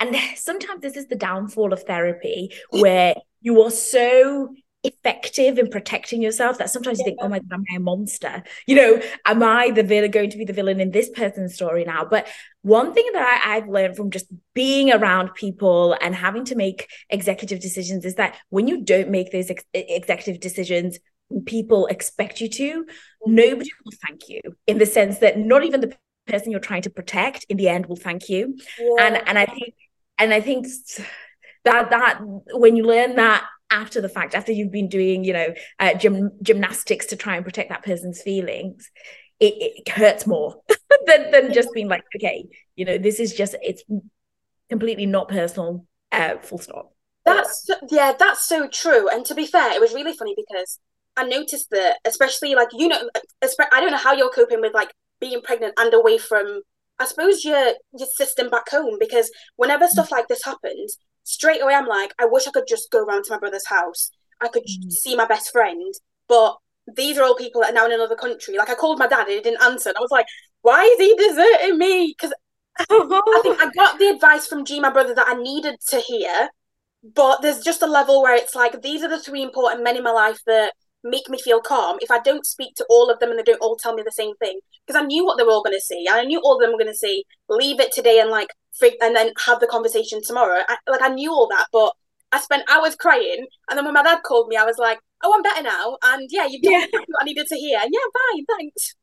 and 0.00 0.16
sometimes 0.36 0.82
this 0.82 0.96
is 0.96 1.06
the 1.06 1.16
downfall 1.16 1.72
of 1.72 1.84
therapy 1.84 2.52
where 2.70 3.14
you 3.40 3.62
are 3.62 3.70
so 3.70 4.54
effective 4.84 5.58
in 5.58 5.68
protecting 5.68 6.20
yourself 6.20 6.58
that 6.58 6.70
sometimes 6.70 6.98
you 6.98 7.04
think, 7.04 7.18
oh 7.20 7.28
my 7.28 7.38
god, 7.38 7.52
am 7.52 7.64
I 7.72 7.76
a 7.76 7.80
monster? 7.80 8.42
You 8.66 8.76
know, 8.76 9.02
am 9.24 9.42
I 9.42 9.70
the 9.70 9.82
villain 9.82 10.10
going 10.10 10.30
to 10.30 10.38
be 10.38 10.44
the 10.44 10.52
villain 10.52 10.80
in 10.80 10.90
this 10.90 11.08
person's 11.10 11.54
story 11.54 11.84
now? 11.84 12.04
But 12.04 12.26
one 12.62 12.92
thing 12.92 13.08
that 13.12 13.42
I, 13.44 13.54
have 13.54 13.68
learned 13.68 13.96
from 13.96 14.10
just 14.10 14.26
being 14.54 14.92
around 14.92 15.34
people 15.34 15.96
and 16.00 16.14
having 16.14 16.44
to 16.46 16.56
make 16.56 16.88
executive 17.10 17.60
decisions 17.60 18.04
is 18.04 18.16
that 18.16 18.36
when 18.50 18.66
you 18.66 18.84
don't 18.84 19.10
make 19.10 19.30
those 19.30 19.50
ex- 19.50 19.64
executive 19.72 20.40
decisions, 20.40 20.98
people 21.46 21.86
expect 21.86 22.40
you 22.40 22.48
to, 22.48 22.82
mm-hmm. 22.82 23.34
nobody 23.34 23.70
will 23.84 23.92
thank 24.06 24.28
you 24.28 24.40
in 24.66 24.78
the 24.78 24.86
sense 24.86 25.18
that 25.18 25.38
not 25.38 25.64
even 25.64 25.80
the 25.80 25.96
person 26.26 26.50
you're 26.50 26.60
trying 26.60 26.82
to 26.82 26.90
protect 26.90 27.44
in 27.48 27.56
the 27.56 27.68
end 27.68 27.86
will 27.86 27.96
thank 27.96 28.28
you. 28.28 28.56
Yeah. 28.78 29.06
And 29.06 29.28
and 29.28 29.38
I 29.38 29.46
think 29.46 29.74
and 30.18 30.32
I 30.32 30.40
think 30.40 30.66
that 31.64 31.90
that 31.90 32.20
when 32.52 32.76
you 32.76 32.84
learn 32.84 33.16
that 33.16 33.44
after 33.72 34.00
the 34.00 34.08
fact, 34.08 34.34
after 34.34 34.52
you've 34.52 34.70
been 34.70 34.88
doing, 34.88 35.24
you 35.24 35.32
know, 35.32 35.54
uh, 35.80 35.94
gym, 35.94 36.30
gymnastics 36.42 37.06
to 37.06 37.16
try 37.16 37.36
and 37.36 37.44
protect 37.44 37.70
that 37.70 37.82
person's 37.82 38.20
feelings, 38.20 38.90
it, 39.40 39.54
it 39.58 39.88
hurts 39.88 40.26
more 40.26 40.56
than 41.06 41.30
than 41.30 41.52
just 41.52 41.72
being 41.72 41.88
like, 41.88 42.04
okay, 42.14 42.46
you 42.76 42.84
know, 42.84 42.98
this 42.98 43.18
is 43.18 43.34
just 43.34 43.56
it's 43.62 43.82
completely 44.68 45.06
not 45.06 45.28
personal. 45.28 45.86
Uh, 46.12 46.36
full 46.38 46.58
stop. 46.58 46.92
That's 47.24 47.68
yeah, 47.90 48.12
that's 48.18 48.46
so 48.46 48.68
true. 48.68 49.08
And 49.08 49.24
to 49.26 49.34
be 49.34 49.46
fair, 49.46 49.72
it 49.72 49.80
was 49.80 49.94
really 49.94 50.12
funny 50.12 50.34
because 50.36 50.78
I 51.16 51.24
noticed 51.24 51.70
that, 51.70 51.98
especially 52.04 52.54
like 52.54 52.68
you 52.72 52.88
know, 52.88 53.10
I 53.42 53.80
don't 53.80 53.90
know 53.90 53.96
how 53.96 54.12
you're 54.12 54.30
coping 54.30 54.60
with 54.60 54.74
like 54.74 54.92
being 55.20 55.40
pregnant 55.42 55.74
and 55.78 55.94
away 55.94 56.18
from, 56.18 56.62
I 56.98 57.06
suppose 57.06 57.44
your 57.44 57.74
your 57.98 58.08
system 58.08 58.50
back 58.50 58.68
home. 58.70 58.96
Because 59.00 59.30
whenever 59.56 59.86
stuff 59.88 60.10
like 60.10 60.28
this 60.28 60.44
happens, 60.44 60.98
straight 61.24 61.62
away 61.62 61.74
I'm 61.74 61.86
like, 61.86 62.12
I 62.18 62.26
wish 62.26 62.46
I 62.46 62.50
could 62.50 62.66
just 62.68 62.90
go 62.90 63.04
around 63.04 63.24
to 63.24 63.32
my 63.32 63.38
brother's 63.38 63.66
house. 63.66 64.10
I 64.40 64.48
could 64.48 64.64
mm. 64.64 64.90
see 64.90 65.16
my 65.16 65.26
best 65.26 65.52
friend, 65.52 65.94
but 66.28 66.56
these 66.96 67.16
are 67.18 67.24
all 67.24 67.36
people 67.36 67.60
that 67.60 67.70
are 67.70 67.74
now 67.74 67.86
in 67.86 67.92
another 67.92 68.16
country. 68.16 68.56
Like 68.56 68.70
I 68.70 68.74
called 68.74 68.98
my 68.98 69.06
dad 69.06 69.26
and 69.26 69.36
he 69.36 69.40
didn't 69.40 69.62
answer. 69.62 69.90
And 69.90 69.98
I 69.98 70.00
was 70.00 70.10
like, 70.10 70.26
why 70.62 70.82
is 70.82 70.98
he 70.98 71.14
deserting 71.16 71.78
me? 71.78 72.14
Because 72.16 72.34
I 72.78 73.40
think 73.42 73.60
I 73.60 73.70
got 73.74 73.98
the 73.98 74.08
advice 74.08 74.46
from 74.46 74.64
G, 74.64 74.80
my 74.80 74.90
brother, 74.90 75.14
that 75.14 75.28
I 75.28 75.34
needed 75.34 75.76
to 75.88 76.00
hear. 76.00 76.48
But 77.14 77.42
there's 77.42 77.60
just 77.60 77.82
a 77.82 77.86
level 77.86 78.22
where 78.22 78.36
it's 78.36 78.54
like 78.54 78.82
these 78.82 79.02
are 79.02 79.08
the 79.08 79.20
three 79.20 79.42
important 79.42 79.82
men 79.82 79.96
in 79.96 80.04
my 80.04 80.12
life 80.12 80.38
that 80.46 80.72
make 81.04 81.28
me 81.28 81.38
feel 81.38 81.60
calm. 81.60 81.98
If 82.00 82.10
I 82.10 82.20
don't 82.20 82.46
speak 82.46 82.74
to 82.76 82.86
all 82.88 83.10
of 83.10 83.18
them 83.18 83.30
and 83.30 83.38
they 83.38 83.42
don't 83.42 83.60
all 83.60 83.76
tell 83.76 83.94
me 83.94 84.02
the 84.04 84.12
same 84.12 84.34
thing, 84.36 84.60
because 84.86 85.00
I 85.00 85.04
knew 85.04 85.24
what 85.24 85.36
they 85.36 85.44
were 85.44 85.50
all 85.50 85.62
going 85.62 85.76
to 85.76 85.80
say. 85.80 86.06
I 86.10 86.24
knew 86.24 86.40
all 86.40 86.56
of 86.56 86.60
them 86.60 86.70
were 86.70 86.78
going 86.78 86.92
to 86.92 86.96
say, 86.96 87.24
leave 87.48 87.80
it 87.80 87.92
today 87.92 88.20
and 88.20 88.30
like, 88.30 88.48
and 89.00 89.14
then 89.14 89.32
have 89.46 89.60
the 89.60 89.66
conversation 89.66 90.20
tomorrow. 90.22 90.60
I, 90.68 90.76
like 90.88 91.02
I 91.02 91.08
knew 91.08 91.30
all 91.30 91.48
that, 91.48 91.66
but 91.72 91.92
I 92.32 92.40
spent 92.40 92.68
hours 92.70 92.96
crying. 92.96 93.46
And 93.68 93.76
then 93.76 93.84
when 93.84 93.94
my 93.94 94.02
dad 94.02 94.22
called 94.22 94.48
me, 94.48 94.56
I 94.56 94.64
was 94.64 94.78
like, 94.78 94.98
oh, 95.22 95.32
I'm 95.34 95.42
better 95.42 95.62
now. 95.62 95.98
And 96.02 96.28
yeah, 96.30 96.46
you've 96.48 96.62
done 96.62 96.72
yeah. 96.72 96.86
what 96.92 97.22
I 97.22 97.24
needed 97.24 97.46
to 97.46 97.56
hear. 97.56 97.78
And 97.82 97.92
yeah, 97.92 98.00
fine, 98.34 98.46
thanks. 98.46 98.94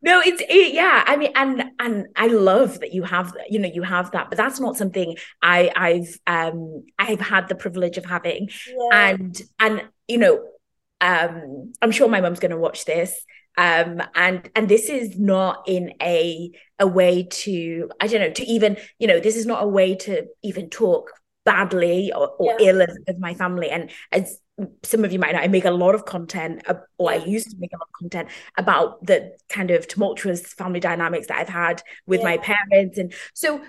No, 0.00 0.20
it's 0.20 0.40
it, 0.48 0.74
yeah. 0.74 1.02
I 1.06 1.16
mean, 1.16 1.32
and 1.34 1.64
and 1.80 2.06
I 2.14 2.28
love 2.28 2.80
that 2.80 2.92
you 2.92 3.02
have 3.02 3.36
you 3.50 3.58
know 3.58 3.68
you 3.72 3.82
have 3.82 4.12
that, 4.12 4.28
but 4.28 4.38
that's 4.38 4.60
not 4.60 4.76
something 4.76 5.16
I 5.42 5.72
I've 5.74 6.18
um 6.26 6.84
I've 6.98 7.20
had 7.20 7.48
the 7.48 7.56
privilege 7.56 7.96
of 7.96 8.04
having, 8.04 8.48
yeah. 8.68 9.10
and 9.10 9.42
and 9.58 9.82
you 10.06 10.18
know, 10.18 10.44
um, 11.00 11.72
I'm 11.82 11.90
sure 11.90 12.08
my 12.08 12.20
mum's 12.20 12.38
going 12.38 12.52
to 12.52 12.56
watch 12.56 12.84
this, 12.84 13.24
um, 13.58 14.00
and 14.14 14.48
and 14.54 14.68
this 14.68 14.88
is 14.88 15.18
not 15.18 15.64
in 15.66 15.92
a 16.00 16.50
a 16.78 16.86
way 16.86 17.24
to 17.24 17.90
I 18.00 18.06
don't 18.06 18.20
know 18.20 18.30
to 18.30 18.44
even 18.44 18.78
you 18.98 19.08
know 19.08 19.20
this 19.20 19.36
is 19.36 19.44
not 19.44 19.62
a 19.62 19.66
way 19.66 19.96
to 19.96 20.26
even 20.42 20.70
talk 20.70 21.10
badly 21.44 22.12
or, 22.12 22.28
or 22.38 22.56
yeah. 22.60 22.68
ill 22.68 22.82
of, 22.82 22.90
of, 23.08 23.18
my 23.18 23.32
family. 23.32 23.70
And 23.70 23.90
as 24.12 24.38
some 24.82 25.02
of 25.02 25.12
you 25.12 25.18
might 25.18 25.32
know, 25.32 25.38
I 25.38 25.48
make 25.48 25.64
a 25.64 25.70
lot 25.70 25.94
of 25.94 26.04
content, 26.04 26.62
uh, 26.68 26.74
or 26.98 27.10
I 27.10 27.16
used 27.16 27.50
to 27.50 27.56
make 27.58 27.72
a 27.72 27.78
lot 27.78 27.88
of 27.88 27.98
content 27.98 28.28
about 28.58 29.04
the 29.06 29.34
kind 29.48 29.70
of 29.70 29.88
tumultuous 29.88 30.52
family 30.52 30.78
dynamics 30.78 31.28
that 31.28 31.38
I've 31.38 31.48
had 31.48 31.82
with 32.06 32.20
yeah. 32.20 32.26
my 32.26 32.36
parents. 32.36 32.98
And 32.98 33.14
so 33.32 33.62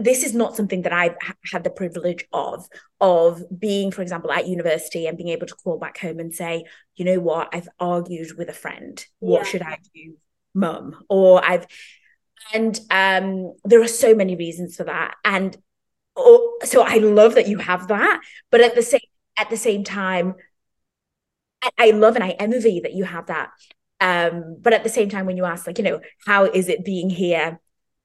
this 0.00 0.24
is 0.24 0.34
not 0.34 0.56
something 0.56 0.82
that 0.82 0.92
I've 0.92 1.16
had 1.50 1.64
the 1.64 1.70
privilege 1.70 2.26
of 2.32 2.66
of 3.00 3.42
being, 3.58 3.90
for 3.90 4.02
example, 4.02 4.32
at 4.32 4.46
university 4.46 5.06
and 5.06 5.16
being 5.16 5.30
able 5.30 5.46
to 5.46 5.54
call 5.54 5.78
back 5.78 5.98
home 5.98 6.18
and 6.18 6.34
say, 6.34 6.64
you 6.96 7.04
know 7.04 7.20
what, 7.20 7.48
I've 7.52 7.68
argued 7.78 8.36
with 8.36 8.48
a 8.48 8.54
friend. 8.54 9.04
What 9.18 9.44
yeah. 9.44 9.44
should 9.44 9.62
I 9.62 9.78
do, 9.94 10.14
mum? 10.54 10.96
Or 11.08 11.44
I've 11.44 11.66
and 12.54 12.78
um, 12.90 13.54
there 13.64 13.82
are 13.82 13.88
so 13.88 14.14
many 14.14 14.36
reasons 14.36 14.76
for 14.76 14.84
that. 14.84 15.14
And 15.24 15.56
oh, 16.16 16.58
so 16.64 16.82
I 16.82 16.98
love 16.98 17.34
that 17.34 17.48
you 17.48 17.58
have 17.58 17.88
that, 17.88 18.20
but 18.50 18.60
at 18.60 18.74
the 18.74 18.82
same 18.82 19.00
at 19.36 19.50
the 19.50 19.56
same 19.56 19.84
time, 19.84 20.34
I, 21.62 21.70
I 21.78 21.90
love 21.90 22.14
and 22.14 22.24
I 22.24 22.30
envy 22.30 22.80
that 22.80 22.94
you 22.94 23.04
have 23.04 23.26
that. 23.26 23.50
Um, 24.00 24.56
but 24.60 24.72
at 24.72 24.84
the 24.84 24.88
same 24.88 25.08
time, 25.08 25.26
when 25.26 25.36
you 25.36 25.44
ask, 25.44 25.66
like, 25.66 25.78
you 25.78 25.84
know, 25.84 26.00
how 26.26 26.44
is 26.44 26.68
it 26.68 26.84
being 26.84 27.10
here 27.10 27.60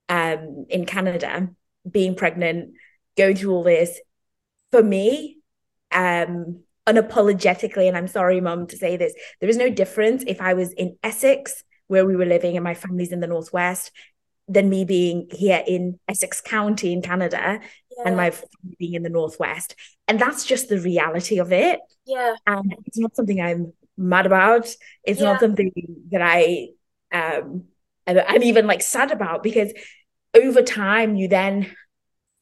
um, 0.10 0.66
in 0.70 0.86
Canada, 0.86 1.50
being 1.90 2.16
pregnant, 2.16 2.74
going 3.18 3.36
through 3.36 3.54
all 3.54 3.64
this? 3.64 4.00
For 4.72 4.84
me, 4.84 5.38
um, 5.92 6.62
unapologetically, 6.88 7.88
and 7.88 7.96
I'm 7.96 8.08
sorry, 8.08 8.42
mom, 8.42 8.68
to 8.68 8.78
say 8.78 8.98
this, 8.98 9.14
there 9.40 9.50
is 9.50 9.58
no 9.58 9.70
difference 9.70 10.24
if 10.26 10.42
I 10.42 10.54
was 10.54 10.74
in 10.74 10.98
Essex, 11.04 11.64
where 11.88 12.06
we 12.06 12.16
were 12.16 12.26
living, 12.26 12.56
and 12.58 12.64
my 12.64 12.74
family's 12.74 13.12
in 13.12 13.20
the 13.20 13.28
northwest, 13.28 13.92
than 14.48 14.70
me 14.70 14.84
being 14.84 15.30
here 15.32 15.64
in 15.66 16.00
Essex 16.08 16.42
County 16.42 16.92
in 16.92 17.02
Canada 17.02 17.62
yeah. 17.98 18.04
and 18.06 18.18
my 18.18 18.32
family 18.32 18.76
being 18.78 18.94
in 18.94 19.04
the 19.04 19.10
northwest 19.10 19.76
and 20.08 20.20
that's 20.20 20.46
just 20.46 20.70
the 20.70 20.80
reality 20.80 21.40
of 21.40 21.52
it 21.52 21.80
yeah 22.06 22.36
and 22.46 22.76
it's 22.86 22.98
not 22.98 23.16
something 23.16 23.42
i'm 23.42 23.74
mad 23.98 24.26
about 24.26 24.68
it's 25.04 25.20
yeah. 25.20 25.32
not 25.32 25.40
something 25.40 25.72
that 26.12 26.22
i 26.22 26.68
um 27.12 27.64
i'm 28.08 28.44
even 28.44 28.68
like 28.68 28.82
sad 28.82 29.12
about 29.12 29.44
because 29.44 29.72
over 30.34 30.62
time 30.62 31.16
you 31.16 31.28
then 31.28 31.74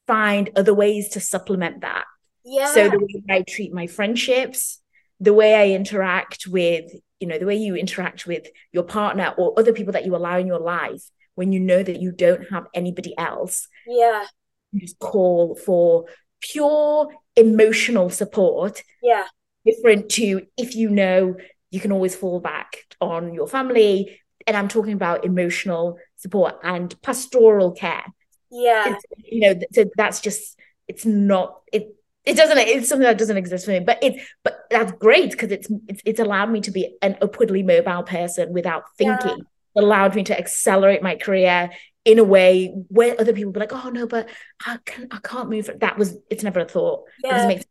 find 0.06 0.50
other 0.56 0.74
ways 0.74 1.10
to 1.10 1.20
supplement 1.20 1.82
that 1.82 2.04
yeah 2.44 2.72
so 2.72 2.88
the 2.88 2.98
way 2.98 3.22
i 3.30 3.42
treat 3.48 3.72
my 3.72 3.86
friendships 3.86 4.80
the 5.20 5.32
way 5.32 5.54
i 5.54 5.68
interact 5.74 6.46
with 6.48 6.84
you 7.20 7.26
know 7.28 7.38
the 7.38 7.46
way 7.46 7.56
you 7.56 7.76
interact 7.76 8.26
with 8.26 8.46
your 8.72 8.82
partner 8.82 9.32
or 9.38 9.58
other 9.58 9.72
people 9.72 9.92
that 9.92 10.04
you 10.04 10.16
allow 10.16 10.38
in 10.38 10.46
your 10.46 10.58
life 10.58 11.02
when 11.34 11.52
you 11.52 11.60
know 11.60 11.82
that 11.82 12.00
you 12.00 12.12
don't 12.12 12.50
have 12.50 12.66
anybody 12.74 13.14
else 13.16 13.68
yeah 13.86 14.24
You 14.72 14.80
just 14.80 14.98
call 14.98 15.54
for 15.54 16.06
pure 16.40 17.08
emotional 17.36 18.10
support. 18.10 18.82
Yeah. 19.02 19.26
Different 19.64 20.08
to 20.12 20.42
if 20.56 20.74
you 20.74 20.90
know 20.90 21.36
you 21.70 21.80
can 21.80 21.92
always 21.92 22.16
fall 22.16 22.40
back 22.40 22.78
on 23.00 23.32
your 23.32 23.46
family. 23.46 24.20
And 24.46 24.56
I'm 24.56 24.68
talking 24.68 24.92
about 24.92 25.24
emotional 25.24 25.98
support 26.16 26.58
and 26.62 27.00
pastoral 27.02 27.72
care. 27.72 28.04
Yeah. 28.50 28.94
It's, 28.94 29.04
you 29.24 29.40
know, 29.40 29.60
so 29.72 29.84
that's 29.96 30.20
just 30.20 30.58
it's 30.88 31.06
not 31.06 31.60
it 31.72 31.94
it 32.24 32.36
doesn't 32.36 32.58
it's 32.58 32.88
something 32.88 33.06
that 33.06 33.18
doesn't 33.18 33.36
exist 33.36 33.64
for 33.64 33.70
me 33.70 33.80
but 33.80 34.02
it 34.02 34.20
but 34.44 34.64
that's 34.68 34.92
great 34.92 35.30
because 35.30 35.50
it's, 35.50 35.68
it's 35.88 36.02
it's 36.04 36.20
allowed 36.20 36.50
me 36.50 36.60
to 36.60 36.70
be 36.70 36.96
an 37.02 37.16
upwardly 37.22 37.62
mobile 37.62 38.02
person 38.02 38.52
without 38.52 38.82
thinking 38.98 39.38
yeah. 39.38 39.82
allowed 39.82 40.14
me 40.14 40.22
to 40.24 40.36
accelerate 40.36 41.02
my 41.02 41.14
career 41.14 41.70
in 42.04 42.18
a 42.18 42.24
way 42.24 42.74
where 42.88 43.18
other 43.20 43.32
people 43.32 43.52
be 43.52 43.60
like, 43.60 43.72
oh 43.72 43.90
no, 43.90 44.06
but 44.06 44.28
I 44.66 44.78
can 44.84 45.08
I 45.10 45.18
can't 45.18 45.48
move. 45.48 45.70
That 45.78 45.98
was 45.98 46.16
it's 46.30 46.42
never 46.42 46.60
a 46.60 46.64
thought. 46.64 47.04
Yeah. 47.22 47.48
It 47.48 47.66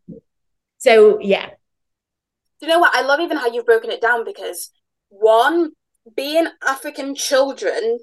so 0.77 1.19
yeah. 1.19 1.49
You 2.62 2.67
know 2.67 2.79
what? 2.79 2.95
I 2.95 3.01
love 3.01 3.19
even 3.19 3.38
how 3.38 3.51
you've 3.51 3.65
broken 3.65 3.91
it 3.91 4.01
down 4.01 4.23
because 4.23 4.69
one, 5.10 5.71
being 6.15 6.47
African 6.67 7.15
children 7.15 7.99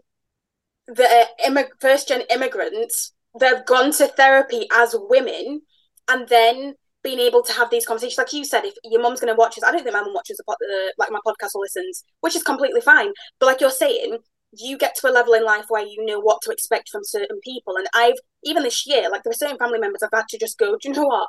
that 0.89 1.29
are 1.43 1.51
immig- 1.51 1.81
first 1.81 2.09
gen 2.09 2.23
immigrants, 2.31 3.13
they've 3.39 3.65
gone 3.67 3.93
to 3.93 4.07
therapy 4.09 4.67
as 4.73 4.95
women 4.99 5.63
and 6.09 6.29
then 6.29 6.75
being 7.05 7.21
able 7.21 7.43
to 7.43 7.53
have 7.53 7.71
these 7.71 7.87
conversations, 7.87 8.19
like 8.19 8.33
you 8.33 8.45
said, 8.45 8.65
if 8.65 8.75
your 8.85 9.01
mom's 9.01 9.21
going 9.21 9.33
to 9.33 9.39
watch 9.39 9.55
this, 9.55 9.65
I 9.65 9.71
don't 9.71 9.83
think 9.83 9.95
my 9.95 10.01
mom 10.01 10.15
watches 10.15 10.41
a, 10.41 10.51
uh, 10.51 10.91
like 10.99 11.11
my 11.11 11.21
podcast 11.27 11.55
or 11.55 11.63
listens, 11.63 12.03
which 12.21 12.35
is 12.35 12.43
completely 12.43 12.81
fine. 12.81 13.13
But 13.39 13.47
like 13.47 13.61
you're 13.61 13.71
saying, 13.71 14.19
you 14.53 14.79
get 14.79 14.95
to 14.97 15.09
a 15.09 15.13
level 15.13 15.35
in 15.35 15.45
life 15.45 15.67
where 15.69 15.85
you 15.87 16.05
know 16.05 16.21
what 16.21 16.41
to 16.43 16.51
expect 16.51 16.89
from 16.89 17.03
certain 17.05 17.39
people. 17.45 17.77
And 17.77 17.87
I've 17.95 18.17
even 18.45 18.63
this 18.63 18.87
year, 18.87 19.09
like 19.11 19.23
there 19.23 19.31
are 19.31 19.35
certain 19.35 19.59
family 19.59 19.79
members 19.79 20.03
I've 20.03 20.17
had 20.17 20.29
to 20.31 20.39
just 20.39 20.59
go, 20.59 20.73
do 20.73 20.89
you 20.89 20.95
know 20.95 21.05
what? 21.05 21.29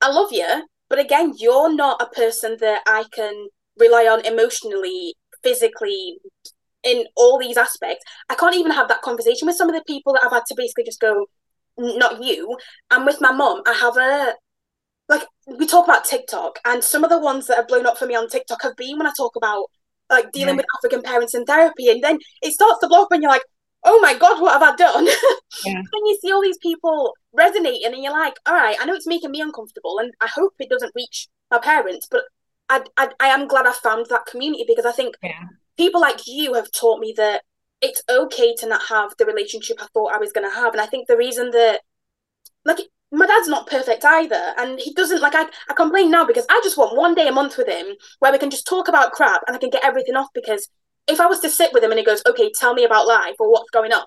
I 0.00 0.10
love 0.10 0.32
you, 0.32 0.66
but 0.88 0.98
again, 0.98 1.34
you're 1.38 1.74
not 1.74 2.00
a 2.02 2.14
person 2.14 2.56
that 2.60 2.82
I 2.86 3.04
can 3.12 3.48
rely 3.78 4.04
on 4.04 4.24
emotionally, 4.24 5.14
physically, 5.42 6.18
in 6.82 7.04
all 7.16 7.38
these 7.38 7.56
aspects. 7.56 8.04
I 8.28 8.34
can't 8.34 8.56
even 8.56 8.72
have 8.72 8.88
that 8.88 9.02
conversation 9.02 9.46
with 9.46 9.56
some 9.56 9.68
of 9.68 9.74
the 9.74 9.84
people 9.86 10.14
that 10.14 10.24
I've 10.24 10.32
had 10.32 10.46
to 10.46 10.54
basically 10.56 10.84
just 10.84 11.00
go, 11.00 11.26
not 11.78 12.22
you. 12.22 12.56
And 12.90 13.04
with 13.04 13.20
my 13.20 13.32
mom, 13.32 13.62
I 13.66 13.72
have 13.74 13.96
a 13.96 14.34
like 15.08 15.26
we 15.58 15.66
talk 15.66 15.86
about 15.86 16.04
TikTok, 16.04 16.60
and 16.64 16.84
some 16.84 17.02
of 17.02 17.10
the 17.10 17.18
ones 17.18 17.48
that 17.48 17.56
have 17.56 17.68
blown 17.68 17.84
up 17.86 17.98
for 17.98 18.06
me 18.06 18.14
on 18.14 18.28
TikTok 18.28 18.62
have 18.62 18.76
been 18.76 18.96
when 18.96 19.08
I 19.08 19.12
talk 19.16 19.34
about 19.36 19.64
like 20.08 20.30
dealing 20.32 20.56
with 20.56 20.66
African 20.78 21.02
parents 21.02 21.34
in 21.34 21.44
therapy, 21.44 21.88
and 21.90 22.02
then 22.02 22.18
it 22.42 22.52
starts 22.52 22.78
to 22.80 22.88
blow 22.88 23.02
up, 23.02 23.08
and 23.10 23.22
you're 23.22 23.30
like, 23.30 23.42
oh 23.84 23.98
my 24.00 24.14
god, 24.16 24.40
what 24.40 24.52
have 24.52 24.62
I 24.62 24.76
done? 24.76 25.08
Yeah. 25.66 25.78
and 25.78 25.86
you 25.92 26.16
see 26.22 26.30
all 26.30 26.40
these 26.40 26.58
people 26.58 27.12
resonating, 27.32 27.92
and 27.92 28.00
you're 28.02 28.12
like, 28.12 28.34
all 28.46 28.54
right, 28.54 28.76
I 28.80 28.84
know 28.84 28.94
it's 28.94 29.06
making 29.06 29.32
me 29.32 29.40
uncomfortable, 29.40 29.98
and 29.98 30.12
I 30.20 30.28
hope 30.32 30.52
it 30.60 30.70
doesn't 30.70 30.92
reach 30.94 31.26
my 31.50 31.58
parents, 31.58 32.06
but 32.08 32.22
I 32.70 32.82
I, 32.96 33.10
I 33.20 33.28
am 33.28 33.48
glad 33.48 33.66
I 33.66 33.72
found 33.72 34.06
that 34.08 34.26
community 34.26 34.64
because 34.66 34.86
I 34.86 34.92
think 34.92 35.16
yeah. 35.22 35.44
people 35.76 36.00
like 36.00 36.26
you 36.26 36.54
have 36.54 36.70
taught 36.72 37.00
me 37.00 37.12
that 37.18 37.42
it's 37.82 38.02
okay 38.08 38.54
to 38.56 38.66
not 38.66 38.82
have 38.88 39.14
the 39.18 39.26
relationship 39.26 39.78
I 39.82 39.86
thought 39.92 40.14
I 40.14 40.18
was 40.18 40.32
going 40.32 40.48
to 40.48 40.54
have, 40.54 40.72
and 40.72 40.80
I 40.80 40.86
think 40.86 41.06
the 41.06 41.16
reason 41.16 41.50
that 41.50 41.80
like 42.64 42.78
my 43.12 43.26
dad's 43.26 43.48
not 43.48 43.66
perfect 43.66 44.04
either. 44.04 44.54
And 44.56 44.78
he 44.80 44.94
doesn't 44.94 45.20
like 45.20 45.34
I, 45.34 45.46
I 45.68 45.74
complain 45.74 46.10
now 46.10 46.24
because 46.24 46.46
i 46.48 46.60
just 46.62 46.78
want 46.78 46.96
one 46.96 47.14
day 47.14 47.26
a 47.26 47.32
month 47.32 47.58
with 47.58 47.66
him 47.66 47.86
where 48.20 48.30
we 48.32 48.38
can 48.38 48.50
just 48.50 48.66
talk 48.66 48.86
about 48.88 49.12
crap 49.12 49.42
and 49.46 49.56
i 49.56 49.58
can 49.58 49.70
get 49.70 49.84
everything 49.84 50.14
off 50.14 50.28
because 50.32 50.68
if 51.08 51.18
i 51.20 51.26
was 51.26 51.40
to 51.40 51.50
sit 51.50 51.72
with 51.72 51.82
him 51.82 51.90
and 51.90 51.98
he 51.98 52.04
goes 52.04 52.22
okay 52.28 52.52
tell 52.54 52.72
me 52.72 52.84
about 52.84 53.08
life 53.08 53.34
or 53.40 53.50
what's 53.50 53.70
going 53.70 53.92
on 53.92 54.04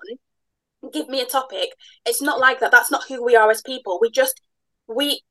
give 0.92 1.08
me 1.08 1.20
a 1.20 1.26
topic 1.26 1.70
it's 2.06 2.22
not 2.22 2.38
like 2.38 2.60
that. 2.60 2.70
That's 2.70 2.90
not 2.90 3.04
who 3.08 3.24
we 3.24 3.36
are 3.36 3.50
as 3.50 3.62
people. 3.62 3.98
We 4.00 4.10
just 4.10 4.40
we 4.86 5.22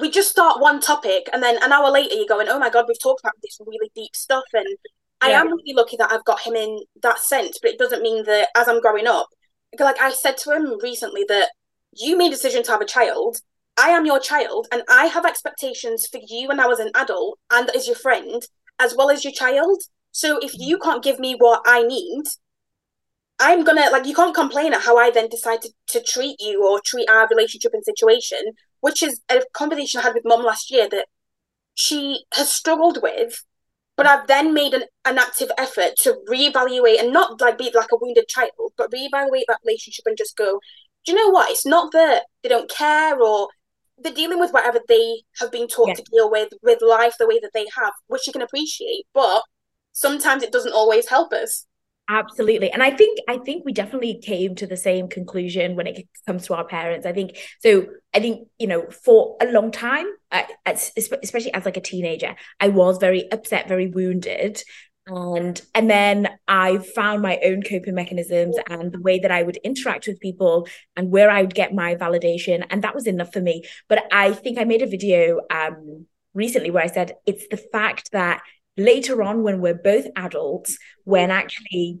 we 0.00 0.10
just 0.10 0.30
start 0.30 0.60
one 0.60 0.80
topic 0.80 1.28
and 1.32 1.42
then 1.42 1.56
an 1.62 1.72
hour 1.72 1.90
later 1.90 2.14
you're 2.14 2.26
going 2.26 2.48
oh 2.48 2.58
my 2.58 2.70
god 2.70 2.84
we've 2.88 3.00
talked 3.02 3.20
about 3.20 3.34
this 3.42 3.58
really 3.66 3.90
deep 3.94 4.14
stuff 4.14 4.44
and 4.52 4.66
I 5.20 5.30
am 5.30 5.48
really 5.48 5.74
lucky 5.74 5.96
that 5.96 6.12
I've 6.12 6.24
got 6.24 6.40
him 6.40 6.54
in 6.54 6.80
that 7.02 7.18
sense, 7.18 7.58
but 7.60 7.72
it 7.72 7.78
doesn't 7.78 8.02
mean 8.02 8.24
that 8.24 8.48
as 8.56 8.68
I'm 8.68 8.80
growing 8.80 9.06
up, 9.06 9.28
like 9.78 10.00
I 10.00 10.12
said 10.12 10.36
to 10.38 10.52
him 10.52 10.78
recently 10.80 11.24
that 11.28 11.50
you 11.92 12.16
made 12.16 12.28
a 12.28 12.30
decision 12.30 12.62
to 12.64 12.72
have 12.72 12.80
a 12.80 12.86
child. 12.86 13.38
I 13.76 13.90
am 13.90 14.06
your 14.06 14.20
child, 14.20 14.66
and 14.72 14.82
I 14.88 15.06
have 15.06 15.24
expectations 15.24 16.06
for 16.10 16.20
you 16.26 16.48
when 16.48 16.60
I 16.60 16.66
was 16.66 16.80
an 16.80 16.90
adult 16.94 17.38
and 17.52 17.70
as 17.70 17.86
your 17.86 17.96
friend, 17.96 18.42
as 18.78 18.94
well 18.96 19.10
as 19.10 19.24
your 19.24 19.32
child. 19.32 19.82
So 20.10 20.38
if 20.38 20.52
you 20.58 20.78
can't 20.78 21.02
give 21.02 21.18
me 21.20 21.34
what 21.36 21.62
I 21.66 21.82
need, 21.82 22.24
I'm 23.38 23.62
gonna 23.64 23.88
like 23.90 24.06
you 24.06 24.14
can't 24.14 24.34
complain 24.34 24.72
at 24.72 24.82
how 24.82 24.96
I 24.96 25.10
then 25.10 25.28
decide 25.28 25.62
to, 25.62 25.70
to 25.88 26.02
treat 26.02 26.36
you 26.40 26.66
or 26.66 26.80
treat 26.84 27.08
our 27.08 27.28
relationship 27.28 27.72
and 27.72 27.84
situation, 27.84 28.38
which 28.80 29.02
is 29.02 29.20
a 29.30 29.42
conversation 29.52 30.00
I 30.00 30.04
had 30.04 30.14
with 30.14 30.24
mum 30.24 30.44
last 30.44 30.70
year 30.70 30.88
that 30.88 31.06
she 31.74 32.24
has 32.34 32.50
struggled 32.50 33.00
with 33.02 33.42
but 33.98 34.06
I've 34.06 34.28
then 34.28 34.54
made 34.54 34.74
an, 34.74 34.84
an 35.04 35.18
active 35.18 35.50
effort 35.58 35.96
to 36.02 36.14
reevaluate 36.30 37.00
and 37.00 37.12
not 37.12 37.40
like 37.40 37.58
be 37.58 37.72
like 37.74 37.90
a 37.92 37.96
wounded 38.00 38.28
child, 38.28 38.50
but 38.76 38.92
reevaluate 38.92 39.42
that 39.48 39.58
relationship 39.66 40.04
and 40.06 40.16
just 40.16 40.36
go, 40.36 40.60
do 41.04 41.12
you 41.12 41.18
know 41.18 41.30
what? 41.30 41.50
It's 41.50 41.66
not 41.66 41.90
that 41.92 42.26
they 42.44 42.48
don't 42.48 42.70
care 42.70 43.20
or 43.20 43.48
they're 43.98 44.12
dealing 44.12 44.38
with 44.38 44.52
whatever 44.52 44.78
they 44.86 45.22
have 45.40 45.50
been 45.50 45.66
taught 45.66 45.88
yeah. 45.88 45.94
to 45.94 46.04
deal 46.12 46.30
with 46.30 46.50
with 46.62 46.78
life 46.80 47.14
the 47.18 47.26
way 47.26 47.40
that 47.42 47.50
they 47.52 47.66
have, 47.76 47.92
which 48.06 48.28
you 48.28 48.32
can 48.32 48.42
appreciate, 48.42 49.04
but 49.12 49.42
sometimes 49.90 50.44
it 50.44 50.52
doesn't 50.52 50.72
always 50.72 51.08
help 51.08 51.32
us. 51.32 51.66
Absolutely. 52.10 52.70
And 52.70 52.82
I 52.82 52.90
think 52.90 53.18
I 53.28 53.36
think 53.36 53.64
we 53.66 53.72
definitely 53.74 54.18
came 54.22 54.54
to 54.56 54.66
the 54.66 54.78
same 54.78 55.08
conclusion 55.08 55.76
when 55.76 55.86
it 55.86 56.08
comes 56.26 56.46
to 56.46 56.54
our 56.54 56.64
parents. 56.64 57.04
I 57.04 57.12
think 57.12 57.36
so 57.60 57.86
I 58.14 58.20
think, 58.20 58.48
you 58.58 58.66
know, 58.66 58.86
for 58.90 59.36
a 59.42 59.46
long 59.52 59.70
time, 59.70 60.06
especially 60.96 61.52
as 61.52 61.66
like 61.66 61.76
a 61.76 61.82
teenager, 61.82 62.34
I 62.60 62.68
was 62.68 62.96
very 62.96 63.30
upset, 63.30 63.68
very 63.68 63.88
wounded. 63.88 64.62
And 65.06 65.60
and 65.74 65.90
then 65.90 66.28
I 66.48 66.78
found 66.78 67.20
my 67.20 67.38
own 67.44 67.62
coping 67.62 67.94
mechanisms 67.94 68.56
and 68.70 68.90
the 68.90 69.00
way 69.00 69.18
that 69.18 69.30
I 69.30 69.42
would 69.42 69.56
interact 69.58 70.06
with 70.06 70.20
people 70.20 70.66
and 70.96 71.10
where 71.10 71.30
I 71.30 71.42
would 71.42 71.54
get 71.54 71.74
my 71.74 71.94
validation. 71.94 72.64
And 72.70 72.84
that 72.84 72.94
was 72.94 73.06
enough 73.06 73.32
for 73.34 73.40
me. 73.40 73.64
But 73.88 74.04
I 74.12 74.32
think 74.32 74.58
I 74.58 74.64
made 74.64 74.80
a 74.82 74.86
video 74.86 75.40
um 75.50 76.06
recently 76.34 76.70
where 76.70 76.84
I 76.84 76.88
said 76.88 77.12
it's 77.26 77.48
the 77.48 77.56
fact 77.56 78.12
that 78.12 78.42
later 78.78 79.22
on 79.22 79.42
when 79.42 79.60
we're 79.60 79.74
both 79.74 80.06
adults 80.16 80.78
when 81.04 81.30
actually 81.30 82.00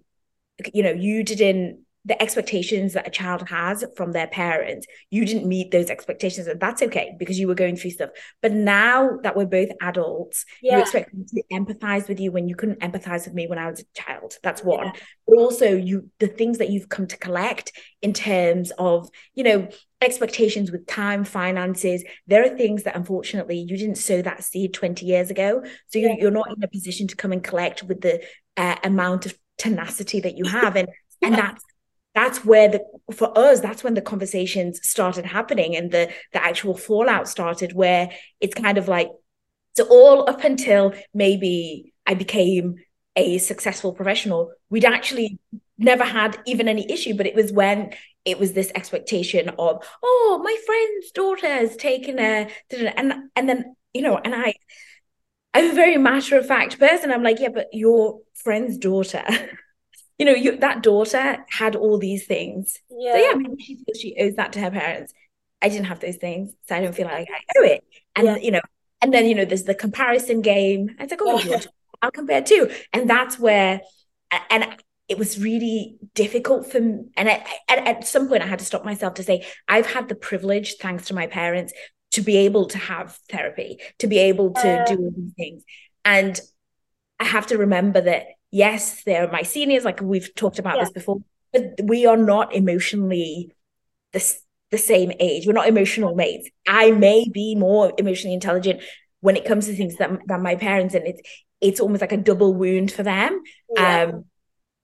you 0.72 0.82
know 0.82 0.92
you 0.92 1.22
didn't 1.22 1.80
the 2.08 2.20
expectations 2.22 2.94
that 2.94 3.06
a 3.06 3.10
child 3.10 3.46
has 3.50 3.84
from 3.94 4.12
their 4.12 4.26
parents. 4.26 4.86
You 5.10 5.26
didn't 5.26 5.46
meet 5.46 5.70
those 5.70 5.90
expectations 5.90 6.46
and 6.46 6.58
that's 6.58 6.82
okay 6.82 7.14
because 7.18 7.38
you 7.38 7.46
were 7.46 7.54
going 7.54 7.76
through 7.76 7.90
stuff. 7.90 8.10
But 8.40 8.52
now 8.52 9.18
that 9.22 9.36
we're 9.36 9.44
both 9.44 9.68
adults 9.82 10.46
yeah. 10.62 10.76
you 10.76 10.82
expect 10.82 11.12
me 11.12 11.26
to 11.26 11.42
empathize 11.52 12.08
with 12.08 12.18
you 12.18 12.32
when 12.32 12.48
you 12.48 12.56
couldn't 12.56 12.80
empathize 12.80 13.26
with 13.26 13.34
me 13.34 13.46
when 13.46 13.58
i 13.58 13.70
was 13.70 13.80
a 13.80 13.84
child. 14.00 14.34
That's 14.42 14.64
one. 14.64 14.86
Yeah. 14.86 14.92
but 15.26 15.36
also 15.36 15.66
you 15.76 16.10
the 16.18 16.28
things 16.28 16.58
that 16.58 16.70
you've 16.70 16.88
come 16.88 17.06
to 17.08 17.18
collect 17.18 17.72
in 18.00 18.14
terms 18.14 18.72
of 18.78 19.10
you 19.34 19.44
know 19.44 19.68
expectations 20.00 20.70
with 20.70 20.86
time 20.86 21.24
finances 21.24 22.04
there 22.26 22.42
are 22.42 22.56
things 22.56 22.84
that 22.84 22.96
unfortunately 22.96 23.58
you 23.58 23.76
didn't 23.76 23.96
sow 23.96 24.22
that 24.22 24.42
seed 24.42 24.72
20 24.72 25.04
years 25.04 25.30
ago. 25.30 25.62
So 25.88 25.98
you're, 25.98 26.18
you're 26.18 26.30
not 26.30 26.48
in 26.56 26.62
a 26.62 26.68
position 26.68 27.06
to 27.08 27.16
come 27.16 27.32
and 27.32 27.44
collect 27.44 27.82
with 27.82 28.00
the 28.00 28.22
uh, 28.56 28.76
amount 28.82 29.26
of 29.26 29.36
tenacity 29.58 30.20
that 30.20 30.38
you 30.38 30.46
have. 30.46 30.74
And 30.76 30.88
and 31.20 31.34
that's 31.34 31.62
that's 32.18 32.44
where 32.44 32.68
the 32.68 32.80
for 33.14 33.30
us 33.38 33.60
that's 33.60 33.84
when 33.84 33.94
the 33.94 34.02
conversations 34.02 34.80
started 34.82 35.24
happening 35.24 35.76
and 35.76 35.92
the 35.92 36.10
the 36.32 36.42
actual 36.42 36.76
fallout 36.76 37.28
started 37.28 37.72
where 37.72 38.10
it's 38.40 38.54
kind 38.54 38.76
of 38.76 38.88
like 38.88 39.08
so 39.76 39.86
all 39.88 40.28
up 40.28 40.42
until 40.42 40.92
maybe 41.14 41.92
i 42.06 42.14
became 42.14 42.74
a 43.14 43.38
successful 43.38 43.92
professional 43.92 44.50
we'd 44.68 44.84
actually 44.84 45.38
never 45.78 46.02
had 46.02 46.36
even 46.44 46.66
any 46.66 46.90
issue 46.90 47.14
but 47.14 47.26
it 47.26 47.36
was 47.36 47.52
when 47.52 47.92
it 48.24 48.36
was 48.40 48.52
this 48.52 48.72
expectation 48.74 49.50
of 49.50 49.84
oh 50.02 50.40
my 50.42 50.56
friend's 50.66 51.12
daughter 51.12 51.46
has 51.46 51.76
taken 51.76 52.18
a 52.18 52.50
and 52.96 53.12
and 53.36 53.48
then 53.48 53.76
you 53.94 54.02
know 54.02 54.18
and 54.18 54.34
i 54.34 54.52
i'm 55.54 55.70
a 55.70 55.74
very 55.74 55.96
matter 55.96 56.36
of 56.36 56.46
fact 56.46 56.80
person. 56.80 57.12
I'm 57.12 57.22
like 57.22 57.38
yeah 57.38 57.54
but 57.54 57.68
your 57.72 58.22
friend's 58.34 58.76
daughter 58.76 59.24
you 60.18 60.26
know 60.26 60.32
you 60.32 60.56
that 60.56 60.82
daughter 60.82 61.38
had 61.48 61.76
all 61.76 61.98
these 61.98 62.26
things 62.26 62.78
yeah. 62.90 63.12
so 63.12 63.18
yeah 63.18 63.32
maybe 63.34 63.62
she 63.62 63.76
feels 63.76 64.00
she 64.00 64.16
owes 64.20 64.34
that 64.36 64.52
to 64.52 64.60
her 64.60 64.70
parents 64.70 65.12
i 65.62 65.68
didn't 65.68 65.86
have 65.86 66.00
those 66.00 66.16
things 66.16 66.52
so 66.68 66.76
i 66.76 66.80
don't 66.80 66.94
feel 66.94 67.06
like 67.06 67.28
i 67.30 67.58
owe 67.58 67.64
it 67.64 67.84
and 68.16 68.26
yeah. 68.26 68.36
you 68.36 68.50
know 68.50 68.60
and 69.00 69.12
then 69.14 69.26
you 69.26 69.34
know 69.34 69.44
there's 69.44 69.64
the 69.64 69.74
comparison 69.74 70.40
game 70.40 70.90
it's 70.98 71.10
like 71.10 71.20
oh 71.22 71.40
yeah. 71.40 71.60
i'll 72.02 72.10
compare 72.10 72.42
too 72.42 72.70
and 72.92 73.08
that's 73.08 73.38
where 73.38 73.80
and 74.50 74.76
it 75.08 75.18
was 75.18 75.40
really 75.40 75.96
difficult 76.14 76.70
for 76.70 76.80
me. 76.80 77.06
And 77.16 77.28
at, 77.28 77.46
at, 77.68 77.86
at 77.86 78.06
some 78.06 78.28
point, 78.28 78.42
I 78.42 78.46
had 78.46 78.58
to 78.58 78.64
stop 78.64 78.84
myself 78.84 79.14
to 79.14 79.22
say, 79.22 79.46
I've 79.66 79.86
had 79.86 80.08
the 80.08 80.14
privilege, 80.14 80.74
thanks 80.74 81.06
to 81.06 81.14
my 81.14 81.26
parents, 81.26 81.72
to 82.12 82.20
be 82.20 82.36
able 82.38 82.66
to 82.66 82.78
have 82.78 83.18
therapy, 83.30 83.80
to 83.98 84.06
be 84.06 84.18
able 84.18 84.52
to 84.52 84.82
uh, 84.82 84.84
do 84.84 84.96
all 84.98 85.12
these 85.16 85.32
things. 85.34 85.64
And 86.04 86.38
I 87.18 87.24
have 87.24 87.46
to 87.48 87.58
remember 87.58 88.02
that, 88.02 88.26
yes, 88.50 89.02
they're 89.04 89.30
my 89.30 89.42
seniors, 89.42 89.84
like 89.84 90.00
we've 90.00 90.34
talked 90.34 90.58
about 90.58 90.76
yeah. 90.76 90.84
this 90.84 90.92
before, 90.92 91.18
but 91.52 91.80
we 91.82 92.06
are 92.06 92.16
not 92.16 92.54
emotionally 92.54 93.52
the, 94.12 94.34
the 94.70 94.78
same 94.78 95.12
age. 95.20 95.46
We're 95.46 95.52
not 95.52 95.68
emotional 95.68 96.14
mates. 96.14 96.48
I 96.66 96.90
may 96.90 97.28
be 97.28 97.54
more 97.54 97.92
emotionally 97.98 98.34
intelligent 98.34 98.82
when 99.20 99.36
it 99.36 99.44
comes 99.44 99.66
to 99.66 99.74
things 99.74 99.96
than, 99.96 100.20
than 100.26 100.42
my 100.42 100.54
parents, 100.54 100.94
and 100.94 101.06
it's 101.06 101.20
it's 101.60 101.80
almost 101.80 102.00
like 102.00 102.12
a 102.12 102.16
double 102.16 102.54
wound 102.54 102.92
for 102.92 103.02
them. 103.02 103.42
Yeah. 103.74 104.04
Um, 104.04 104.24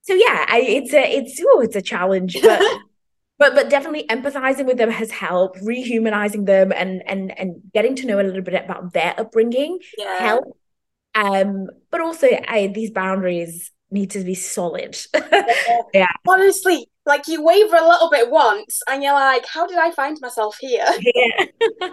so 0.03 0.14
yeah, 0.14 0.44
I, 0.48 0.61
it's 0.61 0.92
a 0.92 1.16
it's 1.16 1.40
oh 1.44 1.61
it's 1.61 1.77
a 1.77 1.83
challenge, 1.83 2.37
but 2.42 2.61
but 3.38 3.55
but 3.55 3.70
definitely 3.70 4.07
empathizing 4.09 4.66
with 4.66 4.77
them 4.77 4.90
has 4.90 5.11
helped, 5.11 5.61
rehumanizing 5.61 6.46
them 6.46 6.72
and 6.72 7.03
and 7.07 7.38
and 7.38 7.62
getting 7.72 7.96
to 7.96 8.07
know 8.07 8.20
a 8.20 8.22
little 8.22 8.42
bit 8.42 8.55
about 8.55 8.92
their 8.92 9.14
upbringing 9.18 9.79
yeah. 9.96 10.18
help. 10.18 10.59
Um, 11.14 11.68
but 11.90 12.00
also 12.00 12.27
I, 12.48 12.68
these 12.68 12.90
boundaries 12.90 13.70
need 13.90 14.11
to 14.11 14.24
be 14.24 14.35
solid. 14.35 14.96
yeah. 15.94 16.07
Honestly, 16.27 16.88
like 17.07 17.29
you 17.29 17.42
waver 17.42 17.77
a 17.77 17.88
little 17.88 18.11
bit 18.11 18.31
once 18.31 18.81
and 18.88 19.03
you're 19.03 19.12
like, 19.12 19.46
how 19.46 19.66
did 19.66 19.79
I 19.79 19.90
find 19.92 20.18
myself 20.20 20.57
here? 20.61 20.87
Yeah. 21.14 21.46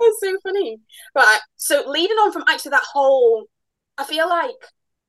That's 0.00 0.20
so 0.20 0.38
funny. 0.44 0.78
Right. 1.12 1.40
So 1.56 1.82
leading 1.88 2.16
on 2.18 2.32
from 2.32 2.44
actually 2.48 2.70
that 2.70 2.84
whole 2.92 3.46
I 3.98 4.04
feel 4.04 4.28
like 4.28 4.54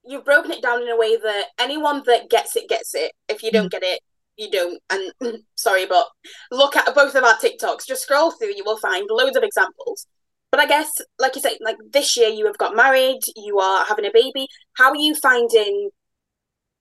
you've 0.04 0.25
broken 0.25 0.52
it 0.52 0.63
down 0.63 0.82
in 0.82 0.89
a 0.89 0.97
way 0.97 1.15
that 1.15 1.45
anyone 1.60 2.02
that 2.08 2.30
gets 2.30 2.56
it 2.56 2.67
gets 2.67 2.95
it. 2.95 3.12
If 3.28 3.43
you 3.43 3.52
don't 3.52 3.67
mm. 3.67 3.71
get 3.71 3.84
it, 3.84 4.02
you 4.36 4.49
don't. 4.49 4.82
And 4.89 5.43
sorry, 5.56 5.86
but 5.86 6.08
look 6.52 6.75
at 6.75 6.95
both 6.95 7.13
of 7.13 7.23
our 7.23 7.36
TikToks. 7.36 7.86
Just 7.88 8.02
scroll 8.02 8.32
through, 8.32 8.56
you 8.56 8.63
will 8.65 8.78
find 8.78 9.08
loads 9.12 9.38
of 9.38 9.43
examples. 9.43 10.08
But 10.52 10.60
I 10.62 10.66
guess, 10.66 10.90
like 11.20 11.36
you 11.36 11.42
say, 11.42 11.58
like 11.62 11.78
this 11.92 12.18
year 12.18 12.30
you 12.30 12.46
have 12.48 12.58
got 12.58 12.76
married, 12.76 13.20
you 13.36 13.60
are 13.60 13.86
having 13.86 14.06
a 14.06 14.12
baby. 14.12 14.48
How 14.74 14.90
are 14.90 14.96
you 14.96 15.16
finding 15.16 15.90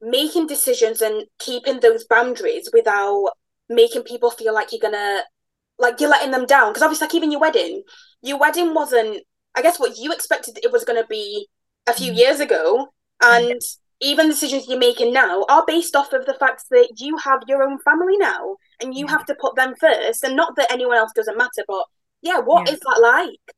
making 0.01 0.47
decisions 0.47 1.03
and 1.03 1.27
keeping 1.39 1.81
those 1.81 2.05
boundaries 2.07 2.71
without 2.73 3.33
making 3.69 4.03
people 4.05 4.31
feel 4.31 4.55
like 4.55 4.73
you're 4.73 4.81
gonna, 4.81 5.23
like 5.79 6.01
you're 6.01 6.11
letting 6.11 6.31
them 6.31 6.47
down? 6.47 6.71
Because 6.71 6.83
obviously, 6.83 7.07
like 7.07 7.15
even 7.15 7.31
your 7.31 7.41
wedding, 7.41 7.83
your 8.23 8.39
wedding 8.39 8.75
wasn't. 8.75 9.19
I 9.55 9.63
guess 9.63 9.81
what 9.81 9.99
you 9.99 10.13
expected 10.13 10.59
it 10.63 10.71
was 10.71 10.85
going 10.85 11.03
to 11.03 11.09
be 11.09 11.49
a 11.89 11.93
few 11.93 12.13
mm. 12.13 12.17
years 12.17 12.39
ago 12.39 12.89
and 13.21 13.61
even 14.01 14.29
the 14.29 14.35
decisions 14.35 14.69
you're 14.69 14.79
making 14.79 15.13
now 15.13 15.45
are 15.49 15.65
based 15.67 15.97
off 15.97 16.13
of 16.13 16.27
the 16.27 16.35
fact 16.35 16.65
that 16.71 16.89
you 16.99 17.17
have 17.17 17.41
your 17.49 17.63
own 17.63 17.79
family 17.81 18.17
now 18.17 18.57
and 18.81 18.95
you 18.95 19.07
have 19.09 19.27
to 19.27 19.35
put 19.41 19.57
them 19.57 19.75
first. 19.81 20.23
And 20.23 20.37
not 20.37 20.55
that 20.57 20.71
anyone 20.71 20.97
else 20.97 21.13
doesn't 21.15 21.37
matter, 21.37 21.65
but 21.67 21.85
yeah, 22.23 22.39
what 22.39 22.69
yeah. 22.69 22.75
is 22.75 22.81
that 22.81 23.01
like? 23.01 23.57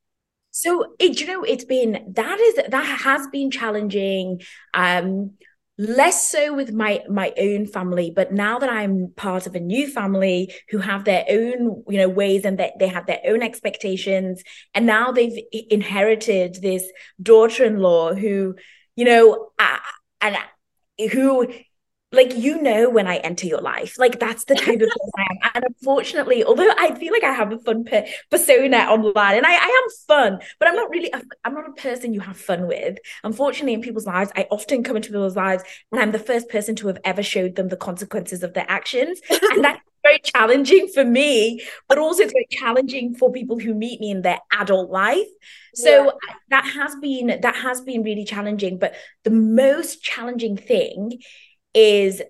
So 0.50 0.94
it, 0.98 1.20
you 1.20 1.26
know, 1.26 1.42
it's 1.42 1.64
been 1.64 2.12
that 2.14 2.40
is 2.40 2.54
that 2.68 3.00
has 3.02 3.26
been 3.28 3.50
challenging. 3.50 4.40
Um, 4.74 5.32
less 5.78 6.30
so 6.30 6.52
with 6.52 6.74
my 6.74 7.00
my 7.08 7.32
own 7.38 7.64
family 7.64 8.12
but 8.14 8.30
now 8.34 8.58
that 8.58 8.68
i'm 8.68 9.10
part 9.16 9.46
of 9.46 9.54
a 9.54 9.60
new 9.60 9.88
family 9.88 10.52
who 10.68 10.76
have 10.76 11.06
their 11.06 11.24
own 11.30 11.82
you 11.88 11.96
know 11.96 12.08
ways 12.08 12.44
and 12.44 12.58
that 12.58 12.78
they 12.78 12.86
have 12.86 13.06
their 13.06 13.20
own 13.26 13.40
expectations 13.42 14.42
and 14.74 14.84
now 14.84 15.10
they've 15.10 15.42
inherited 15.70 16.58
this 16.60 16.84
daughter-in-law 17.22 18.12
who 18.12 18.54
you 19.00 19.06
know, 19.06 19.48
uh, 19.58 19.78
and 20.20 20.36
who 21.10 21.50
like 22.12 22.37
you 22.37 22.61
know 22.61 22.90
when 22.90 23.07
I 23.07 23.16
enter 23.16 23.46
your 23.46 23.61
life, 23.61 23.99
like 23.99 24.18
that's 24.18 24.44
the 24.44 24.55
type 24.55 24.81
of 24.81 24.88
person 24.88 25.11
I 25.16 25.23
am. 25.31 25.51
And 25.55 25.64
unfortunately, 25.64 26.44
although 26.44 26.70
I 26.77 26.94
feel 26.94 27.12
like 27.12 27.25
I 27.25 27.33
have 27.33 27.53
a 27.53 27.59
fun 27.59 27.85
pe- 27.85 28.11
persona 28.31 28.79
online, 28.79 29.37
and 29.37 29.46
I, 29.46 29.53
I 29.53 29.83
am 29.85 29.90
fun, 30.09 30.40
but 30.59 30.68
I'm 30.68 30.75
not 30.75 30.90
really. 30.90 31.12
i 31.14 31.20
am 31.44 31.55
not 31.55 31.68
a 31.68 31.73
person 31.73 32.12
you 32.12 32.20
have 32.20 32.37
fun 32.37 32.66
with. 32.66 32.99
Unfortunately, 33.23 33.75
in 33.75 33.83
people's 33.83 34.07
lives, 34.07 34.33
I 34.35 34.46
often 34.51 34.83
come 34.83 34.96
into 34.96 35.11
people's 35.11 35.37
lives, 35.37 35.62
and 35.92 36.01
I'm 36.01 36.12
the 36.12 36.18
first 36.18 36.49
person 36.49 36.75
to 36.77 36.88
have 36.88 36.99
ever 37.05 37.23
showed 37.23 37.57
them 37.57 37.68
the 37.68 37.77
consequences 37.77 38.42
of 38.42 38.55
their 38.55 38.66
actions, 38.68 39.20
and 39.31 39.64
that's 39.64 39.81
very 40.03 40.18
challenging 40.25 40.88
for 40.88 41.05
me, 41.05 41.62
but 41.88 41.99
also 41.99 42.23
it's 42.23 42.33
very 42.33 42.46
challenging 42.51 43.14
for 43.14 43.31
people 43.31 43.59
who 43.59 43.75
meet 43.75 44.01
me 44.01 44.11
in 44.11 44.23
their 44.23 44.40
adult 44.53 44.90
life. 44.90 45.27
So 45.75 46.07
yeah. 46.07 46.35
that 46.49 46.66
has 46.66 46.96
been 46.96 47.40
that 47.42 47.55
has 47.55 47.81
been 47.81 48.03
really 48.03 48.25
challenging. 48.25 48.79
But 48.79 48.94
the 49.25 49.31
most 49.31 50.03
challenging 50.03 50.57
thing 50.57 51.20
is 51.74 52.22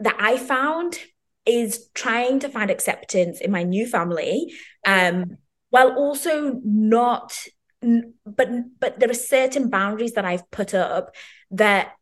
that 0.00 0.16
I 0.18 0.36
found 0.36 0.98
is 1.46 1.88
trying 1.94 2.40
to 2.40 2.48
find 2.48 2.70
acceptance 2.70 3.40
in 3.40 3.50
my 3.50 3.62
new 3.62 3.86
family, 3.86 4.52
um, 4.86 5.38
while 5.70 5.94
also 5.94 6.60
not. 6.64 7.38
But 7.80 8.50
but 8.80 8.98
there 8.98 9.10
are 9.10 9.14
certain 9.14 9.70
boundaries 9.70 10.14
that 10.14 10.24
I've 10.24 10.50
put 10.50 10.74
up 10.74 11.14
that 11.52 11.92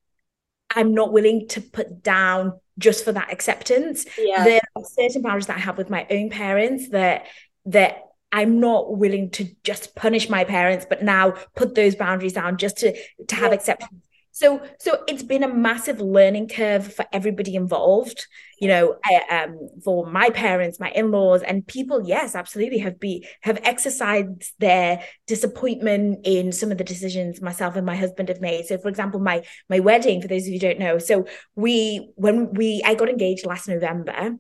I'm 0.74 0.94
not 0.94 1.12
willing 1.12 1.48
to 1.48 1.61
put 1.61 2.02
down 2.02 2.59
just 2.78 3.04
for 3.04 3.12
that 3.12 3.32
acceptance. 3.32 4.06
Yeah. 4.18 4.44
There 4.44 4.61
are 4.74 4.82
certain 4.85 5.22
boundaries 5.22 5.46
that 5.46 5.56
I 5.56 5.61
have 5.61 5.78
with 5.78 5.90
my 5.90 6.06
own 6.11 6.30
parents 6.30 6.90
that 6.90 7.26
that 7.66 8.02
I'm 8.32 8.61
not 8.61 8.96
willing 8.96 9.30
to 9.32 9.48
just 9.64 9.94
punish 9.94 10.28
my 10.28 10.44
parents, 10.44 10.87
but 10.88 11.02
now 11.02 11.35
put 11.54 11.74
those 11.74 11.94
boundaries 11.94 12.32
down 12.32 12.56
just 12.56 12.78
to 12.78 12.92
to 13.26 13.35
have 13.35 13.52
yeah. 13.52 13.54
acceptance 13.54 14.05
so 14.37 14.61
so 14.79 15.03
it's 15.09 15.22
been 15.22 15.42
a 15.42 15.49
massive 15.49 15.99
learning 15.99 16.46
curve 16.46 16.92
for 16.92 17.07
everybody 17.11 17.55
involved 17.55 18.27
you 18.61 18.68
know 18.68 18.96
um, 19.31 19.57
for 19.83 20.07
my 20.07 20.29
parents 20.29 20.79
my 20.79 20.90
in-laws 20.90 21.42
and 21.42 21.66
people 21.66 22.07
yes 22.07 22.35
absolutely 22.35 22.77
have 22.77 23.01
be 23.01 23.27
have 23.40 23.59
exercised 23.62 24.53
their 24.59 25.03
disappointment 25.27 26.20
in 26.25 26.53
some 26.53 26.70
of 26.70 26.77
the 26.77 26.85
decisions 26.85 27.40
myself 27.40 27.77
and 27.77 27.87
my 27.87 27.96
husband 27.96 28.29
have 28.29 28.42
made. 28.42 28.66
So 28.66 28.77
for 28.77 28.88
example 28.88 29.20
my 29.20 29.42
my 29.70 29.81
wedding 29.81 30.20
for 30.20 30.29
those 30.29 30.42
of 30.42 30.49
you 30.49 30.55
who 30.55 30.59
don't 30.59 30.79
know. 30.79 30.99
So 30.99 31.27
we 31.55 32.11
when 32.16 32.53
we 32.53 32.83
i 32.85 32.94
got 32.94 33.09
engaged 33.09 33.46
last 33.46 33.68
november 33.68 34.37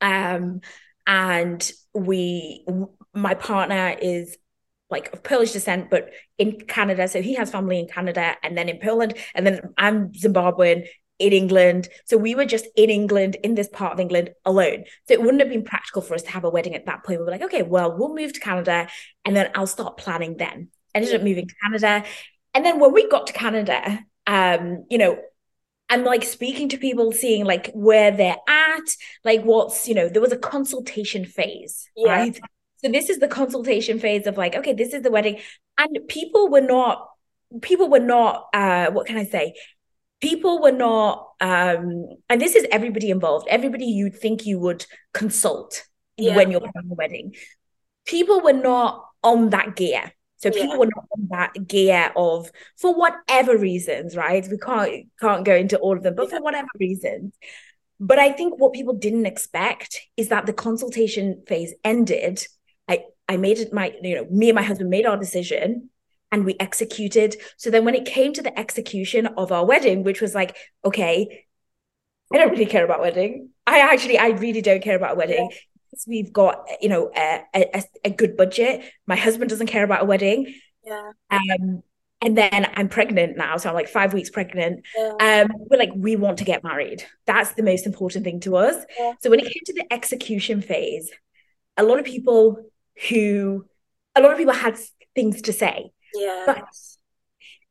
um 0.00 0.60
and 1.08 1.72
we 1.92 2.64
my 3.12 3.34
partner 3.34 3.96
is 4.00 4.36
like 4.90 5.12
of 5.12 5.22
Polish 5.22 5.52
descent, 5.52 5.90
but 5.90 6.10
in 6.38 6.60
Canada. 6.60 7.08
So 7.08 7.20
he 7.20 7.34
has 7.34 7.50
family 7.50 7.78
in 7.78 7.88
Canada 7.88 8.36
and 8.42 8.56
then 8.56 8.68
in 8.68 8.78
Poland. 8.78 9.14
And 9.34 9.46
then 9.46 9.60
I'm 9.76 10.12
Zimbabwean 10.12 10.86
in 11.18 11.32
England. 11.32 11.88
So 12.06 12.16
we 12.16 12.34
were 12.34 12.44
just 12.44 12.66
in 12.76 12.90
England, 12.90 13.36
in 13.42 13.54
this 13.54 13.68
part 13.68 13.92
of 13.92 14.00
England 14.00 14.30
alone. 14.44 14.84
So 15.06 15.14
it 15.14 15.20
wouldn't 15.20 15.40
have 15.40 15.50
been 15.50 15.64
practical 15.64 16.00
for 16.00 16.14
us 16.14 16.22
to 16.22 16.30
have 16.30 16.44
a 16.44 16.50
wedding 16.50 16.74
at 16.74 16.86
that 16.86 17.04
point. 17.04 17.18
We 17.18 17.24
were 17.24 17.32
like, 17.32 17.42
okay, 17.42 17.62
well, 17.62 17.96
we'll 17.96 18.14
move 18.14 18.32
to 18.32 18.40
Canada 18.40 18.88
and 19.24 19.36
then 19.36 19.50
I'll 19.54 19.66
start 19.66 19.96
planning 19.96 20.36
then. 20.36 20.68
Ended 20.94 21.14
up 21.14 21.22
moving 21.22 21.48
to 21.48 21.54
Canada. 21.62 22.04
And 22.54 22.64
then 22.64 22.78
when 22.80 22.92
we 22.92 23.08
got 23.08 23.26
to 23.26 23.32
Canada, 23.32 24.00
um, 24.26 24.86
you 24.90 24.98
know, 24.98 25.18
I'm 25.90 26.04
like 26.04 26.22
speaking 26.24 26.68
to 26.70 26.78
people, 26.78 27.12
seeing 27.12 27.44
like 27.44 27.70
where 27.72 28.10
they're 28.10 28.36
at, 28.46 28.88
like 29.24 29.42
what's, 29.42 29.88
you 29.88 29.94
know, 29.94 30.08
there 30.08 30.22
was 30.22 30.32
a 30.32 30.38
consultation 30.38 31.24
phase, 31.24 31.88
yeah. 31.96 32.12
right? 32.12 32.40
So 32.78 32.90
this 32.90 33.10
is 33.10 33.18
the 33.18 33.28
consultation 33.28 33.98
phase 33.98 34.26
of 34.26 34.36
like, 34.36 34.54
okay, 34.54 34.72
this 34.72 34.94
is 34.94 35.02
the 35.02 35.10
wedding. 35.10 35.38
And 35.76 35.98
people 36.08 36.48
were 36.48 36.60
not, 36.60 37.08
people 37.60 37.88
were 37.88 37.98
not, 37.98 38.46
uh, 38.52 38.90
what 38.90 39.06
can 39.06 39.16
I 39.16 39.24
say? 39.24 39.54
People 40.20 40.60
were 40.60 40.72
not, 40.72 41.28
um, 41.40 42.06
and 42.28 42.40
this 42.40 42.54
is 42.54 42.66
everybody 42.70 43.10
involved, 43.10 43.46
everybody 43.48 43.86
you'd 43.86 44.16
think 44.16 44.46
you 44.46 44.58
would 44.58 44.86
consult 45.12 45.84
yeah. 46.16 46.36
when 46.36 46.50
you're 46.50 46.60
planning 46.60 46.90
a 46.90 46.94
wedding. 46.94 47.34
People 48.04 48.40
were 48.40 48.52
not 48.52 49.04
on 49.22 49.50
that 49.50 49.76
gear. 49.76 50.12
So 50.38 50.50
people 50.50 50.74
yeah. 50.74 50.76
were 50.76 50.86
not 50.86 51.04
on 51.16 51.28
that 51.30 51.66
gear 51.66 52.12
of 52.14 52.50
for 52.76 52.94
whatever 52.94 53.58
reasons, 53.58 54.16
right? 54.16 54.46
We 54.48 54.56
can't 54.58 55.06
can't 55.20 55.44
go 55.44 55.54
into 55.54 55.78
all 55.78 55.96
of 55.96 56.04
them, 56.04 56.14
but 56.14 56.28
yeah. 56.30 56.38
for 56.38 56.44
whatever 56.44 56.68
reasons. 56.78 57.34
But 57.98 58.20
I 58.20 58.30
think 58.30 58.60
what 58.60 58.72
people 58.72 58.94
didn't 58.94 59.26
expect 59.26 60.00
is 60.16 60.28
that 60.28 60.46
the 60.46 60.52
consultation 60.52 61.42
phase 61.48 61.74
ended 61.82 62.46
I 62.88 63.04
I 63.28 63.36
made 63.36 63.58
it 63.58 63.72
my 63.72 63.94
you 64.02 64.16
know 64.16 64.26
me 64.30 64.48
and 64.48 64.56
my 64.56 64.62
husband 64.62 64.90
made 64.90 65.06
our 65.06 65.16
decision 65.16 65.90
and 66.30 66.44
we 66.44 66.56
executed. 66.60 67.36
So 67.56 67.70
then 67.70 67.84
when 67.84 67.94
it 67.94 68.04
came 68.04 68.32
to 68.34 68.42
the 68.42 68.56
execution 68.58 69.26
of 69.26 69.50
our 69.52 69.64
wedding, 69.64 70.04
which 70.04 70.20
was 70.20 70.34
like, 70.34 70.56
okay, 70.84 71.46
I 72.32 72.36
don't 72.36 72.50
really 72.50 72.66
care 72.66 72.84
about 72.84 73.00
wedding. 73.00 73.50
I 73.66 73.80
actually 73.80 74.18
I 74.18 74.28
really 74.28 74.62
don't 74.62 74.82
care 74.82 74.96
about 74.96 75.12
a 75.12 75.16
wedding. 75.16 75.48
Yeah. 75.50 75.58
We've 76.06 76.32
got 76.32 76.66
you 76.80 76.88
know 76.88 77.10
a, 77.16 77.44
a, 77.54 77.82
a 78.04 78.10
good 78.10 78.36
budget. 78.36 78.84
My 79.06 79.16
husband 79.16 79.50
doesn't 79.50 79.68
care 79.68 79.84
about 79.84 80.02
a 80.02 80.06
wedding. 80.06 80.54
Yeah. 80.84 81.12
Um, 81.30 81.82
and 82.20 82.36
then 82.36 82.68
I'm 82.74 82.88
pregnant 82.88 83.36
now, 83.36 83.56
so 83.58 83.68
I'm 83.68 83.74
like 83.74 83.88
five 83.88 84.12
weeks 84.12 84.28
pregnant. 84.28 84.84
Yeah. 84.96 85.44
Um, 85.44 85.52
we're 85.70 85.78
like, 85.78 85.92
we 85.94 86.16
want 86.16 86.38
to 86.38 86.44
get 86.44 86.64
married. 86.64 87.04
That's 87.26 87.52
the 87.52 87.62
most 87.62 87.86
important 87.86 88.24
thing 88.24 88.40
to 88.40 88.56
us. 88.56 88.84
Yeah. 88.98 89.12
So 89.20 89.30
when 89.30 89.38
it 89.38 89.44
came 89.44 89.62
to 89.66 89.72
the 89.72 89.92
execution 89.92 90.60
phase, 90.60 91.10
a 91.76 91.84
lot 91.84 92.00
of 92.00 92.04
people 92.04 92.70
who 93.08 93.66
a 94.14 94.20
lot 94.20 94.32
of 94.32 94.38
people 94.38 94.54
had 94.54 94.78
things 95.14 95.42
to 95.42 95.52
say. 95.52 95.90
Yeah. 96.14 96.44
But 96.46 96.64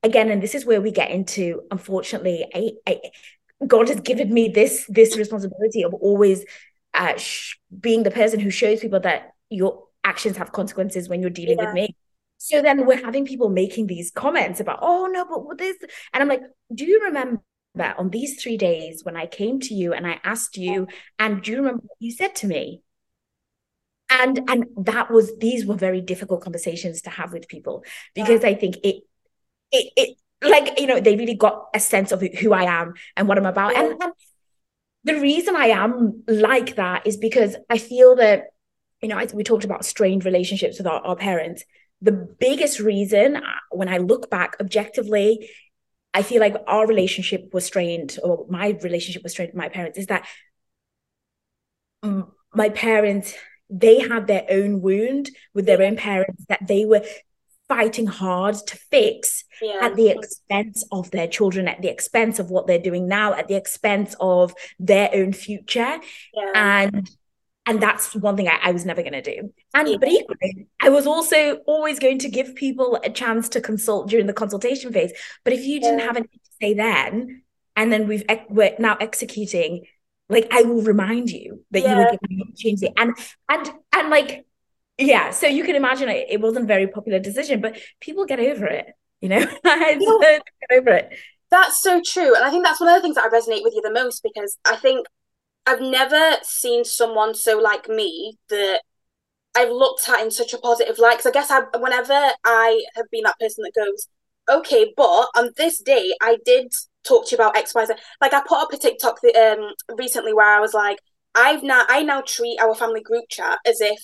again, 0.03 0.29
and 0.29 0.41
this 0.41 0.55
is 0.55 0.65
where 0.65 0.81
we 0.81 0.91
get 0.91 1.11
into, 1.11 1.63
unfortunately, 1.71 2.45
I, 2.53 2.71
I, 2.87 2.99
God 3.65 3.89
has 3.89 3.99
given 3.99 4.33
me 4.33 4.49
this 4.49 4.85
this 4.87 5.17
responsibility 5.17 5.83
of 5.83 5.93
always 5.93 6.45
uh, 6.93 7.17
sh- 7.17 7.57
being 7.79 8.03
the 8.03 8.11
person 8.11 8.39
who 8.39 8.49
shows 8.49 8.79
people 8.79 8.99
that 9.01 9.31
your 9.49 9.83
actions 10.03 10.37
have 10.37 10.51
consequences 10.51 11.09
when 11.09 11.21
you're 11.21 11.29
dealing 11.29 11.57
yeah. 11.57 11.65
with 11.65 11.73
me. 11.73 11.95
So 12.37 12.61
then 12.61 12.85
we're 12.85 13.03
having 13.03 13.25
people 13.25 13.49
making 13.49 13.87
these 13.87 14.11
comments 14.11 14.59
about, 14.59 14.79
oh 14.81 15.07
no, 15.07 15.25
but 15.25 15.43
what 15.43 15.57
this? 15.57 15.75
And 16.13 16.21
I'm 16.21 16.29
like, 16.29 16.43
do 16.73 16.85
you 16.85 17.03
remember 17.05 17.41
on 17.97 18.09
these 18.09 18.41
three 18.41 18.57
days 18.57 19.03
when 19.03 19.17
I 19.17 19.25
came 19.25 19.59
to 19.61 19.73
you 19.73 19.93
and 19.93 20.05
I 20.05 20.19
asked 20.23 20.57
you, 20.57 20.87
and 21.17 21.41
do 21.41 21.51
you 21.51 21.57
remember 21.57 21.81
what 21.81 21.97
you 21.99 22.11
said 22.11 22.35
to 22.35 22.47
me? 22.47 22.81
And 24.09 24.39
and 24.49 24.65
that 24.77 25.11
was 25.11 25.37
these 25.37 25.65
were 25.65 25.75
very 25.75 26.01
difficult 26.01 26.41
conversations 26.41 27.01
to 27.01 27.09
have 27.09 27.33
with 27.33 27.47
people 27.47 27.83
because 28.15 28.43
yeah. 28.43 28.49
i 28.49 28.55
think 28.55 28.77
it 28.83 29.03
it 29.71 29.91
it 29.95 30.17
like 30.43 30.79
you 30.79 30.87
know 30.87 30.99
they 30.99 31.15
really 31.15 31.35
got 31.35 31.67
a 31.73 31.79
sense 31.79 32.11
of 32.11 32.21
who 32.21 32.53
i 32.53 32.63
am 32.63 32.93
and 33.15 33.27
what 33.27 33.37
i'm 33.37 33.45
about 33.45 33.73
yeah. 33.73 33.85
and, 33.85 34.01
and 34.01 34.13
the 35.03 35.19
reason 35.19 35.55
i 35.55 35.67
am 35.67 36.23
like 36.27 36.75
that 36.75 37.05
is 37.05 37.17
because 37.17 37.55
i 37.69 37.77
feel 37.77 38.15
that 38.15 38.47
you 39.01 39.09
know 39.09 39.25
we 39.33 39.43
talked 39.43 39.65
about 39.65 39.85
strained 39.85 40.25
relationships 40.25 40.77
with 40.77 40.87
our, 40.87 41.01
our 41.01 41.15
parents 41.15 41.63
the 42.01 42.11
biggest 42.11 42.79
reason 42.79 43.35
uh, 43.35 43.41
when 43.71 43.89
i 43.89 43.97
look 43.97 44.29
back 44.29 44.55
objectively 44.59 45.49
i 46.13 46.21
feel 46.21 46.39
like 46.39 46.55
our 46.67 46.87
relationship 46.87 47.49
was 47.53 47.65
strained 47.65 48.17
or 48.23 48.45
my 48.49 48.77
relationship 48.81 49.23
was 49.23 49.33
strained 49.33 49.49
with 49.49 49.57
my 49.57 49.69
parents 49.69 49.97
is 49.97 50.07
that 50.07 50.25
my 52.53 52.69
parents 52.69 53.33
they 53.69 53.99
had 53.99 54.27
their 54.27 54.45
own 54.49 54.81
wound 54.81 55.29
with 55.53 55.65
their 55.65 55.81
own 55.81 55.95
parents 55.95 56.45
that 56.47 56.65
they 56.67 56.85
were 56.85 57.03
fighting 57.67 58.07
hard 58.07 58.55
to 58.55 58.77
fix 58.77 59.43
yeah. 59.61 59.79
at 59.81 59.95
the 59.95 60.09
expense 60.09 60.85
of 60.91 61.11
their 61.11 61.27
children, 61.27 61.67
at 61.67 61.81
the 61.81 61.89
expense 61.89 62.39
of 62.39 62.49
what 62.49 62.65
they're 62.65 62.79
doing 62.79 63.07
now, 63.07 63.33
at 63.33 63.47
the 63.47 63.55
expense 63.55 64.15
of 64.19 64.53
their 64.79 65.09
own 65.13 65.33
future. 65.33 65.99
Yeah. 66.33 66.51
And 66.55 67.09
and 67.65 67.83
that's 67.83 68.15
one 68.15 68.37
thing 68.37 68.47
I, 68.47 68.59
I 68.63 68.71
was 68.71 68.85
never 68.85 69.01
going 69.01 69.11
to 69.11 69.21
do. 69.21 69.53
And 69.73 69.89
yeah. 69.89 69.97
but 69.99 70.07
equally, 70.07 70.67
I 70.79 70.89
was 70.89 71.05
also 71.05 71.57
always 71.67 71.99
going 71.99 72.19
to 72.19 72.29
give 72.29 72.55
people 72.55 72.97
a 73.03 73.09
chance 73.09 73.49
to 73.49 73.61
consult 73.61 74.07
during 74.07 74.25
the 74.25 74.33
consultation 74.33 74.93
phase. 74.93 75.11
But 75.43 75.51
if 75.51 75.65
you 75.65 75.81
didn't 75.81 75.99
have 75.99 76.15
anything 76.15 76.39
to 76.45 76.51
say 76.61 76.73
then, 76.73 77.43
and 77.75 77.91
then 77.91 78.07
we've 78.07 78.23
we're 78.49 78.75
now 78.79 78.95
executing 78.99 79.85
like 80.29 80.47
I 80.51 80.63
will 80.63 80.81
remind 80.81 81.29
you 81.29 81.63
that 81.71 81.81
yeah. 81.81 81.91
you 81.91 81.97
were 81.97 82.03
giving 82.11 82.37
me 82.37 82.43
opportunity. 82.43 82.93
And 82.97 83.13
and 83.49 83.71
and 83.93 84.09
like, 84.09 84.45
yeah, 84.97 85.31
so 85.31 85.47
you 85.47 85.63
can 85.63 85.75
imagine 85.75 86.09
it, 86.09 86.27
it 86.29 86.41
wasn't 86.41 86.65
a 86.65 86.67
very 86.67 86.87
popular 86.87 87.19
decision, 87.19 87.61
but 87.61 87.77
people 88.01 88.25
get 88.25 88.39
over 88.39 88.65
it, 88.65 88.87
you 89.21 89.29
know. 89.29 89.45
I 89.65 89.95
just 89.95 90.21
get 90.21 90.79
over 90.79 90.89
it. 90.91 91.17
That's 91.49 91.81
so 91.81 92.01
true. 92.05 92.35
And 92.35 92.43
I 92.43 92.49
think 92.49 92.65
that's 92.65 92.79
one 92.79 92.89
of 92.89 92.95
the 92.95 93.01
things 93.01 93.15
that 93.15 93.25
I 93.25 93.29
resonate 93.29 93.63
with 93.63 93.73
you 93.73 93.81
the 93.81 93.93
most 93.93 94.21
because 94.21 94.57
I 94.65 94.75
think 94.75 95.07
I've 95.65 95.81
never 95.81 96.37
seen 96.43 96.83
someone 96.83 97.35
so 97.35 97.57
like 97.57 97.87
me 97.87 98.37
that 98.49 98.81
I've 99.55 99.69
looked 99.69 100.07
at 100.09 100.21
in 100.21 100.31
such 100.31 100.53
a 100.53 100.57
positive 100.57 100.99
light. 100.99 101.17
Because 101.17 101.27
I 101.27 101.31
guess 101.31 101.51
I, 101.51 101.61
whenever 101.77 102.31
I 102.43 102.83
have 102.95 103.05
been 103.11 103.23
that 103.23 103.39
person 103.39 103.63
that 103.63 103.81
goes, 103.81 104.07
okay, 104.49 104.93
but 104.95 105.27
on 105.35 105.51
this 105.55 105.81
day 105.81 106.13
I 106.21 106.37
did 106.43 106.73
talk 107.07 107.27
to 107.27 107.35
you 107.35 107.41
about 107.41 107.57
X, 107.57 107.73
Y, 107.73 107.85
Z. 107.85 107.93
Like 108.21 108.33
I 108.33 108.41
put 108.47 108.59
up 108.59 108.73
a 108.73 108.77
TikTok 108.77 109.19
um 109.39 109.71
recently 109.97 110.33
where 110.33 110.49
I 110.49 110.59
was 110.59 110.73
like, 110.73 110.97
I've 111.35 111.63
now 111.63 111.83
I 111.87 112.03
now 112.03 112.21
treat 112.21 112.59
our 112.59 112.75
family 112.75 113.01
group 113.01 113.25
chat 113.29 113.59
as 113.65 113.79
if 113.81 113.99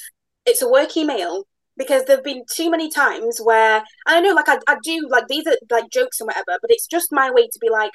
it's 0.45 0.61
a 0.61 0.69
work 0.69 0.95
email 0.97 1.43
because 1.77 2.05
there've 2.05 2.23
been 2.23 2.43
too 2.51 2.69
many 2.69 2.89
times 2.89 3.39
where 3.43 3.83
I 4.05 4.21
know 4.21 4.33
like 4.33 4.49
I, 4.49 4.59
I 4.67 4.77
do 4.83 5.07
like 5.09 5.27
these 5.27 5.47
are 5.47 5.57
like 5.69 5.89
jokes 5.91 6.19
and 6.19 6.27
whatever, 6.27 6.59
but 6.61 6.71
it's 6.71 6.87
just 6.87 7.07
my 7.11 7.31
way 7.31 7.43
to 7.43 7.59
be 7.59 7.69
like 7.69 7.91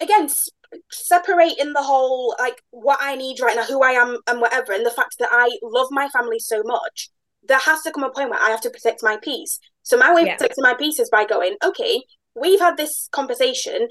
again 0.00 0.28
separating 0.90 1.72
the 1.72 1.82
whole 1.82 2.34
like 2.38 2.62
what 2.70 2.98
I 3.00 3.16
need 3.16 3.40
right 3.40 3.56
now, 3.56 3.64
who 3.64 3.82
I 3.82 3.92
am 3.92 4.18
and 4.26 4.40
whatever, 4.40 4.72
and 4.72 4.84
the 4.84 4.90
fact 4.90 5.16
that 5.18 5.30
I 5.32 5.50
love 5.62 5.88
my 5.90 6.08
family 6.08 6.38
so 6.38 6.62
much. 6.64 7.10
There 7.46 7.58
has 7.58 7.82
to 7.82 7.92
come 7.92 8.04
a 8.04 8.10
point 8.10 8.30
where 8.30 8.40
I 8.40 8.50
have 8.50 8.60
to 8.62 8.70
protect 8.70 9.02
my 9.02 9.16
peace. 9.22 9.58
So 9.82 9.96
my 9.96 10.14
way 10.14 10.24
yeah. 10.26 10.32
of 10.32 10.38
protecting 10.38 10.62
my 10.62 10.74
peace 10.74 10.98
is 10.98 11.08
by 11.08 11.24
going, 11.24 11.56
okay, 11.64 12.02
we've 12.34 12.60
had 12.60 12.76
this 12.76 13.08
conversation 13.12 13.88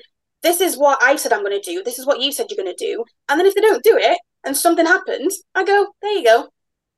this 0.47 0.61
is 0.61 0.77
what 0.77 0.99
I 1.03 1.15
said 1.17 1.33
I'm 1.33 1.43
going 1.43 1.59
to 1.61 1.71
do. 1.71 1.83
This 1.83 1.99
is 1.99 2.05
what 2.05 2.21
you 2.21 2.31
said 2.31 2.47
you're 2.49 2.63
going 2.63 2.73
to 2.75 2.85
do. 2.85 3.03
And 3.27 3.39
then 3.39 3.47
if 3.47 3.53
they 3.55 3.61
don't 3.61 3.83
do 3.83 3.97
it, 3.97 4.17
and 4.45 4.55
something 4.55 4.85
happens, 4.85 5.41
I 5.53 5.65
go, 5.65 5.87
there 6.01 6.13
you 6.13 6.23
go. 6.23 6.47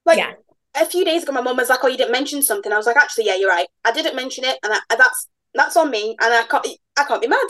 Like 0.06 0.20
Yeah. 0.20 0.34
a 0.76 0.86
few 0.86 1.04
days 1.04 1.24
ago, 1.24 1.32
my 1.32 1.42
mum 1.42 1.58
was 1.58 1.70
like, 1.70 1.80
"Oh, 1.84 1.88
you 1.88 1.98
didn't 1.98 2.12
mention 2.12 2.42
something." 2.44 2.72
I 2.72 2.78
was 2.78 2.86
like, 2.86 2.96
"Actually, 2.96 3.26
yeah, 3.26 3.36
you're 3.36 3.50
right. 3.50 3.68
I 3.86 3.92
didn't 3.92 4.16
mention 4.16 4.44
it, 4.44 4.58
and 4.64 4.74
I, 4.74 4.80
that's 4.96 5.28
that's 5.54 5.76
on 5.78 5.90
me, 5.90 6.16
and 6.22 6.34
I 6.34 6.44
can't 6.44 6.68
I 6.98 7.04
can't 7.06 7.22
be 7.22 7.28
mad." 7.28 7.48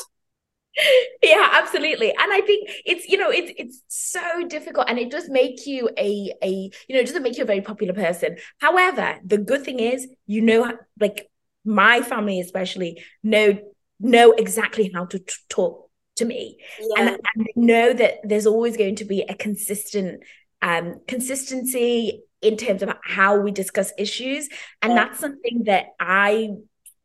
yeah 1.23 1.49
absolutely 1.53 2.09
and 2.12 2.31
i 2.33 2.41
think 2.41 2.69
it's 2.85 3.07
you 3.09 3.17
know 3.17 3.29
it's 3.29 3.51
it's 3.57 3.81
so 3.88 4.21
difficult 4.47 4.85
and 4.88 4.99
it 4.99 5.09
does 5.12 5.27
make 5.29 5.65
you 5.65 5.89
a 5.97 6.31
a 6.43 6.49
you 6.88 6.95
know 6.95 6.99
it 6.99 7.05
doesn't 7.07 7.23
make 7.23 7.38
you 7.38 7.43
a 7.43 7.47
very 7.47 7.62
popular 7.62 7.93
person 7.93 8.38
however 8.59 9.17
the 9.25 9.38
good 9.38 9.63
thing 9.63 9.79
is 9.79 10.07
you 10.27 10.41
know 10.41 10.71
like 10.99 11.27
my 11.65 12.01
family 12.01 12.39
especially 12.39 13.03
know 13.23 13.57
know 13.99 14.31
exactly 14.33 14.91
how 14.93 15.05
to 15.05 15.19
t- 15.19 15.33
talk 15.49 15.88
to 16.19 16.25
me. 16.25 16.58
Yeah, 16.79 17.01
and, 17.01 17.10
and 17.36 17.47
know 17.55 17.91
that 17.93 18.15
there's 18.23 18.45
always 18.47 18.77
going 18.77 18.95
to 18.97 19.05
be 19.05 19.21
a 19.23 19.34
consistent 19.36 20.23
um 20.62 20.99
consistency 21.08 22.21
in 22.41 22.55
terms 22.58 22.82
of 22.84 22.89
how 23.03 23.38
we 23.39 23.51
discuss 23.51 23.91
issues. 23.97 24.47
And 24.82 24.93
Yeah. 24.93 25.05
that's 25.05 25.19
something 25.19 25.63
that 25.65 25.88
i 25.99 26.49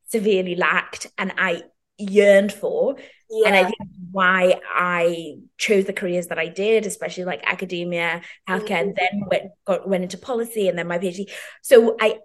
severely 0.08 0.54
lacked 0.54 1.06
and 1.18 1.32
i 1.38 1.62
yearned 1.98 2.52
for. 2.52 2.96
Yeah, 3.30 3.48
and 3.48 3.56
I 3.56 3.64
think 3.64 3.76
why 4.12 4.60
I 4.74 5.36
chose 5.58 5.84
the 5.86 5.92
careers 5.92 6.28
that 6.28 6.38
I 6.38 6.48
did, 6.48 6.86
especially 6.86 7.24
like 7.24 7.42
academia, 7.44 8.22
healthcare, 8.48 8.80
and 8.82 8.94
then 8.96 9.22
went 9.30 9.44
got 9.66 9.88
went 9.88 10.02
into 10.04 10.18
policy 10.18 10.68
and 10.68 10.78
then 10.78 10.86
my 10.88 10.98
PhD. 10.98 11.30
So 11.62 11.96
I, 12.00 12.18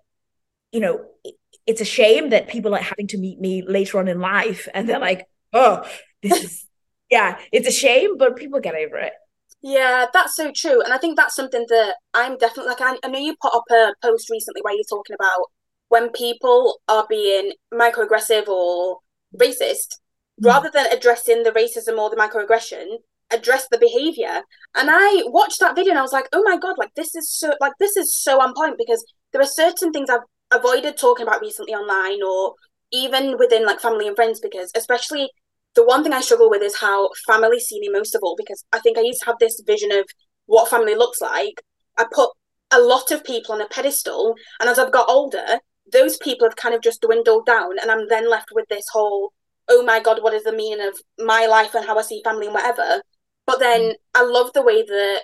you 0.71 0.80
know, 0.80 1.06
it- 1.23 1.36
it's 1.65 1.82
a 1.82 1.86
shame 1.86 2.30
that 2.32 2.47
people 2.47 2.73
are 2.73 2.82
having 2.82 3.08
to 3.08 3.17
meet 3.19 3.39
me 3.39 3.62
later 3.62 3.99
on 3.99 4.08
in 4.08 4.19
life 4.19 4.67
and 4.73 4.89
they're 4.89 4.99
like, 4.99 5.28
oh, 5.54 5.88
this 6.23 6.43
is 6.43 6.65
yeah, 7.10 7.38
it's 7.52 7.67
a 7.67 7.72
shame, 7.72 8.17
but 8.17 8.36
people 8.36 8.60
get 8.60 8.76
over 8.76 8.98
it. 8.98 9.13
yeah. 9.62 10.08
That's 10.13 10.36
so 10.36 10.52
true, 10.56 10.82
and 10.82 10.93
I 10.93 10.98
think 10.98 11.17
that's 11.17 11.36
something 11.36 11.65
that 11.69 11.95
I'm 12.13 12.38
definitely 12.38 12.69
like. 12.69 12.82
I, 12.82 12.98
I 13.04 13.10
know 13.10 13.19
you 13.19 13.36
put 13.41 13.54
up 13.56 13.65
a 13.72 13.93
post 14.02 14.30
recently 14.30 14.62
where 14.62 14.74
you're 14.76 14.84
talking 14.89 15.15
about 15.15 15.48
when 15.89 16.10
people 16.12 16.80
are 16.88 17.06
being 17.10 17.54
microaggressive 17.74 18.48
or 18.48 19.00
racist, 19.38 19.98
mm. 20.41 20.45
rather 20.45 20.69
than 20.74 20.88
addressing 20.91 21.43
the 21.43 21.52
racism 21.52 21.98
or 21.98 22.10
the 22.10 22.15
microaggression, 22.15 22.86
address 23.32 23.67
the 23.69 23.78
behavior. 23.78 24.41
And 24.76 24.89
I 24.91 25.24
watched 25.28 25.60
that 25.60 25.76
video 25.76 25.91
and 25.91 26.00
I 26.00 26.04
was 26.04 26.13
like, 26.13 26.28
oh 26.34 26.43
my 26.43 26.58
god, 26.58 26.76
like 26.78 26.93
this 26.95 27.15
is 27.15 27.30
so 27.32 27.54
like 27.60 27.74
this 27.80 27.98
is 27.98 28.15
so 28.15 28.41
on 28.41 28.54
point 28.56 28.78
because 28.78 29.04
there 29.34 29.41
are 29.41 29.45
certain 29.45 29.91
things 29.91 30.10
I've 30.10 30.22
avoided 30.52 30.98
talking 30.98 31.28
about 31.28 31.41
recently 31.41 31.74
online 31.74 32.22
or 32.24 32.54
even 32.91 33.38
within 33.38 33.65
like 33.65 33.80
family 33.80 34.08
and 34.08 34.15
friends 34.15 34.39
because 34.39 34.72
especially 34.76 35.30
the 35.75 35.86
one 35.86 36.03
thing 36.03 36.13
I 36.13 36.21
struggle 36.21 36.49
with 36.49 36.62
is 36.62 36.77
how 36.77 37.10
family 37.27 37.60
see 37.60 37.79
me 37.79 37.89
most 37.89 38.15
of 38.15 38.21
all 38.23 38.36
because 38.38 38.63
I 38.73 38.79
think 38.79 38.97
I 38.97 39.01
used 39.01 39.21
to 39.21 39.27
have 39.27 39.39
this 39.39 39.62
vision 39.65 39.91
of 39.91 40.05
what 40.45 40.69
family 40.69 40.95
looks 40.95 41.21
like. 41.21 41.62
I 41.97 42.05
put 42.12 42.32
a 42.71 42.79
lot 42.79 43.12
of 43.12 43.23
people 43.23 43.53
on 43.53 43.62
a 43.62 43.67
pedestal, 43.67 44.36
and 44.60 44.69
as 44.69 44.79
I've 44.79 44.91
got 44.91 45.10
older, 45.10 45.60
those 45.91 46.17
people 46.17 46.47
have 46.47 46.55
kind 46.55 46.75
of 46.75 46.82
just 46.82 47.01
dwindled 47.01 47.45
down, 47.45 47.79
and 47.79 47.89
I'm 47.91 48.08
then 48.08 48.29
left 48.29 48.49
with 48.53 48.67
this 48.69 48.86
whole, 48.91 49.34
oh 49.67 49.84
my 49.84 49.99
god, 49.99 50.21
what 50.21 50.34
is 50.34 50.43
the 50.43 50.51
meaning 50.51 50.86
of 50.86 50.99
my 51.17 51.45
life 51.45 51.73
and 51.75 51.86
how 51.86 51.97
I 51.97 52.01
see 52.01 52.21
family 52.23 52.45
and 52.45 52.55
whatever. 52.55 53.01
But 53.45 53.60
then 53.60 53.93
I 54.13 54.23
love 54.23 54.53
the 54.53 54.62
way 54.62 54.84
that, 54.84 55.21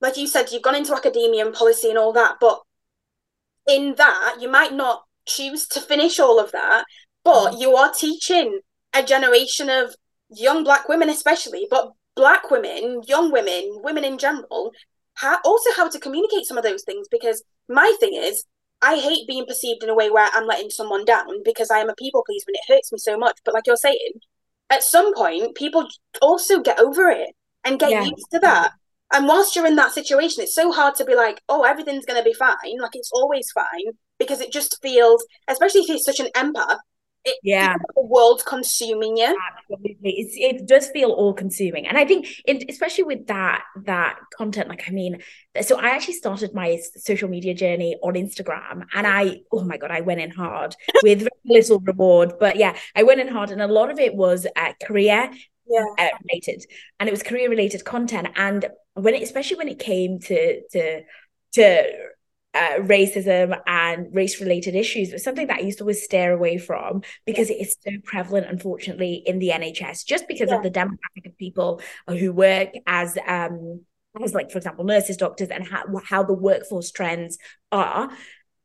like 0.00 0.16
you 0.16 0.26
said, 0.26 0.50
you've 0.50 0.62
gone 0.62 0.74
into 0.74 0.94
academia 0.94 1.44
and 1.46 1.54
policy 1.54 1.88
and 1.88 1.98
all 1.98 2.12
that, 2.12 2.36
but 2.40 2.60
in 3.66 3.94
that 3.96 4.36
you 4.40 4.50
might 4.50 4.72
not 4.72 5.04
choose 5.26 5.66
to 5.68 5.80
finish 5.80 6.18
all 6.18 6.38
of 6.40 6.52
that, 6.52 6.84
but 7.24 7.52
mm. 7.52 7.60
you 7.60 7.76
are 7.76 7.92
teaching 7.92 8.60
a 8.94 9.02
generation 9.02 9.68
of 9.70 9.94
young 10.30 10.64
black 10.64 10.88
women, 10.88 11.08
especially, 11.10 11.66
but 11.70 11.92
black 12.16 12.50
women, 12.50 13.02
young 13.06 13.32
women, 13.32 13.80
women 13.82 14.04
in 14.04 14.18
general, 14.18 14.72
how, 15.14 15.38
also 15.44 15.70
how 15.76 15.88
to 15.88 15.98
communicate 16.00 16.46
some 16.46 16.58
of 16.58 16.64
those 16.64 16.82
things. 16.84 17.08
Because 17.10 17.42
my 17.68 17.94
thing 18.00 18.14
is, 18.14 18.44
I 18.82 18.96
hate 18.98 19.26
being 19.26 19.46
perceived 19.46 19.82
in 19.82 19.88
a 19.88 19.94
way 19.94 20.10
where 20.10 20.28
I'm 20.32 20.46
letting 20.46 20.70
someone 20.70 21.04
down 21.04 21.42
because 21.44 21.70
I 21.70 21.78
am 21.78 21.88
a 21.88 21.94
people 21.94 22.22
pleaser 22.26 22.44
and 22.48 22.56
it 22.56 22.72
hurts 22.72 22.92
me 22.92 22.98
so 22.98 23.16
much. 23.16 23.38
But 23.44 23.54
like 23.54 23.66
you're 23.66 23.76
saying, 23.76 24.12
at 24.70 24.82
some 24.82 25.14
point, 25.14 25.54
people 25.54 25.86
also 26.22 26.60
get 26.60 26.78
over 26.80 27.08
it 27.10 27.30
and 27.64 27.78
get 27.78 27.90
Yeah. 27.90 28.04
used 28.04 28.30
to 28.32 28.38
that. 28.40 28.72
And 29.12 29.26
whilst 29.28 29.54
you're 29.54 29.66
in 29.66 29.76
that 29.76 29.92
situation, 29.92 30.42
it's 30.42 30.54
so 30.54 30.72
hard 30.72 30.94
to 30.96 31.04
be 31.04 31.14
like, 31.14 31.40
oh, 31.48 31.62
everything's 31.64 32.04
going 32.06 32.18
to 32.18 32.24
be 32.28 32.34
fine. 32.34 32.80
Like 32.80 32.94
it's 32.94 33.12
always 33.12 33.50
fine 33.52 33.92
because 34.18 34.40
it 34.40 34.52
just 34.52 34.78
feels, 34.82 35.24
especially 35.48 35.82
if 35.82 35.88
you're 35.88 35.98
such 35.98 36.20
an 36.20 36.28
empath, 36.34 36.78
it 37.24 37.38
Yeah. 37.42 37.74
the 37.94 38.02
world's 38.02 38.42
consuming 38.42 39.16
you. 39.16 39.36
Absolutely. 39.70 40.10
It's, 40.20 40.34
it 40.36 40.66
does 40.66 40.88
feel 40.88 41.10
all 41.10 41.32
consuming. 41.34 41.86
And 41.86 41.96
I 41.96 42.04
think 42.04 42.26
it, 42.46 42.64
especially 42.68 43.04
with 43.04 43.26
that 43.28 43.62
that 43.84 44.18
content, 44.36 44.68
like 44.68 44.84
I 44.88 44.90
mean, 44.92 45.22
so 45.62 45.78
I 45.80 45.88
actually 45.90 46.14
started 46.14 46.54
my 46.54 46.78
social 46.96 47.28
media 47.28 47.54
journey 47.54 47.96
on 48.02 48.14
Instagram 48.14 48.84
and 48.94 49.06
I, 49.06 49.40
oh 49.52 49.64
my 49.64 49.76
God, 49.76 49.90
I 49.90 50.00
went 50.02 50.20
in 50.20 50.30
hard 50.30 50.74
with 51.02 51.26
little 51.44 51.80
reward. 51.80 52.34
But 52.38 52.56
yeah, 52.56 52.76
I 52.94 53.02
went 53.02 53.20
in 53.20 53.28
hard 53.28 53.50
and 53.50 53.62
a 53.62 53.66
lot 53.68 53.90
of 53.90 53.98
it 53.98 54.14
was 54.14 54.46
uh, 54.56 54.72
career 54.84 55.30
Yeah. 55.66 55.84
uh, 55.98 56.08
related 56.28 56.64
and 57.00 57.08
it 57.08 57.12
was 57.12 57.22
career 57.22 57.48
related 57.48 57.84
content. 57.84 58.28
And 58.36 58.66
when 58.94 59.14
it, 59.14 59.22
especially 59.22 59.56
when 59.56 59.68
it 59.68 59.78
came 59.78 60.20
to 60.20 60.60
to 60.72 61.02
to 61.54 61.92
uh, 62.54 62.78
racism 62.80 63.58
and 63.66 64.14
race 64.14 64.40
related 64.40 64.74
issues 64.74 65.12
was 65.12 65.24
something 65.24 65.46
that 65.48 65.58
I 65.58 65.62
used 65.62 65.78
to 65.78 65.84
always 65.84 66.04
stare 66.04 66.32
away 66.32 66.58
from 66.58 67.02
because 67.26 67.50
it 67.50 67.54
is 67.60 67.76
so 67.82 67.90
prevalent, 68.04 68.46
unfortunately, 68.48 69.22
in 69.26 69.38
the 69.38 69.50
NHS, 69.50 70.04
just 70.04 70.28
because 70.28 70.50
Yeah. 70.50 70.56
of 70.56 70.62
the 70.62 70.70
demographic 70.70 71.26
of 71.26 71.36
people 71.38 71.80
who 72.08 72.32
work 72.32 72.70
as 72.86 73.18
um 73.26 73.80
as 74.22 74.32
like 74.34 74.50
for 74.50 74.58
example 74.58 74.84
nurses, 74.84 75.16
doctors, 75.16 75.48
and 75.50 75.66
how 75.66 75.82
how 76.04 76.22
the 76.22 76.34
workforce 76.34 76.90
trends 76.92 77.38
are. 77.72 78.10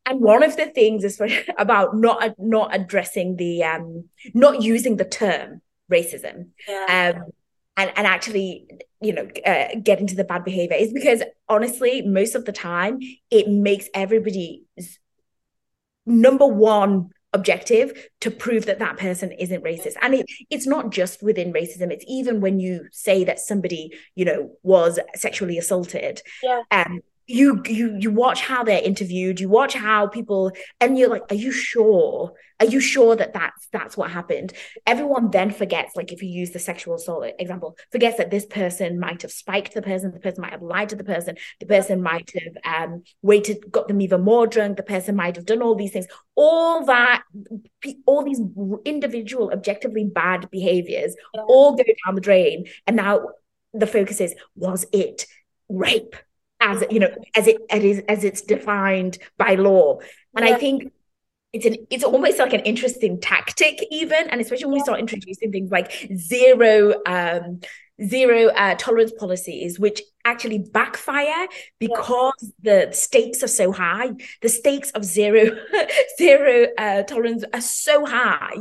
And 0.06 0.21
one 0.21 0.43
of 0.43 0.56
the 0.58 0.67
things 0.67 1.04
is 1.04 1.21
about 1.58 1.95
not 1.95 2.36
not 2.38 2.75
addressing 2.75 3.36
the 3.36 3.63
um 3.63 4.06
not 4.34 4.62
using 4.62 4.97
the 4.97 5.06
term 5.06 5.62
racism 5.91 6.49
Yeah. 6.67 7.13
um, 7.15 7.23
and 7.80 7.92
and 7.96 8.06
actually 8.06 8.68
you 9.02 9.13
know 9.13 9.28
uh, 9.46 9.68
get 9.82 10.00
into 10.00 10.15
the 10.15 10.24
bad 10.24 10.44
behavior 10.44 10.78
is 10.78 10.94
because 10.94 11.24
honestly 11.48 12.02
most 12.02 12.36
of 12.36 12.46
the 12.46 12.52
time 12.52 13.00
it 13.32 13.48
makes 13.48 13.88
everybody's 13.94 15.00
number 16.06 16.46
one 16.46 17.10
objective 17.32 18.10
to 18.20 18.32
prove 18.32 18.65
that 18.65 18.80
that 18.80 18.98
person 18.98 19.32
isn't 19.34 19.63
racist. 19.63 19.94
And 20.02 20.15
it, 20.15 20.26
it's 20.50 20.65
not 20.65 20.89
just 20.89 21.22
within 21.22 21.54
racism. 21.54 21.92
It's 21.92 22.04
even 22.08 22.42
when 22.42 22.60
you 22.60 22.88
say 22.92 23.24
that 23.24 23.39
somebody 23.39 23.92
you 24.15 24.26
know 24.26 24.52
was 24.63 25.00
sexually 25.15 25.58
assaulted. 25.58 26.22
Yeah. 26.44 26.63
um 26.72 27.02
you 27.28 27.62
you 27.68 27.96
you 28.00 28.10
watch 28.10 28.42
how 28.42 28.63
they're 28.63 28.82
interviewed 28.82 29.39
you 29.39 29.48
watch 29.48 29.76
how 29.76 30.08
people 30.08 30.52
and 30.82 30.98
you're 30.98 31.10
like 31.10 31.22
are 31.30 31.36
you 31.36 31.52
sure 31.52 32.34
are 32.60 32.65
you 32.65 32.80
sure 32.80 33.15
that 33.15 33.34
that's 33.34 33.67
that's 33.72 33.95
what 33.95 34.12
happened? 34.12 34.54
Everyone 34.86 35.32
then 35.32 35.52
forgets 35.52 35.95
like 35.95 36.12
if 36.12 36.22
you 36.22 36.30
use 36.30 36.52
the 36.52 36.60
sexual 36.60 36.95
assault 36.95 37.26
example 37.39 37.78
forgets 37.91 38.17
that 38.17 38.32
this 38.32 38.45
person 38.45 39.00
might 39.00 39.22
have 39.22 39.32
spiked 39.32 39.74
the 39.74 39.82
person 39.82 40.12
the 40.12 40.19
person 40.19 40.41
might 40.41 40.52
have 40.52 40.62
lied 40.62 40.89
to 40.89 40.95
the 40.95 41.04
person 41.04 41.38
the 41.60 41.65
person 41.65 42.02
might 42.02 42.32
have 42.36 42.86
um 42.86 43.04
waited 43.22 43.72
got 43.72 43.88
them 43.88 44.02
even 44.02 44.22
more 44.22 44.45
drunk 44.48 44.76
the 44.78 44.84
person 44.84 45.15
might 45.15 45.36
have 45.38 45.45
done 45.45 45.62
all 45.62 45.76
these 45.76 45.91
things. 45.91 46.08
All 46.36 46.86
that 46.86 47.24
all 48.06 48.24
these 48.24 48.41
individual 48.86 49.52
objectively 49.52 50.04
bad 50.06 50.50
behaviors 50.52 51.15
Yeah. 51.34 51.41
all 51.48 51.76
go 51.76 51.84
down 52.06 52.15
the 52.15 52.22
drain. 52.22 52.65
And 52.88 52.95
now 52.95 53.30
the 53.74 53.88
focus 53.88 54.19
is 54.19 54.36
was 54.56 54.86
it 54.91 55.26
rape? 55.69 56.15
As 56.62 56.84
you 56.91 57.00
know 57.00 57.10
as 57.36 57.48
it, 57.48 57.58
it 57.72 57.84
is 57.84 58.00
as 58.10 58.24
it's 58.24 58.41
defined 58.41 59.17
by 59.38 59.56
law. 59.56 60.00
And 60.36 60.45
Yeah. 60.45 60.56
i 60.56 60.60
think 60.60 60.91
it's 61.54 61.66
an 61.66 61.76
it's 61.90 62.04
almost 62.04 62.38
like 62.40 62.54
an 62.54 62.60
interesting 62.62 63.20
tactic 63.20 63.84
even 63.92 64.30
and 64.30 64.40
especially 64.40 64.66
when 64.66 64.76
we 64.76 64.80
start 64.80 65.00
introducing 65.00 65.52
things 65.52 65.72
like 65.72 65.92
zero 66.16 66.93
um 67.06 67.60
zero 68.02 68.47
uh, 68.47 68.76
tolerance 68.76 69.12
policies 69.20 69.78
which 69.80 70.02
actually 70.24 70.60
backfire 70.60 71.47
because 71.80 72.54
the 72.62 72.89
stakes 72.93 73.43
are 73.43 73.47
so 73.47 73.72
high. 73.74 74.12
The 74.41 74.47
stakes 74.47 74.91
of 74.91 75.04
zero 75.04 75.50
zero 76.18 76.68
uh, 76.78 77.04
tolerance 77.04 77.43
are 77.54 77.60
so 77.62 78.06
high 78.06 78.56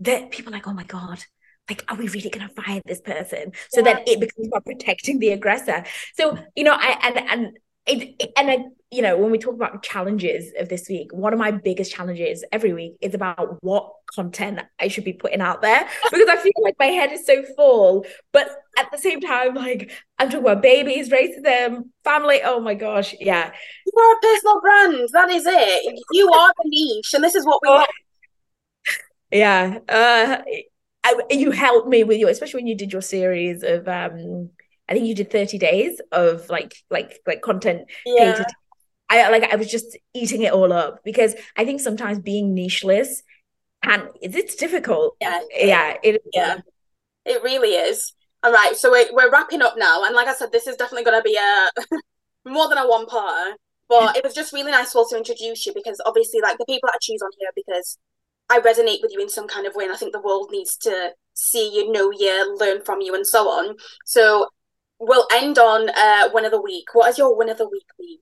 that 0.00 0.30
people 0.30 0.52
are 0.52 0.56
like 0.56 0.66
oh 0.68 0.72
my 0.72 0.84
god 0.84 1.22
like 1.68 1.84
are 1.88 1.96
we 1.96 2.08
really 2.08 2.30
going 2.30 2.48
to 2.48 2.54
fire 2.62 2.80
this 2.86 3.00
person? 3.02 3.52
So 3.70 3.82
Yeah. 3.82 3.94
that 3.94 4.08
it 4.08 4.20
becomes 4.20 4.48
about 4.48 4.64
protecting 4.64 5.18
the 5.18 5.30
aggressor. 5.30 5.84
So 6.16 6.38
you 6.56 6.64
know 6.64 6.72
i 6.78 6.96
and 7.02 7.18
and 7.30 7.58
it, 7.86 8.14
it- 8.20 8.32
and 8.36 8.50
I, 8.50 8.58
you 8.90 9.02
know 9.02 9.18
when 9.18 9.30
we 9.30 9.38
talk 9.38 9.54
about 9.54 9.82
challenges 9.82 10.50
of 10.58 10.68
this 10.70 10.88
week 10.88 11.12
one 11.12 11.32
of 11.34 11.38
my 11.38 11.50
biggest 11.50 11.92
challenges 11.92 12.42
every 12.52 12.72
week 12.72 12.94
is 13.02 13.12
about 13.14 13.62
what 13.62 13.92
content 14.14 14.60
i 14.80 14.88
should 14.88 15.04
be 15.04 15.12
putting 15.12 15.40
out 15.42 15.60
there 15.60 15.86
because 16.10 16.28
i 16.28 16.36
feel 16.36 16.52
like 16.62 16.74
my 16.78 16.86
head 16.86 17.12
is 17.12 17.26
so 17.26 17.42
full 17.56 18.06
but 18.32 18.48
at 18.78 18.90
the 18.90 18.96
same 18.96 19.20
time 19.20 19.54
like 19.54 19.90
i'm 20.18 20.28
talking 20.28 20.40
about 20.46 20.62
babies 20.62 21.10
racism 21.10 21.82
family 22.02 22.40
oh 22.44 22.60
my 22.60 22.74
gosh 22.74 23.14
yeah 23.20 23.52
You 23.86 24.02
are 24.02 24.12
a 24.16 24.20
personal 24.22 24.60
brand. 24.62 25.08
That 25.12 25.28
is 25.30 25.44
it. 25.46 25.98
You 26.12 26.30
are 26.32 26.52
the 26.56 26.64
niche, 26.68 27.12
and 27.14 27.22
this 27.22 27.34
is 27.34 27.44
what 27.44 27.60
we 27.62 27.68
Oh. 27.68 27.74
want. 27.74 27.90
yeah 29.30 29.78
uh 29.88 30.38
I, 31.04 31.14
you 31.30 31.50
helped 31.52 31.88
me 31.88 32.04
with 32.04 32.18
your 32.18 32.28
especially 32.30 32.58
when 32.60 32.66
you 32.66 32.74
did 32.76 32.92
your 32.92 33.02
series 33.02 33.62
of 33.62 33.86
um 33.88 34.50
I 34.88 34.94
think 34.94 35.06
you 35.06 35.14
did 35.14 35.30
30 35.30 35.58
days 35.58 36.00
of 36.12 36.48
like 36.48 36.74
like 36.90 37.20
like 37.26 37.42
content 37.42 37.82
Yeah. 38.06 38.44
I 39.10 39.28
like 39.30 39.44
I 39.44 39.56
was 39.56 39.70
just 39.70 39.96
eating 40.14 40.42
it 40.42 40.52
all 40.52 40.72
up 40.72 41.02
because 41.04 41.34
I 41.56 41.64
think 41.64 41.80
sometimes 41.80 42.18
being 42.18 42.54
nicheless 42.54 43.22
and 43.82 44.08
it's, 44.20 44.36
it's 44.36 44.54
difficult. 44.56 45.16
Yeah. 45.20 45.40
Yeah, 45.54 45.96
it 46.02 46.22
Yeah. 46.32 46.58
It 47.24 47.42
really 47.42 47.70
is. 47.70 48.12
All 48.42 48.52
right, 48.52 48.76
so 48.76 48.90
we're, 48.90 49.12
we're 49.12 49.30
wrapping 49.30 49.62
up 49.62 49.74
now. 49.76 50.04
And 50.04 50.14
like 50.14 50.28
I 50.28 50.34
said, 50.34 50.52
this 50.52 50.66
is 50.66 50.76
definitely 50.76 51.04
going 51.04 51.18
to 51.18 51.22
be 51.22 51.36
a 51.36 51.98
more 52.48 52.68
than 52.68 52.78
a 52.78 52.88
one 52.88 53.06
part. 53.06 53.56
But 53.88 54.16
it 54.16 54.24
was 54.24 54.34
just 54.34 54.52
really 54.52 54.70
nice 54.70 54.92
to 54.92 54.98
also 54.98 55.16
introduce 55.16 55.64
you 55.64 55.72
because 55.74 56.00
obviously, 56.04 56.40
like 56.42 56.58
the 56.58 56.66
people 56.66 56.88
that 56.88 56.96
I 56.96 56.98
choose 57.00 57.22
on 57.22 57.30
here, 57.38 57.48
because 57.56 57.98
I 58.50 58.60
resonate 58.60 59.00
with 59.02 59.12
you 59.12 59.20
in 59.20 59.30
some 59.30 59.48
kind 59.48 59.66
of 59.66 59.74
way. 59.74 59.84
And 59.84 59.92
I 59.92 59.96
think 59.96 60.12
the 60.12 60.20
world 60.20 60.50
needs 60.50 60.76
to 60.78 61.12
see 61.32 61.74
you, 61.74 61.90
know 61.90 62.10
you, 62.10 62.56
learn 62.58 62.84
from 62.84 63.00
you, 63.00 63.14
and 63.14 63.26
so 63.26 63.48
on. 63.48 63.76
So 64.04 64.48
we'll 64.98 65.26
end 65.32 65.58
on 65.58 65.88
uh, 65.88 66.28
win 66.34 66.44
of 66.44 66.50
the 66.50 66.60
week. 66.60 66.88
What 66.92 67.06
has 67.06 67.16
your 67.16 67.34
win 67.34 67.48
of 67.48 67.56
the 67.56 67.68
week 67.68 67.86
been? 67.98 68.18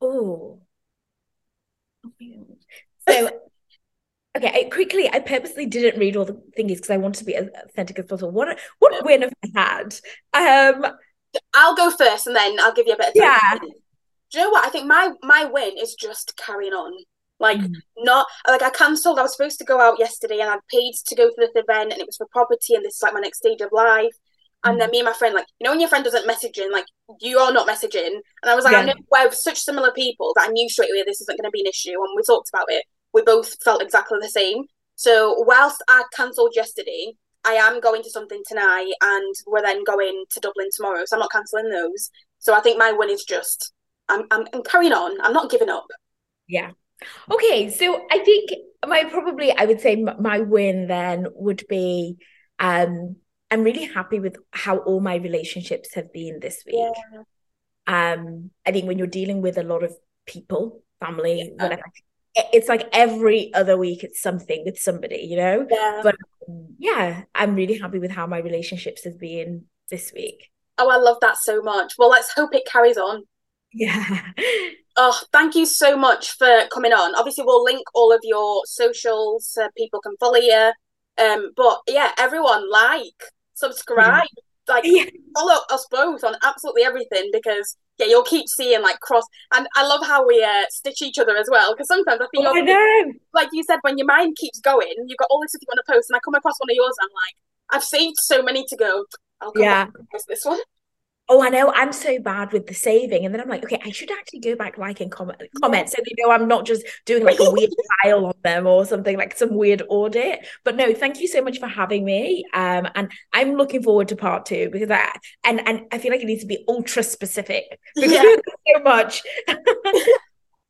Oh. 0.00 0.60
So, 3.08 3.30
okay, 4.36 4.66
I 4.66 4.68
quickly, 4.70 5.08
I 5.12 5.20
purposely 5.20 5.66
didn't 5.66 5.98
read 5.98 6.16
all 6.16 6.24
the 6.24 6.40
thingies 6.58 6.76
because 6.76 6.90
I 6.90 6.96
wanted 6.96 7.20
to 7.20 7.24
be 7.24 7.34
as 7.36 7.48
authentic 7.64 7.98
as 7.98 8.06
possible. 8.06 8.32
What 8.32 8.58
what 8.78 9.04
win 9.04 9.22
have 9.22 9.32
I 9.54 9.60
had? 9.60 9.94
Um, 10.74 10.86
I'll 11.54 11.76
go 11.76 11.90
first 11.90 12.26
and 12.26 12.36
then 12.36 12.58
I'll 12.60 12.74
give 12.74 12.86
you 12.86 12.94
a 12.94 12.96
bit 12.96 13.08
of 13.08 13.14
time. 13.14 13.40
Yeah. 13.52 13.58
Do 14.30 14.38
you 14.38 14.44
know 14.44 14.50
what? 14.50 14.66
I 14.66 14.70
think 14.70 14.86
my 14.86 15.12
my 15.22 15.44
win 15.44 15.76
is 15.78 15.94
just 15.94 16.36
carrying 16.36 16.72
on. 16.72 16.92
Like 17.40 17.58
Mm. 17.58 17.72
not 17.98 18.26
like 18.48 18.62
I 18.62 18.70
cancelled. 18.70 19.18
I 19.18 19.22
was 19.22 19.36
supposed 19.36 19.58
to 19.60 19.64
go 19.64 19.80
out 19.80 20.00
yesterday 20.00 20.40
and 20.40 20.50
I'd 20.50 20.58
paid 20.72 20.94
to 21.06 21.14
go 21.14 21.28
to 21.28 21.34
this 21.38 21.50
event 21.54 21.92
and 21.92 22.00
it 22.00 22.06
was 22.06 22.16
for 22.16 22.26
property 22.32 22.74
and 22.74 22.84
this 22.84 22.96
is 22.96 23.02
like 23.02 23.14
my 23.14 23.20
next 23.20 23.38
stage 23.38 23.60
of 23.60 23.70
life. 23.72 24.14
And 24.64 24.80
then 24.80 24.90
me 24.90 24.98
and 24.98 25.06
my 25.06 25.12
friend, 25.12 25.34
like, 25.34 25.46
you 25.60 25.64
know, 25.64 25.70
when 25.70 25.80
your 25.80 25.88
friend 25.88 26.04
doesn't 26.04 26.26
message 26.26 26.58
in, 26.58 26.72
like 26.72 26.84
you 27.20 27.38
are 27.38 27.52
not 27.52 27.68
messaging. 27.68 28.10
And 28.42 28.50
I 28.50 28.54
was 28.54 28.64
like, 28.64 28.74
I 28.74 28.82
know 28.82 28.94
we're 29.10 29.30
such 29.30 29.60
similar 29.60 29.92
people 29.92 30.32
that 30.34 30.48
I 30.48 30.52
knew 30.52 30.68
straight 30.68 30.90
away 30.90 31.04
this 31.06 31.20
isn't 31.20 31.38
going 31.38 31.48
to 31.48 31.52
be 31.52 31.60
an 31.60 31.66
issue. 31.68 31.92
And 31.92 32.16
we 32.16 32.22
talked 32.26 32.50
about 32.52 32.66
it. 32.68 32.84
We 33.12 33.22
both 33.22 33.62
felt 33.62 33.82
exactly 33.82 34.18
the 34.20 34.28
same. 34.28 34.64
So 34.96 35.34
whilst 35.46 35.82
I 35.88 36.02
cancelled 36.14 36.52
yesterday, 36.56 37.12
I 37.44 37.52
am 37.52 37.80
going 37.80 38.02
to 38.02 38.10
something 38.10 38.42
tonight, 38.46 38.92
and 39.00 39.34
we're 39.46 39.62
then 39.62 39.84
going 39.84 40.24
to 40.30 40.40
Dublin 40.40 40.68
tomorrow. 40.74 41.04
So 41.06 41.16
I'm 41.16 41.20
not 41.20 41.30
cancelling 41.30 41.70
those. 41.70 42.10
So 42.40 42.54
I 42.54 42.60
think 42.60 42.78
my 42.78 42.92
win 42.92 43.10
is 43.10 43.24
just 43.24 43.72
I'm 44.08 44.24
I'm, 44.30 44.46
I'm 44.52 44.62
carrying 44.62 44.92
on. 44.92 45.20
I'm 45.22 45.32
not 45.32 45.50
giving 45.50 45.70
up. 45.70 45.86
yeah. 46.48 46.72
Okay, 47.30 47.70
so 47.70 48.06
I 48.10 48.18
think 48.18 48.50
my 48.86 49.04
probably 49.04 49.52
I 49.52 49.66
would 49.66 49.80
say 49.80 49.96
my 49.96 50.40
win 50.40 50.88
then 50.88 51.26
would 51.34 51.64
be 51.68 52.16
um 52.58 53.16
I'm 53.50 53.62
really 53.62 53.84
happy 53.84 54.20
with 54.20 54.36
how 54.52 54.78
all 54.78 55.00
my 55.00 55.16
relationships 55.16 55.94
have 55.94 56.12
been 56.12 56.40
this 56.40 56.62
week. 56.66 56.92
Um, 57.86 58.50
I 58.66 58.72
think 58.72 58.86
when 58.86 58.98
you're 58.98 59.06
dealing 59.06 59.40
with 59.40 59.56
a 59.56 59.62
lot 59.62 59.82
of 59.82 59.94
people, 60.26 60.82
family, 61.00 61.52
Yeah. 61.56 61.62
whatever, 61.62 61.82
it's 62.52 62.68
like 62.68 62.88
every 62.92 63.52
other 63.54 63.76
week 63.78 64.04
it's 64.04 64.20
something 64.20 64.64
with 64.64 64.78
somebody, 64.78 65.26
you 65.30 65.36
know? 65.36 65.66
Yeah. 65.70 66.00
But 66.02 66.16
um, 66.48 66.74
yeah, 66.78 67.22
I'm 67.34 67.54
really 67.54 67.78
happy 67.78 67.98
with 67.98 68.10
how 68.10 68.26
my 68.26 68.38
relationships 68.38 69.04
have 69.04 69.18
been 69.18 69.64
this 69.90 70.12
week. 70.14 70.50
Oh, 70.76 70.90
I 70.90 70.96
love 70.96 71.16
that 71.22 71.38
so 71.38 71.62
much. 71.62 71.94
Well, 71.98 72.10
let's 72.10 72.32
hope 72.32 72.54
it 72.54 72.66
carries 72.66 72.98
on. 72.98 73.24
Yeah. 73.72 74.32
Oh, 75.00 75.16
thank 75.32 75.54
you 75.54 75.64
so 75.64 75.96
much 75.96 76.32
for 76.32 76.66
coming 76.74 76.92
on. 76.92 77.14
Obviously, 77.14 77.44
we'll 77.44 77.62
link 77.62 77.82
all 77.94 78.12
of 78.12 78.18
your 78.24 78.62
socials 78.66 79.46
so 79.48 79.68
people 79.76 80.00
can 80.00 80.16
follow 80.18 80.38
you. 80.38 80.72
Um, 81.16 81.52
but 81.56 81.82
yeah, 81.86 82.10
everyone 82.18 82.68
like, 82.68 83.22
subscribe, 83.58 84.26
like 84.68 84.84
Yeah. 84.84 85.04
follow 85.36 85.58
us 85.70 85.86
both 85.90 86.24
on 86.24 86.36
absolutely 86.44 86.82
everything 86.84 87.30
because 87.32 87.76
yeah, 87.98 88.06
you'll 88.06 88.22
keep 88.24 88.46
seeing 88.48 88.80
like 88.82 89.00
cross. 89.00 89.24
And 89.54 89.66
I 89.76 89.86
love 89.86 90.06
how 90.06 90.26
we 90.26 90.42
uh, 90.42 90.64
stitch 90.70 91.02
each 91.02 91.18
other 91.18 91.36
as 91.36 91.48
well 91.50 91.74
because 91.74 91.88
sometimes 91.88 92.20
I 92.20 92.26
feel 92.30 92.46
Oh, 92.46 92.54
I 92.54 93.12
like 93.34 93.48
you 93.52 93.62
said, 93.64 93.78
when 93.82 93.98
your 93.98 94.06
mind 94.06 94.36
keeps 94.36 94.60
going, 94.60 94.94
you've 95.06 95.18
got 95.18 95.28
all 95.30 95.40
this 95.42 95.50
stuff 95.50 95.62
you 95.62 95.68
want 95.68 95.80
to 95.84 95.92
post, 95.92 96.08
and 96.10 96.16
I 96.16 96.20
come 96.24 96.34
across 96.34 96.54
one 96.58 96.70
of 96.70 96.76
yours, 96.76 96.94
I'm 97.02 97.08
like, 97.14 97.34
I've 97.70 97.84
saved 97.84 98.16
so 98.18 98.42
many 98.42 98.64
to 98.68 98.76
go. 98.76 99.04
I'll 99.40 99.52
come 99.52 99.62
Yeah. 99.62 99.84
back 99.84 99.90
and 99.98 100.08
post 100.10 100.26
this 100.28 100.44
one. 100.44 100.58
Oh, 101.30 101.42
I 101.42 101.50
know. 101.50 101.70
I'm 101.74 101.92
so 101.92 102.18
bad 102.18 102.52
with 102.52 102.66
the 102.66 102.74
saving. 102.74 103.26
And 103.26 103.34
then 103.34 103.40
I'm 103.42 103.48
like, 103.48 103.62
okay, 103.64 103.78
I 103.84 103.90
should 103.90 104.10
actually 104.10 104.40
go 104.40 104.56
back, 104.56 104.78
like, 104.78 105.00
and 105.00 105.10
comment, 105.12 105.42
comment 105.60 105.90
so 105.90 105.96
they 105.98 106.22
know 106.22 106.30
I'm 106.30 106.48
not 106.48 106.64
just 106.64 106.84
doing 107.04 107.22
like 107.22 107.38
a 107.38 107.50
weird 107.50 107.70
file 108.02 108.26
on 108.26 108.34
them 108.44 108.66
or 108.66 108.86
something, 108.86 109.16
like 109.16 109.36
some 109.36 109.54
weird 109.54 109.82
audit. 109.90 110.46
But 110.64 110.76
no, 110.76 110.94
thank 110.94 111.20
you 111.20 111.28
so 111.28 111.42
much 111.42 111.58
for 111.58 111.66
having 111.68 112.04
me. 112.04 112.44
Um, 112.54 112.88
and 112.94 113.12
I'm 113.32 113.54
looking 113.56 113.82
forward 113.82 114.08
to 114.08 114.16
part 114.16 114.46
two 114.46 114.70
because 114.70 114.90
I 114.90 115.10
and 115.44 115.66
and 115.68 115.82
I 115.92 115.98
feel 115.98 116.12
like 116.12 116.22
it 116.22 116.26
needs 116.26 116.42
to 116.42 116.46
be 116.48 116.64
ultra 116.66 117.02
specific 117.02 117.64
because 118.00 118.12
Yeah. 118.12 118.22
so 118.76 118.82
much. 118.82 119.22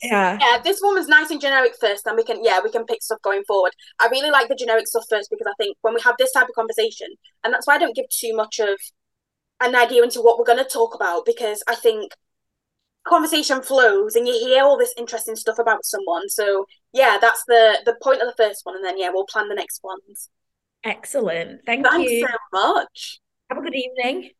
yeah. 0.02 0.38
Yeah, 0.40 0.58
this 0.62 0.80
one 0.80 0.94
was 0.94 1.08
nice 1.08 1.30
and 1.30 1.40
generic 1.40 1.72
first, 1.80 2.06
and 2.06 2.16
we 2.16 2.24
can 2.24 2.42
yeah 2.44 2.60
we 2.62 2.70
can 2.70 2.84
pick 2.84 3.02
stuff 3.02 3.18
going 3.22 3.42
forward. 3.46 3.72
I 4.00 4.08
really 4.08 4.30
like 4.30 4.48
the 4.48 4.54
generic 4.54 4.86
stuff 4.86 5.04
first 5.10 5.30
because 5.30 5.46
I 5.48 5.54
think 5.62 5.76
when 5.82 5.94
we 5.94 6.00
have 6.02 6.14
this 6.18 6.32
type 6.32 6.48
of 6.48 6.54
conversation, 6.54 7.08
and 7.44 7.52
that's 7.52 7.66
why 7.66 7.74
I 7.74 7.78
don't 7.78 7.96
give 7.96 8.08
too 8.10 8.34
much 8.36 8.60
of 8.60 8.78
an 9.60 9.74
idea 9.74 10.02
into 10.02 10.20
what 10.20 10.38
we're 10.38 10.44
going 10.44 10.62
to 10.62 10.70
talk 10.70 10.94
about 10.94 11.26
because 11.26 11.62
I 11.68 11.74
think 11.74 12.12
conversation 13.06 13.62
flows 13.62 14.14
and 14.14 14.26
you 14.26 14.34
hear 14.34 14.62
all 14.62 14.76
this 14.76 14.94
interesting 14.96 15.36
stuff 15.36 15.58
about 15.58 15.84
someone. 15.84 16.28
So 16.28 16.66
yeah, 16.92 17.18
that's 17.20 17.44
the 17.46 17.78
the 17.84 17.96
point 18.02 18.20
of 18.20 18.28
the 18.28 18.42
first 18.42 18.60
one, 18.64 18.76
and 18.76 18.84
then 18.84 18.98
yeah 18.98 19.10
we'll 19.12 19.26
plan 19.26 19.48
the 19.48 19.54
next 19.54 19.80
ones. 19.82 20.28
Excellent. 20.84 21.64
Thank 21.66 21.86
Thanks 21.86 22.10
you. 22.10 22.26
so 22.26 22.34
much. 22.52 23.20
Have 23.50 23.58
a 23.58 23.62
good 23.62 23.74
evening. 23.74 24.30